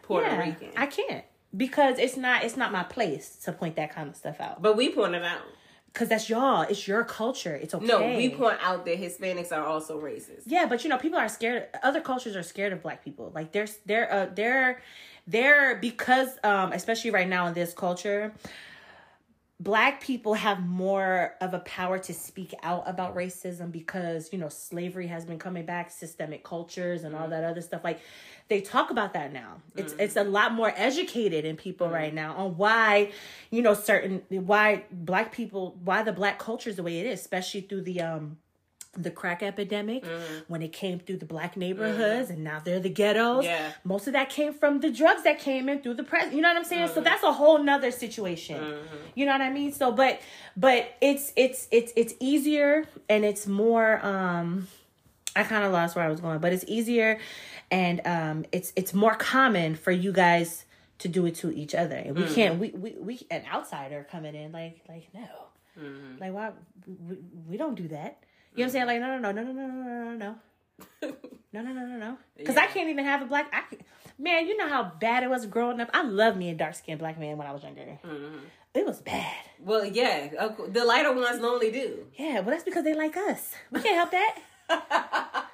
Puerto 0.03 0.27
Yeah, 0.27 0.39
Rican. 0.39 0.69
I 0.77 0.87
can't 0.87 1.25
because 1.57 1.99
it's 1.99 2.17
not. 2.17 2.45
It's 2.45 2.57
not 2.57 2.71
my 2.71 2.83
place 2.83 3.37
to 3.45 3.53
point 3.53 3.77
that 3.77 3.95
kind 3.95 4.09
of 4.11 4.17
stuff 4.17 4.41
out. 4.41 4.61
but 4.61 4.77
we 4.77 4.91
point 4.91 5.15
it 5.15 5.23
out. 5.25 5.41
Because 5.93 6.11
that's 6.11 6.29
y'all. 6.29 6.63
It's 6.63 6.87
your 6.87 7.05
culture. 7.05 7.55
It's 7.55 7.73
okay. 7.75 7.87
No, 7.87 8.15
we 8.17 8.29
point 8.29 8.59
out 8.63 8.85
that 8.85 8.99
Hispanics 8.99 9.53
are 9.53 9.65
also 9.65 9.99
racist. 9.99 10.43
Yeah, 10.45 10.67
but 10.67 10.85
you 10.85 10.91
know, 10.91 10.99
people 10.99 11.19
are 11.19 11.29
scared. 11.31 11.69
Other 11.83 12.01
cultures 12.03 12.37
are 12.37 12.43
scared 12.43 12.75
of 12.75 12.83
black 12.83 13.03
people. 13.03 13.33
Like 13.35 13.53
they're 13.53 13.69
they're 13.87 14.13
uh, 14.13 14.27
they're 14.35 14.83
they're 15.27 15.77
because 15.77 16.29
um 16.45 16.73
especially 16.73 17.11
right 17.11 17.29
now 17.29 17.47
in 17.47 17.55
this 17.55 17.73
culture, 17.73 18.35
black 19.61 20.01
people 20.01 20.35
have 20.35 20.65
more 20.65 21.35
of 21.41 21.53
a 21.53 21.59
power 21.61 21.99
to 21.99 22.15
speak 22.15 22.55
out 22.63 22.85
about 22.87 23.17
racism 23.17 23.73
because 23.73 24.33
you 24.33 24.39
know 24.39 24.49
slavery 24.49 25.09
has 25.09 25.25
been 25.25 25.39
coming 25.39 25.67
back, 25.67 25.91
systemic 25.91 26.45
cultures 26.45 27.05
and 27.05 27.15
all 27.15 27.27
mm. 27.27 27.31
that 27.31 27.45
other 27.45 27.61
stuff. 27.61 27.83
Like 27.83 28.01
they 28.49 28.61
talk 28.61 28.91
about 28.91 29.15
that 29.15 29.33
now. 29.33 29.61
It's 29.77 29.95
mm. 29.95 30.01
it's 30.01 30.17
a 30.17 30.25
lot 30.25 30.53
more 30.53 30.73
educated 30.77 31.45
in 31.45 31.57
people 31.57 31.89
mm. 31.89 31.93
right 31.93 32.15
now 32.15 32.37
on 32.37 32.57
why 32.57 33.13
you 33.51 33.63
know 33.63 33.75
certain 33.75 34.23
why 34.31 34.85
black 34.93 35.33
people 35.33 35.77
why 35.83 36.03
the 36.03 36.13
black 36.13 36.39
culture 36.39 36.71
is 36.71 36.77
the 36.77 36.85
way 36.85 37.01
it 37.01 37.07
is, 37.07 37.21
especially 37.21 37.63
through 37.63 37.83
the 37.83 38.01
um 38.01 38.39
the 38.95 39.11
crack 39.11 39.43
epidemic 39.43 40.05
mm-hmm. 40.05 40.35
when 40.49 40.63
it 40.63 40.73
came 40.73 40.99
through 40.99 41.17
the 41.17 41.27
black 41.27 41.53
mm-hmm. 41.53 41.61
neighborhoods 41.61 42.31
and 42.31 42.43
now 42.43 42.61
they're 42.65 42.81
the 42.81 42.89
ghettos. 42.89 43.45
Yeah. 43.45 43.73
Most 43.85 44.07
of 44.07 44.13
that 44.15 44.31
came 44.31 44.53
from 44.53 44.81
the 44.81 44.91
drugs 44.91 45.23
that 45.25 45.39
came 45.39 45.69
in 45.69 45.81
through 45.83 45.95
the 45.95 46.05
press. 46.05 46.33
You 46.33 46.41
know 46.41 46.49
what 46.49 46.57
I'm 46.57 46.65
saying? 46.65 46.89
So 46.89 46.95
mm-hmm. 46.95 47.05
that's 47.05 47.23
a 47.23 47.33
whole 47.33 47.63
nother 47.63 47.91
situation. 47.91 48.79
You 49.15 49.27
know 49.27 49.33
what 49.33 49.41
I 49.41 49.51
mean? 49.51 49.73
So 49.73 49.93
but 49.93 50.21
but 50.57 50.95
it's 51.01 51.33
it's 51.37 51.69
it's 51.71 51.93
it's 51.97 52.15
easier 52.21 52.89
and 53.09 53.25
it's 53.25 53.47
more 53.47 54.05
um 54.05 54.69
I 55.37 55.45
kind 55.45 55.65
of 55.65 55.73
lost 55.73 55.95
where 55.95 56.05
I 56.05 56.09
was 56.09 56.21
going, 56.21 56.39
but 56.39 56.53
it's 56.53 56.65
easier 56.67 57.19
and 57.71 58.01
um 58.05 58.47
it's 58.53 58.73
it's 58.75 58.95
more 58.95 59.15
common 59.15 59.75
for 59.75 59.93
you 59.93 60.13
guys 60.13 60.65
to 60.99 61.09
do 61.09 61.27
it 61.27 61.37
to 61.37 61.55
each 61.55 61.75
other. 61.75 61.97
And 61.97 62.17
we 62.17 62.23
mm. 62.23 62.35
can't 62.35 62.59
we, 62.59 62.71
we 62.71 62.97
we 62.99 63.21
an 63.31 63.45
outsider 63.53 64.07
coming 64.11 64.35
in 64.35 64.53
like 64.53 64.81
like 64.89 65.09
no. 65.15 65.29
Like 66.21 66.33
why 66.33 66.51
we, 66.87 67.19
we 67.49 67.57
don't 67.57 67.77
do 67.77 67.89
that. 67.89 68.19
You 68.59 68.65
know 68.67 68.73
what 68.73 68.81
I'm 68.83 68.87
saying? 68.87 68.87
Like 68.87 69.01
no 69.01 69.19
no 69.19 69.33
no 69.33 69.43
no 69.43 69.53
no 69.53 69.67
no 69.67 69.83
no 69.83 70.05
no 70.05 70.17
no. 70.17 70.35
No, 71.53 71.63
no, 71.63 71.73
no, 71.73 71.81
no, 71.81 71.87
no. 71.87 71.87
No, 71.87 71.97
no. 71.99 72.17
Because 72.37 72.57
I 72.57 72.65
Yeah. 72.65 72.73
can't 72.73 72.89
even 72.91 73.05
have 73.05 73.23
a 73.23 73.25
black. 73.25 73.49
I 73.53 73.63
can, 73.69 73.79
man, 74.19 74.47
you 74.47 74.57
know 74.57 74.69
how 74.69 74.83
bad 75.01 75.23
it 75.23 75.31
was 75.31 75.47
growing 75.47 75.81
up. 75.81 75.89
I 75.95 76.03
love 76.03 76.37
me 76.37 76.51
a 76.51 76.55
dark 76.55 76.75
skinned 76.75 76.99
black 76.99 77.19
man 77.19 77.37
when 77.39 77.47
I 77.47 77.53
was 77.53 77.63
younger. 77.63 77.99
It 78.75 78.85
was 78.87 79.01
bad. 79.01 79.33
Well, 79.59 79.85
yeah, 79.85 80.29
the 80.69 80.85
lighter 80.85 81.13
ones 81.13 81.41
normally 81.41 81.71
do. 81.73 82.07
Yeah, 82.17 82.43
but 82.43 82.51
that's 82.51 82.65
because 82.65 82.85
they 82.85 82.95
like 82.95 83.17
us. 83.17 83.55
We 83.73 83.81
can't 83.81 83.97
help 83.97 84.11
that. 84.11 85.45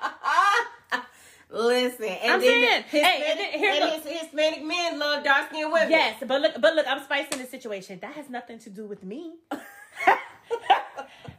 Listen, 1.50 2.06
and 2.06 2.32
I'm 2.32 2.40
then 2.40 2.50
saying, 2.50 2.84
the 2.90 2.98
hey, 2.98 3.30
and 3.30 3.38
Hispanic, 3.38 3.52
then 3.52 3.60
here's 3.60 3.78
and 3.94 4.02
his 4.02 4.20
Hispanic 4.22 4.64
men 4.64 4.98
love 4.98 5.22
dark 5.22 5.50
skinned 5.50 5.72
women. 5.72 5.90
yes, 5.90 6.16
but 6.26 6.40
look, 6.40 6.60
but 6.60 6.74
look, 6.74 6.86
I'm 6.88 7.02
spicing 7.04 7.38
the 7.40 7.46
situation. 7.46 8.00
That 8.00 8.14
has 8.14 8.28
nothing 8.28 8.58
to 8.60 8.70
do 8.70 8.86
with 8.86 9.04
me. 9.04 9.34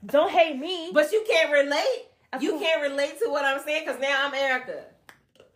Don't 0.06 0.32
hate 0.32 0.58
me. 0.58 0.92
but 0.94 1.12
you 1.12 1.24
can't 1.30 1.52
relate. 1.52 2.06
Of 2.34 2.44
You 2.44 2.52
course. 2.52 2.64
can't 2.64 2.82
relate 2.82 3.20
to 3.24 3.30
what 3.30 3.46
I'm 3.46 3.62
saying 3.64 3.86
because 3.86 4.02
now 4.02 4.26
I'm 4.28 4.34
Erica. 4.34 4.84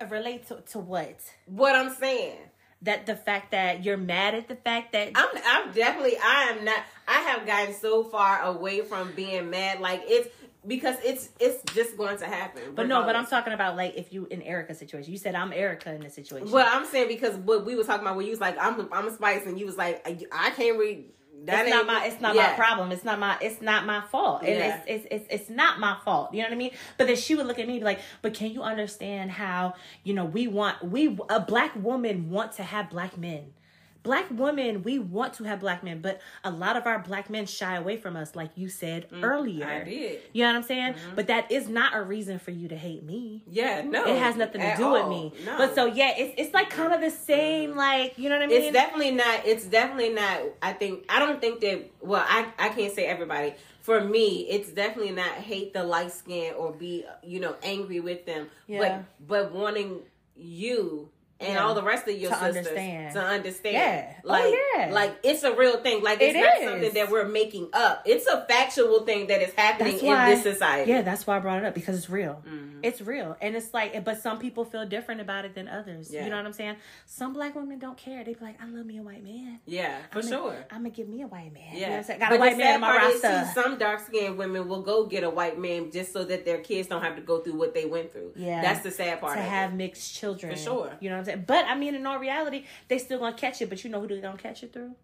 relate 0.10 0.48
to, 0.48 0.62
to 0.72 0.80
what? 0.80 1.20
What 1.46 1.76
I'm 1.76 1.94
saying. 1.94 2.38
That 2.84 3.06
the 3.06 3.16
fact 3.18 3.52
that 3.52 3.84
you're 3.84 3.98
mad 3.98 4.36
at 4.36 4.48
the 4.48 4.56
fact 4.56 4.94
that 4.94 5.12
I'm 5.14 5.28
I'm 5.46 5.74
definitely 5.74 6.16
I 6.18 6.54
am 6.58 6.64
not 6.64 6.80
I 7.10 7.20
have 7.20 7.46
gotten 7.46 7.74
so 7.74 8.06
far 8.06 8.42
away 8.44 8.80
from 8.82 9.12
being 9.12 9.50
mad 9.50 9.82
like 9.82 10.02
it's 10.06 10.30
because 10.66 10.96
it's 11.04 11.28
it's 11.42 11.62
just 11.74 11.98
going 11.98 12.18
to 12.20 12.26
happen. 12.26 12.62
But 12.76 12.88
no, 12.88 13.04
but 13.04 13.18
I'm 13.18 13.26
talking 13.26 13.52
about 13.52 13.76
like 13.76 13.96
if 13.98 14.14
you 14.14 14.28
in 14.32 14.42
Erica's 14.42 14.80
situation. 14.80 15.12
You 15.12 15.18
said 15.18 15.36
I'm 15.36 15.52
Erica 15.52 15.94
in 15.94 16.00
the 16.00 16.10
situation. 16.10 16.52
Well, 16.52 16.68
I'm 16.72 16.86
saying 16.86 17.10
because 17.10 17.36
what 17.36 17.66
we 17.66 17.76
were 17.76 17.84
talking 17.84 18.06
about 18.08 18.16
when 18.16 18.26
you 18.26 18.32
was 18.32 18.40
like, 18.40 18.58
I'm 18.58 18.88
I'm 18.94 19.08
a 19.08 19.12
spice, 19.14 19.46
and 19.46 19.60
you 19.60 19.66
was 19.66 19.76
like, 19.76 20.02
I, 20.08 20.18
I 20.32 20.52
can't 20.52 20.80
read. 20.80 21.04
That 21.46 21.66
it's 21.66 21.76
not 21.76 21.86
my 21.88 22.06
it's 22.06 22.22
not 22.22 22.36
yeah. 22.36 22.52
my 22.52 22.54
problem. 22.54 22.92
It's 22.92 23.04
not 23.06 23.20
my 23.20 23.38
it's 23.42 23.62
not 23.62 23.86
my 23.86 24.02
fault. 24.02 24.42
And 24.42 24.50
Yeah. 24.58 24.82
it's, 24.88 25.06
it's 25.06 25.08
it's 25.30 25.42
it's 25.42 25.50
not 25.50 25.80
my 25.80 25.98
fault. 26.04 26.34
You 26.34 26.42
know 26.42 26.48
what 26.50 26.54
I 26.54 26.58
mean? 26.58 26.72
But 26.98 27.08
then 27.08 27.16
she 27.16 27.36
would 27.36 27.46
look 27.46 27.60
at 27.60 27.68
me 27.68 27.74
and 27.74 27.82
be 27.82 27.86
like, 27.86 28.00
"But 28.22 28.34
can 28.34 28.52
you 28.52 28.62
understand 28.62 29.32
how, 29.32 29.76
you 30.04 30.14
know, 30.14 30.26
we 30.26 30.48
want 30.48 30.84
we 30.84 31.18
a 31.30 31.40
black 31.40 31.76
woman 31.76 32.30
want 32.30 32.54
to 32.54 32.64
have 32.64 32.90
black 32.90 33.18
men. 33.18 33.54
Black 34.02 34.28
women, 34.32 34.82
we 34.84 34.98
want 34.98 35.34
to 35.36 35.44
have 35.44 35.60
black 35.60 35.84
men, 35.84 36.00
but 36.02 36.22
a 36.44 36.50
lot 36.52 36.78
of 36.78 36.88
our 36.88 37.00
black 37.00 37.30
men 37.30 37.46
shy 37.46 37.76
away 37.76 37.98
from 37.98 38.16
us 38.16 38.36
like 38.36 38.52
you 38.56 38.70
said 38.70 39.08
earlier. 39.22 39.66
Mm, 39.66 39.82
I 39.82 39.84
did. 39.84 40.20
You 40.32 40.44
know 40.44 40.50
what 40.52 40.56
I'm 40.58 40.64
saying? 40.64 40.96
But 41.16 41.28
that 41.28 41.52
is 41.52 41.68
not 41.68 41.96
a 41.96 42.02
reason 42.02 42.40
for 42.40 42.52
you 42.52 42.70
to 42.70 42.78
hate 42.78 43.04
me. 43.04 43.44
Yeah, 43.46 43.82
no, 43.82 44.06
It 44.06 44.18
has 44.18 44.36
nothing 44.38 44.62
to 44.62 44.74
do 44.78 44.92
with 44.92 45.08
me. 45.08 45.34
No. 45.46 45.58
But 45.58 45.76
so 45.76 45.86
yeah, 45.86 46.14
it's 46.18 46.34
it's 46.38 46.54
like 46.54 46.70
kind 46.70 46.94
of 46.94 47.02
the 47.02 47.12
same, 47.12 47.76
like 47.76 48.18
you 48.18 48.30
know 48.30 48.36
what 48.36 48.44
I 48.44 48.48
mean? 48.48 48.62
it's 48.62 48.74
definitely 48.74 49.12
not 49.12 49.46
it's 49.46 49.66
definitely 49.66 50.10
not 50.14 50.40
i 50.62 50.74
think 50.74 51.06
i 51.10 51.20
don't 51.20 51.40
think 51.42 51.60
that 51.62 51.90
well 52.02 52.24
i 52.28 52.46
i 52.58 52.70
can't 52.70 52.94
say 52.94 53.06
everybody 53.06 53.54
for 53.82 54.02
me 54.02 54.48
it's 54.50 54.70
definitely 54.72 55.12
not 55.12 55.32
hate 55.32 55.74
the 55.74 55.84
light 55.84 56.12
skin 56.12 56.54
or 56.56 56.72
be 56.72 57.06
you 57.24 57.40
know 57.40 57.56
angry 57.64 58.00
with 58.00 58.26
them 58.26 58.48
Yeah. 58.68 59.04
but 59.28 59.28
but 59.28 59.52
wanting 59.54 60.00
you 60.36 61.10
and 61.42 61.54
Yeah. 61.54 61.64
all 61.64 61.74
the 61.74 61.84
rest 61.84 62.08
of 62.08 62.16
your 62.18 62.32
To 62.32 62.36
sisters 62.38 62.58
understand. 62.68 63.14
to 63.14 63.22
understand 63.22 63.74
Yeah. 63.76 64.14
Oh, 64.26 64.28
like 64.28 64.54
yeah. 64.76 64.90
like 64.92 65.16
it's 65.24 65.44
a 65.44 65.54
real 65.56 65.78
thing 65.78 66.04
like 66.04 66.22
it's 66.22 66.36
It 66.36 66.40
not 66.40 66.58
is. 66.60 66.70
something 66.70 66.94
that 66.94 67.10
we're 67.10 67.28
making 67.28 67.70
up 67.74 68.02
it's 68.06 68.28
a 68.28 68.46
factual 68.48 69.02
thing 69.06 69.28
that 69.28 69.42
is 69.42 69.54
happening 69.54 69.94
That's 69.94 70.04
in 70.04 70.30
this 70.44 70.44
society 70.44 70.92
Yeah, 70.92 71.02
that's 71.02 71.26
why 71.26 71.38
I 71.38 71.40
brought 71.40 71.60
it 71.60 71.66
up 71.66 71.74
because 71.74 71.98
it's 71.98 72.10
real. 72.10 72.44
Mhm. 72.48 72.80
It's 72.82 73.02
real, 73.02 73.36
and 73.42 73.58
it's 73.58 73.74
like, 73.74 74.06
but 74.06 74.22
some 74.22 74.40
people 74.40 74.64
feel 74.64 74.86
different 74.86 75.20
about 75.20 75.44
it 75.44 75.54
than 75.54 75.68
others. 75.68 76.10
Yeah. 76.14 76.24
You 76.24 76.30
know 76.30 76.38
what 76.38 76.46
I'm 76.46 76.54
saying? 76.54 76.78
Some 77.06 77.34
black 77.34 77.54
women 77.54 77.78
don't 77.78 77.98
care. 77.98 78.24
They 78.24 78.34
be 78.34 78.46
like, 78.46 78.56
"I 78.62 78.66
love 78.68 78.86
me 78.86 78.98
a 78.98 79.02
white 79.02 79.22
man. 79.24 79.60
yeah 79.66 79.98
for 80.12 80.20
I'm 80.20 80.28
sure 80.28 80.40
Gonna, 80.52 80.66
I'm 80.72 80.78
gonna 80.80 80.90
give 80.92 81.10
me 81.10 81.22
a 81.24 81.28
white 81.28 81.54
man." 81.54 81.64
You 81.74 81.74
know 81.74 81.80
Yeah, 81.82 81.90
what 81.90 81.98
I'm 81.98 82.04
saying? 82.06 82.20
Got 82.20 82.30
But 82.30 82.36
a 82.36 82.40
white 82.40 82.58
man 82.58 82.76
in 82.76 82.82
my 82.82 82.96
roster. 82.96 83.46
see, 83.54 83.62
some 83.62 83.78
dark 83.78 84.00
skinned 84.00 84.38
women 84.38 84.68
will 84.70 84.82
go 84.82 85.06
get 85.06 85.24
a 85.26 85.30
white 85.30 85.58
man 85.60 85.92
just 85.92 86.14
so 86.14 86.24
that 86.24 86.46
their 86.46 86.60
kids 86.60 86.88
don't 86.88 87.02
have 87.02 87.16
to 87.18 87.22
go 87.22 87.40
through 87.40 87.56
what 87.58 87.74
they 87.74 87.86
went 87.86 88.12
through. 88.14 88.32
Yeah. 88.36 88.62
that's 88.62 88.80
the 88.82 88.92
sad 88.92 89.20
part. 89.20 89.34
to 89.34 89.40
of 89.40 89.46
it. 89.46 89.50
have 89.50 89.74
mixed 89.74 90.16
children, 90.16 90.54
For 90.54 90.58
sure. 90.58 90.92
You 91.02 91.10
know 91.10 91.16
what 91.16 91.20
I'm 91.20 91.26
saying? 91.26 91.29
But 91.38 91.66
I 91.66 91.76
mean, 91.76 91.96
in 91.96 92.06
all 92.06 92.20
reality, 92.20 92.66
they 92.88 92.98
still 92.98 93.20
gonna 93.20 93.36
catch 93.36 93.62
it. 93.62 93.70
But 93.70 93.84
you 93.84 93.90
know 93.90 94.00
who 94.02 94.08
they 94.08 94.20
gonna 94.22 94.38
catch 94.38 94.64
it 94.64 94.74
through? 94.74 94.96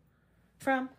From 0.60 0.90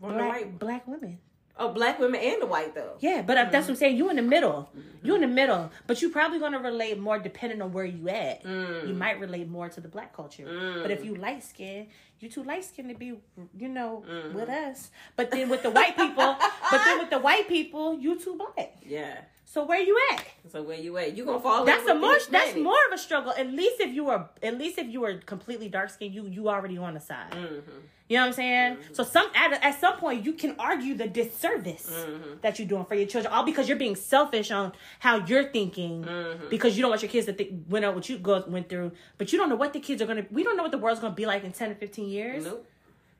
From 0.00 0.14
black 0.14 0.28
white, 0.30 0.58
black 0.58 0.86
women. 0.86 1.18
oh, 1.60 1.72
black 1.72 1.98
women 1.98 2.20
and 2.20 2.40
the 2.42 2.46
white 2.46 2.74
though. 2.74 2.94
Yeah, 3.00 3.22
but 3.22 3.36
uh 3.36 3.44
that's 3.44 3.52
Mm-hmm. 3.52 3.60
what 3.62 3.68
I'm 3.70 3.76
saying. 3.76 3.96
You 3.96 4.10
in 4.10 4.16
the 4.16 4.22
middle. 4.22 4.70
You 5.02 5.14
in 5.16 5.20
the 5.22 5.26
middle. 5.26 5.70
But 5.86 6.00
you 6.02 6.10
probably 6.10 6.38
gonna 6.38 6.60
relate 6.60 6.98
more 6.98 7.18
depending 7.18 7.60
on 7.62 7.72
where 7.72 7.84
you 7.84 8.08
at. 8.08 8.44
Mm. 8.44 8.88
You 8.88 8.94
might 8.94 9.18
relate 9.20 9.48
more 9.48 9.68
to 9.68 9.80
the 9.80 9.88
black 9.88 10.14
culture. 10.14 10.44
But 10.82 10.90
if 10.90 11.04
you 11.04 11.14
light 11.16 11.42
skin, 11.42 11.88
you 12.20 12.28
too 12.28 12.42
light 12.44 12.64
skinned 12.64 12.90
to 12.90 12.94
be, 12.94 13.06
you 13.56 13.68
know, 13.68 14.04
Mm-hmm. 14.08 14.34
with 14.36 14.48
us. 14.48 14.90
But 15.16 15.30
then 15.32 15.48
with 15.48 15.62
the 15.62 15.70
white 15.70 15.96
people, 15.96 16.36
but 16.70 16.80
then 16.84 16.98
with 16.98 17.10
the 17.10 17.18
white 17.18 17.48
people, 17.48 17.98
you 17.98 18.18
too 18.20 18.36
black. 18.36 18.76
Yeah. 18.86 19.18
So 19.50 19.64
where 19.64 19.80
you 19.80 19.98
at? 20.12 20.24
So 20.52 20.62
where 20.62 20.76
you 20.76 20.98
at? 20.98 21.16
You 21.16 21.24
gonna 21.24 21.40
fall? 21.40 21.64
That's 21.64 21.86
a 21.88 21.94
more 21.94 22.18
that's 22.30 22.54
more 22.56 22.76
of 22.88 22.92
a 22.92 22.98
struggle. 22.98 23.32
At 23.32 23.48
least 23.50 23.80
if 23.80 23.94
you 23.94 24.10
are, 24.10 24.28
at 24.42 24.58
least 24.58 24.76
if 24.78 24.88
you 24.88 25.02
are 25.04 25.14
completely 25.34 25.68
dark 25.70 25.88
skinned, 25.90 26.14
you 26.14 26.26
you 26.26 26.48
already 26.50 26.76
on 26.76 26.92
the 26.94 27.00
side. 27.00 27.32
Mhm. 27.32 27.62
You 28.10 28.16
know 28.16 28.22
what 28.22 28.26
I'm 28.28 28.32
saying? 28.34 28.76
Mm-hmm. 28.76 28.94
So 28.94 29.04
some 29.04 29.26
at, 29.34 29.52
at 29.64 29.80
some 29.80 29.96
point 29.96 30.24
you 30.26 30.34
can 30.34 30.54
argue 30.58 30.94
the 31.02 31.08
disservice 31.08 31.88
Mm-hmm. 31.90 32.40
that 32.42 32.58
you're 32.58 32.68
doing 32.68 32.84
for 32.84 32.94
your 32.94 33.06
children, 33.06 33.32
all 33.32 33.44
because 33.44 33.68
you're 33.68 33.78
being 33.86 33.96
selfish 33.96 34.50
on 34.50 34.72
how 34.98 35.14
you're 35.24 35.48
thinking 35.58 36.04
Mm-hmm. 36.04 36.48
because 36.50 36.76
you 36.76 36.82
don't 36.82 36.90
want 36.90 37.02
your 37.02 37.10
kids 37.10 37.24
to 37.26 37.32
think 37.32 37.50
went 37.70 37.84
out 37.86 37.94
what 37.94 38.06
you 38.10 38.18
go 38.18 38.44
went 38.48 38.68
through, 38.68 38.92
but 39.16 39.32
you 39.32 39.38
don't 39.38 39.48
know 39.48 39.56
what 39.56 39.72
the 39.72 39.80
kids 39.80 40.02
are 40.02 40.06
gonna. 40.06 40.26
We 40.30 40.44
don't 40.44 40.56
know 40.58 40.62
what 40.62 40.72
the 40.72 40.78
world's 40.78 41.00
gonna 41.00 41.14
be 41.14 41.26
like 41.26 41.42
in 41.44 41.52
ten 41.52 41.70
or 41.70 41.74
fifteen 41.74 42.08
years. 42.10 42.44
Nope. 42.44 42.66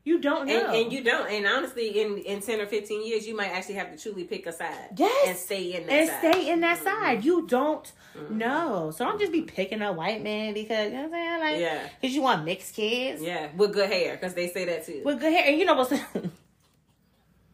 You 0.04 0.20
don't 0.20 0.46
know. 0.46 0.68
And, 0.68 0.74
and 0.84 0.92
you 0.92 1.04
don't. 1.04 1.28
And 1.30 1.46
honestly, 1.46 2.00
in 2.00 2.18
in 2.18 2.40
ten 2.40 2.60
or 2.60 2.66
fifteen 2.66 3.06
years, 3.06 3.26
you 3.26 3.36
might 3.36 3.48
actually 3.50 3.74
have 3.74 3.90
to 3.94 3.98
truly 4.02 4.24
pick 4.24 4.46
a 4.46 4.52
side. 4.52 4.90
Yes. 4.96 5.28
And 5.28 5.36
stay 5.38 5.74
in 5.74 5.86
that 5.86 5.92
and 5.92 6.08
side. 6.08 6.32
stay 6.32 6.50
in 6.50 6.60
that 6.60 6.78
Mhm. 6.78 6.84
side. 6.84 7.24
You 7.24 7.46
don't 7.46 7.92
know. 8.30 8.90
So 8.96 9.04
don't 9.04 9.18
just 9.20 9.32
be 9.32 9.42
picking 9.42 9.82
a 9.82 9.92
white 9.92 10.22
man 10.22 10.54
because 10.54 10.90
you 10.90 10.96
know 10.96 11.08
what 11.08 11.14
I'm 11.14 11.40
saying, 11.40 11.40
like, 11.40 11.60
Yeah. 11.60 11.88
because 12.00 12.14
you 12.16 12.22
want 12.22 12.44
mixed 12.44 12.74
kids. 12.74 13.20
Yeah, 13.22 13.48
with 13.56 13.74
good 13.74 13.90
hair, 13.90 14.14
because 14.16 14.32
they 14.34 14.48
say 14.48 14.64
that 14.64 14.86
too. 14.86 15.02
with 15.04 15.20
good 15.20 15.32
hair. 15.32 15.44
And 15.46 15.58
you 15.58 15.64
know 15.66 15.74
what's 15.74 15.92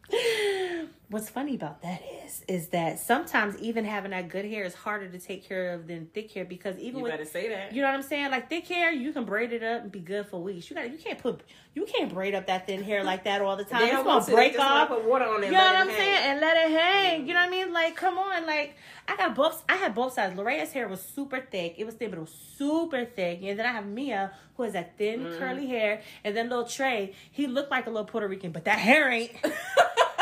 what's 1.09 1.29
funny 1.29 1.55
about 1.55 1.81
that 1.83 2.01
is 2.25 2.43
is 2.47 2.67
that 2.69 2.99
sometimes 2.99 3.55
even 3.59 3.85
having 3.85 4.11
that 4.11 4.27
good 4.29 4.45
hair 4.45 4.63
is 4.63 4.73
harder 4.73 5.07
to 5.07 5.19
take 5.19 5.47
care 5.47 5.73
of 5.73 5.87
than 5.87 6.07
thick 6.07 6.31
hair 6.31 6.45
because 6.45 6.77
even 6.79 6.97
you 6.99 7.03
with 7.03 7.11
better 7.13 7.25
say 7.25 7.49
that. 7.49 7.73
you 7.73 7.81
know 7.81 7.87
what 7.87 7.95
I'm 7.95 8.01
saying? 8.01 8.31
Like 8.31 8.49
thick 8.49 8.67
hair, 8.67 8.91
you 8.91 9.11
can 9.13 9.23
braid 9.25 9.53
it 9.53 9.63
up 9.63 9.83
and 9.83 9.91
be 9.91 9.99
good 9.99 10.25
for 10.27 10.41
weeks. 10.41 10.69
You 10.69 10.75
got 10.75 10.91
you 10.91 10.97
can't 10.97 11.19
put 11.19 11.41
you 11.73 11.85
can't 11.85 12.13
braid 12.13 12.33
up 12.33 12.47
that 12.47 12.65
thin 12.67 12.81
hair 12.83 13.03
like 13.03 13.25
that 13.25 13.41
all 13.41 13.55
the 13.55 13.63
time. 13.65 13.83
It's 13.83 13.93
gonna 14.03 14.25
to. 14.25 14.31
Break 14.31 14.57
off. 14.59 14.87
Put 14.87 15.03
water 15.05 15.25
on 15.25 15.43
it. 15.43 15.47
You 15.47 15.51
know 15.53 15.57
what 15.59 15.75
I'm 15.75 15.89
saying? 15.89 16.19
And 16.23 16.39
let 16.41 16.57
it 16.57 16.71
hang. 16.71 17.27
You 17.27 17.33
know 17.33 17.39
what 17.41 17.47
I 17.47 17.51
mean? 17.51 17.73
Like, 17.73 17.95
come 17.95 18.17
on. 18.17 18.45
Like, 18.45 18.75
I 19.07 19.15
got 19.17 19.35
both. 19.35 19.63
I 19.67 19.75
had 19.75 19.93
both 19.93 20.13
sides. 20.13 20.35
Lorea's 20.37 20.71
hair 20.71 20.87
was 20.87 21.01
super 21.01 21.39
thick. 21.41 21.75
It 21.77 21.85
was 21.85 21.95
thin, 21.95 22.09
but 22.11 22.17
it 22.17 22.21
was 22.21 22.35
super 22.57 23.03
thick. 23.05 23.39
And 23.43 23.59
then 23.59 23.65
I 23.65 23.71
have 23.73 23.85
Mia, 23.85 24.31
who 24.57 24.63
has 24.63 24.73
that 24.73 24.97
thin, 24.97 25.19
Mm-hmm. 25.19 25.37
curly 25.39 25.67
hair. 25.67 26.01
And 26.23 26.35
then 26.35 26.49
little 26.49 26.65
Trey, 26.65 27.13
he 27.31 27.45
looked 27.47 27.71
like 27.71 27.87
a 27.87 27.89
little 27.89 28.05
Puerto 28.05 28.27
Rican, 28.27 28.51
but 28.51 28.65
that 28.65 28.79
hair 28.79 29.11
ain't. 29.11 29.31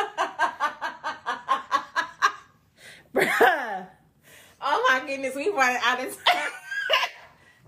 Bruh. 3.15 3.87
oh 4.61 4.85
my 4.89 5.05
goodness, 5.07 5.35
we 5.35 5.49
running 5.49 5.81
out 5.83 5.99
of 6.05 6.23
time. 6.25 6.43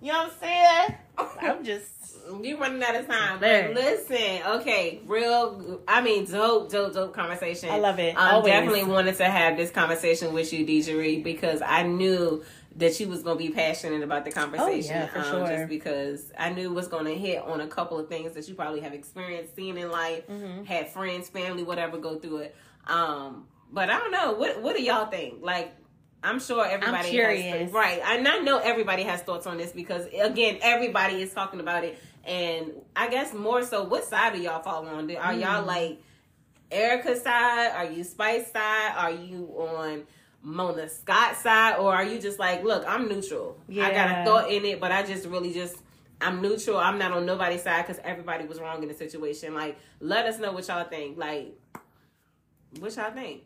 You 0.01 0.11
know 0.11 0.25
what 0.25 0.33
I'm 0.33 0.39
saying? 0.39 0.95
I'm 1.41 1.63
just. 1.63 1.87
You 2.43 2.57
running 2.59 2.83
out 2.83 2.95
of 2.95 3.07
time. 3.07 3.39
But 3.39 3.73
listen, 3.73 4.41
okay, 4.57 4.99
real. 5.05 5.81
I 5.87 6.01
mean, 6.01 6.25
dope, 6.25 6.69
dope, 6.69 6.93
dope 6.93 7.13
conversation. 7.13 7.69
I 7.69 7.77
love 7.79 7.97
it. 7.99 8.15
I 8.17 8.33
Always. 8.33 8.51
definitely 8.51 8.83
wanted 8.83 9.15
to 9.17 9.25
have 9.25 9.57
this 9.57 9.71
conversation 9.71 10.33
with 10.33 10.51
you, 10.53 10.65
Dejarie, 10.65 11.23
because 11.23 11.61
I 11.65 11.83
knew 11.83 12.43
that 12.75 12.99
you 12.99 13.07
was 13.07 13.23
gonna 13.23 13.37
be 13.39 13.49
passionate 13.49 14.03
about 14.03 14.25
the 14.25 14.31
conversation. 14.31 14.95
Oh, 14.95 14.99
yeah, 14.99 15.07
for 15.07 15.19
um, 15.19 15.25
sure. 15.25 15.47
Just 15.57 15.69
because 15.69 16.31
I 16.37 16.49
knew 16.49 16.69
it 16.71 16.73
was 16.75 16.87
gonna 16.89 17.11
hit 17.11 17.41
on 17.41 17.61
a 17.61 17.67
couple 17.67 17.97
of 17.97 18.09
things 18.09 18.33
that 18.33 18.47
you 18.49 18.53
probably 18.53 18.81
have 18.81 18.93
experienced, 18.93 19.55
seen 19.55 19.77
in 19.77 19.89
life, 19.89 20.27
Mm-hmm. 20.27 20.65
had 20.65 20.89
friends, 20.89 21.29
family, 21.29 21.63
whatever, 21.63 21.97
go 21.97 22.19
through 22.19 22.37
it. 22.39 22.55
Um, 22.85 23.47
but 23.71 23.89
I 23.89 23.99
don't 23.99 24.11
know. 24.11 24.33
What 24.33 24.61
What 24.61 24.75
do 24.75 24.83
y'all 24.83 25.07
think? 25.07 25.41
Like. 25.41 25.73
I'm 26.23 26.39
sure 26.39 26.65
everybody 26.65 26.97
has 27.03 27.09
curious. 27.11 27.71
right. 27.71 28.01
And 28.03 28.27
I 28.27 28.39
know 28.39 28.57
everybody 28.57 29.03
has 29.03 29.21
thoughts 29.21 29.45
on 29.45 29.57
this 29.57 29.71
because 29.71 30.07
again, 30.19 30.57
everybody 30.63 31.21
is 31.21 31.31
talking 31.31 31.59
about 31.59 31.83
it. 31.83 31.99
And 32.25 32.71
I 32.95 33.09
guess 33.09 33.31
more 33.31 33.63
so, 33.63 33.83
what 33.83 34.05
side 34.05 34.33
are 34.33 34.37
y'all 34.37 34.63
falling 34.63 34.89
on? 34.89 35.15
Are 35.17 35.33
y'all 35.35 35.61
Hmm. 35.61 35.67
like 35.67 36.01
Erica's 36.71 37.21
side? 37.21 37.73
Are 37.75 37.85
you 37.91 38.03
Spice 38.03 38.51
side? 38.51 38.93
Are 38.97 39.11
you 39.11 39.53
on 39.55 40.05
Mona 40.41 40.89
Scott's 40.89 41.41
side? 41.43 41.77
Or 41.77 41.93
are 41.93 42.03
you 42.03 42.19
just 42.19 42.39
like, 42.39 42.63
look, 42.63 42.83
I'm 42.87 43.07
neutral. 43.07 43.55
Yeah. 43.67 43.85
I 43.85 43.91
got 43.93 44.21
a 44.21 44.25
thought 44.25 44.49
in 44.49 44.65
it, 44.65 44.79
but 44.79 44.91
I 44.91 45.03
just 45.03 45.27
really 45.27 45.53
just 45.53 45.77
I'm 46.19 46.41
neutral. 46.41 46.79
I'm 46.79 46.97
not 46.97 47.11
on 47.11 47.27
nobody's 47.27 47.61
side 47.61 47.85
because 47.85 48.01
everybody 48.03 48.45
was 48.47 48.59
wrong 48.59 48.81
in 48.81 48.89
the 48.89 48.95
situation. 48.95 49.53
Like, 49.53 49.77
let 49.99 50.25
us 50.25 50.39
know 50.39 50.53
what 50.53 50.67
y'all 50.67 50.85
think. 50.85 51.19
Like, 51.19 51.53
what 52.79 52.95
y'all 52.95 53.11
think? 53.11 53.43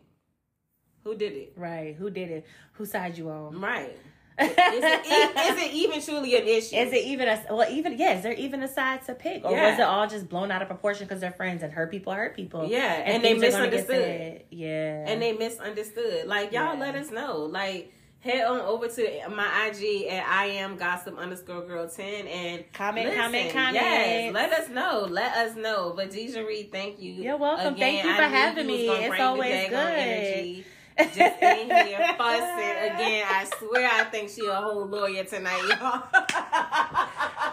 Who 1.04 1.14
did 1.16 1.32
it? 1.32 1.52
Right. 1.56 1.94
Who 1.96 2.10
did 2.10 2.30
it? 2.30 2.46
Whose 2.74 2.90
side 2.90 3.16
you 3.16 3.30
on? 3.30 3.60
Right. 3.60 3.96
Is 4.40 4.48
it, 4.56 5.06
e- 5.06 5.64
it 5.66 5.72
even 5.74 6.00
truly 6.00 6.34
an 6.34 6.44
issue? 6.46 6.74
Is 6.74 6.92
it 6.94 7.04
even 7.04 7.28
a 7.28 7.42
well? 7.50 7.70
Even 7.70 7.98
yeah, 7.98 8.16
is 8.16 8.22
there 8.22 8.32
even 8.32 8.62
a 8.62 8.68
side 8.68 9.04
to 9.04 9.12
pick, 9.12 9.44
or 9.44 9.50
Yeah. 9.52 9.70
was 9.70 9.78
it 9.78 9.82
all 9.82 10.06
just 10.08 10.30
blown 10.30 10.50
out 10.50 10.62
of 10.62 10.68
proportion 10.68 11.04
because 11.06 11.20
they're 11.20 11.30
friends 11.30 11.62
and 11.62 11.70
hurt 11.70 11.90
people 11.90 12.14
hurt 12.14 12.34
people? 12.34 12.66
Yeah, 12.66 12.78
and 13.04 13.22
they 13.22 13.34
gonna 13.34 13.40
get 13.40 13.52
misunderstood. 13.52 14.42
Yeah, 14.50 15.04
and 15.08 15.20
they 15.20 15.34
misunderstood. 15.34 16.26
Like 16.26 16.52
y'all, 16.52 16.72
Yeah. 16.74 16.80
let 16.80 16.94
us 16.94 17.10
know. 17.10 17.40
Like 17.50 17.92
head 18.20 18.46
on 18.46 18.60
over 18.60 18.88
to 18.88 19.28
my 19.28 19.66
IG 19.68 20.06
at 20.08 20.26
I 20.26 20.46
am 20.46 20.76
gossip 20.78 21.18
underscore 21.18 21.66
girl 21.66 21.86
ten 21.90 22.26
and 22.26 22.64
Comment, 22.72 23.14
comment, 23.14 23.52
comment. 23.52 23.74
Yes, 23.74 24.32
let 24.32 24.52
us 24.52 24.70
know. 24.70 25.06
Let 25.10 25.36
us 25.36 25.54
know. 25.54 25.92
But 25.94 26.12
Dejarie, 26.12 26.72
thank 26.72 26.98
you. 26.98 27.12
You're 27.12 27.36
welcome. 27.36 27.74
Thank 27.74 28.04
you 28.04 28.14
for 28.14 28.22
having 28.22 28.66
me. 28.66 28.88
It's 28.88 29.20
always 29.20 29.68
good. 29.68 30.64
Just 31.06 31.42
in 31.42 31.70
here 31.70 32.14
fussing 32.16 32.94
again. 32.94 33.26
I 33.28 33.48
swear, 33.58 33.90
I 33.92 34.04
think 34.04 34.30
she 34.30 34.46
a 34.46 34.54
whole 34.54 34.86
lawyer 34.86 35.24
tonight, 35.24 35.62
y'all. 35.68 36.02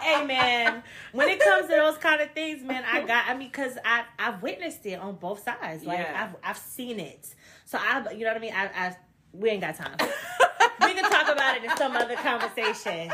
hey 0.00 0.24
man, 0.26 0.82
when 1.12 1.28
it 1.28 1.40
comes 1.40 1.68
to 1.68 1.74
those 1.74 1.98
kind 1.98 2.20
of 2.20 2.30
things, 2.32 2.62
man, 2.62 2.84
I 2.90 3.02
got. 3.02 3.26
I 3.28 3.36
mean, 3.36 3.48
because 3.48 3.78
I 3.84 4.04
I've 4.18 4.42
witnessed 4.42 4.84
it 4.86 4.98
on 5.00 5.16
both 5.16 5.42
sides. 5.42 5.84
Like 5.84 5.98
Yeah. 5.98 6.28
I've 6.28 6.50
I've 6.50 6.58
seen 6.58 7.00
it. 7.00 7.34
So 7.64 7.78
I, 7.80 8.10
you 8.12 8.20
know 8.20 8.28
what 8.28 8.36
I 8.36 8.40
mean. 8.40 8.54
I, 8.54 8.66
I 8.66 8.96
we 9.32 9.50
ain't 9.50 9.60
got 9.60 9.76
time. 9.76 9.96
we 10.80 10.94
can 10.94 11.10
talk 11.10 11.28
about 11.28 11.56
it 11.56 11.64
in 11.64 11.76
some 11.76 11.96
other 11.96 12.16
conversation. 12.16 13.10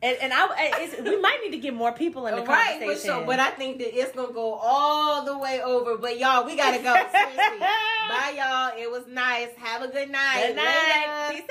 And, 0.00 0.16
and 0.20 0.32
I, 0.32 0.88
we 1.02 1.20
might 1.20 1.40
need 1.42 1.50
to 1.50 1.58
get 1.58 1.74
more 1.74 1.90
people 1.90 2.28
in 2.28 2.36
the 2.36 2.42
right, 2.42 2.78
conversation. 2.78 2.94
for 2.94 3.18
sure. 3.18 3.26
But 3.26 3.40
I 3.40 3.50
think 3.50 3.78
that 3.78 3.98
it's 3.98 4.14
gonna 4.14 4.32
go 4.32 4.54
all 4.54 5.24
the 5.24 5.36
way 5.36 5.60
over. 5.60 5.98
But 5.98 6.20
y'all, 6.20 6.46
we 6.46 6.56
gotta 6.56 6.78
go. 6.78 6.94
Bye, 7.12 8.34
y'all. 8.36 8.80
It 8.80 8.90
was 8.90 9.08
nice. 9.08 9.48
Have 9.56 9.82
a 9.82 9.88
good 9.88 10.10
night. 10.10 10.46
Good 10.46 10.56
night. 10.56 11.42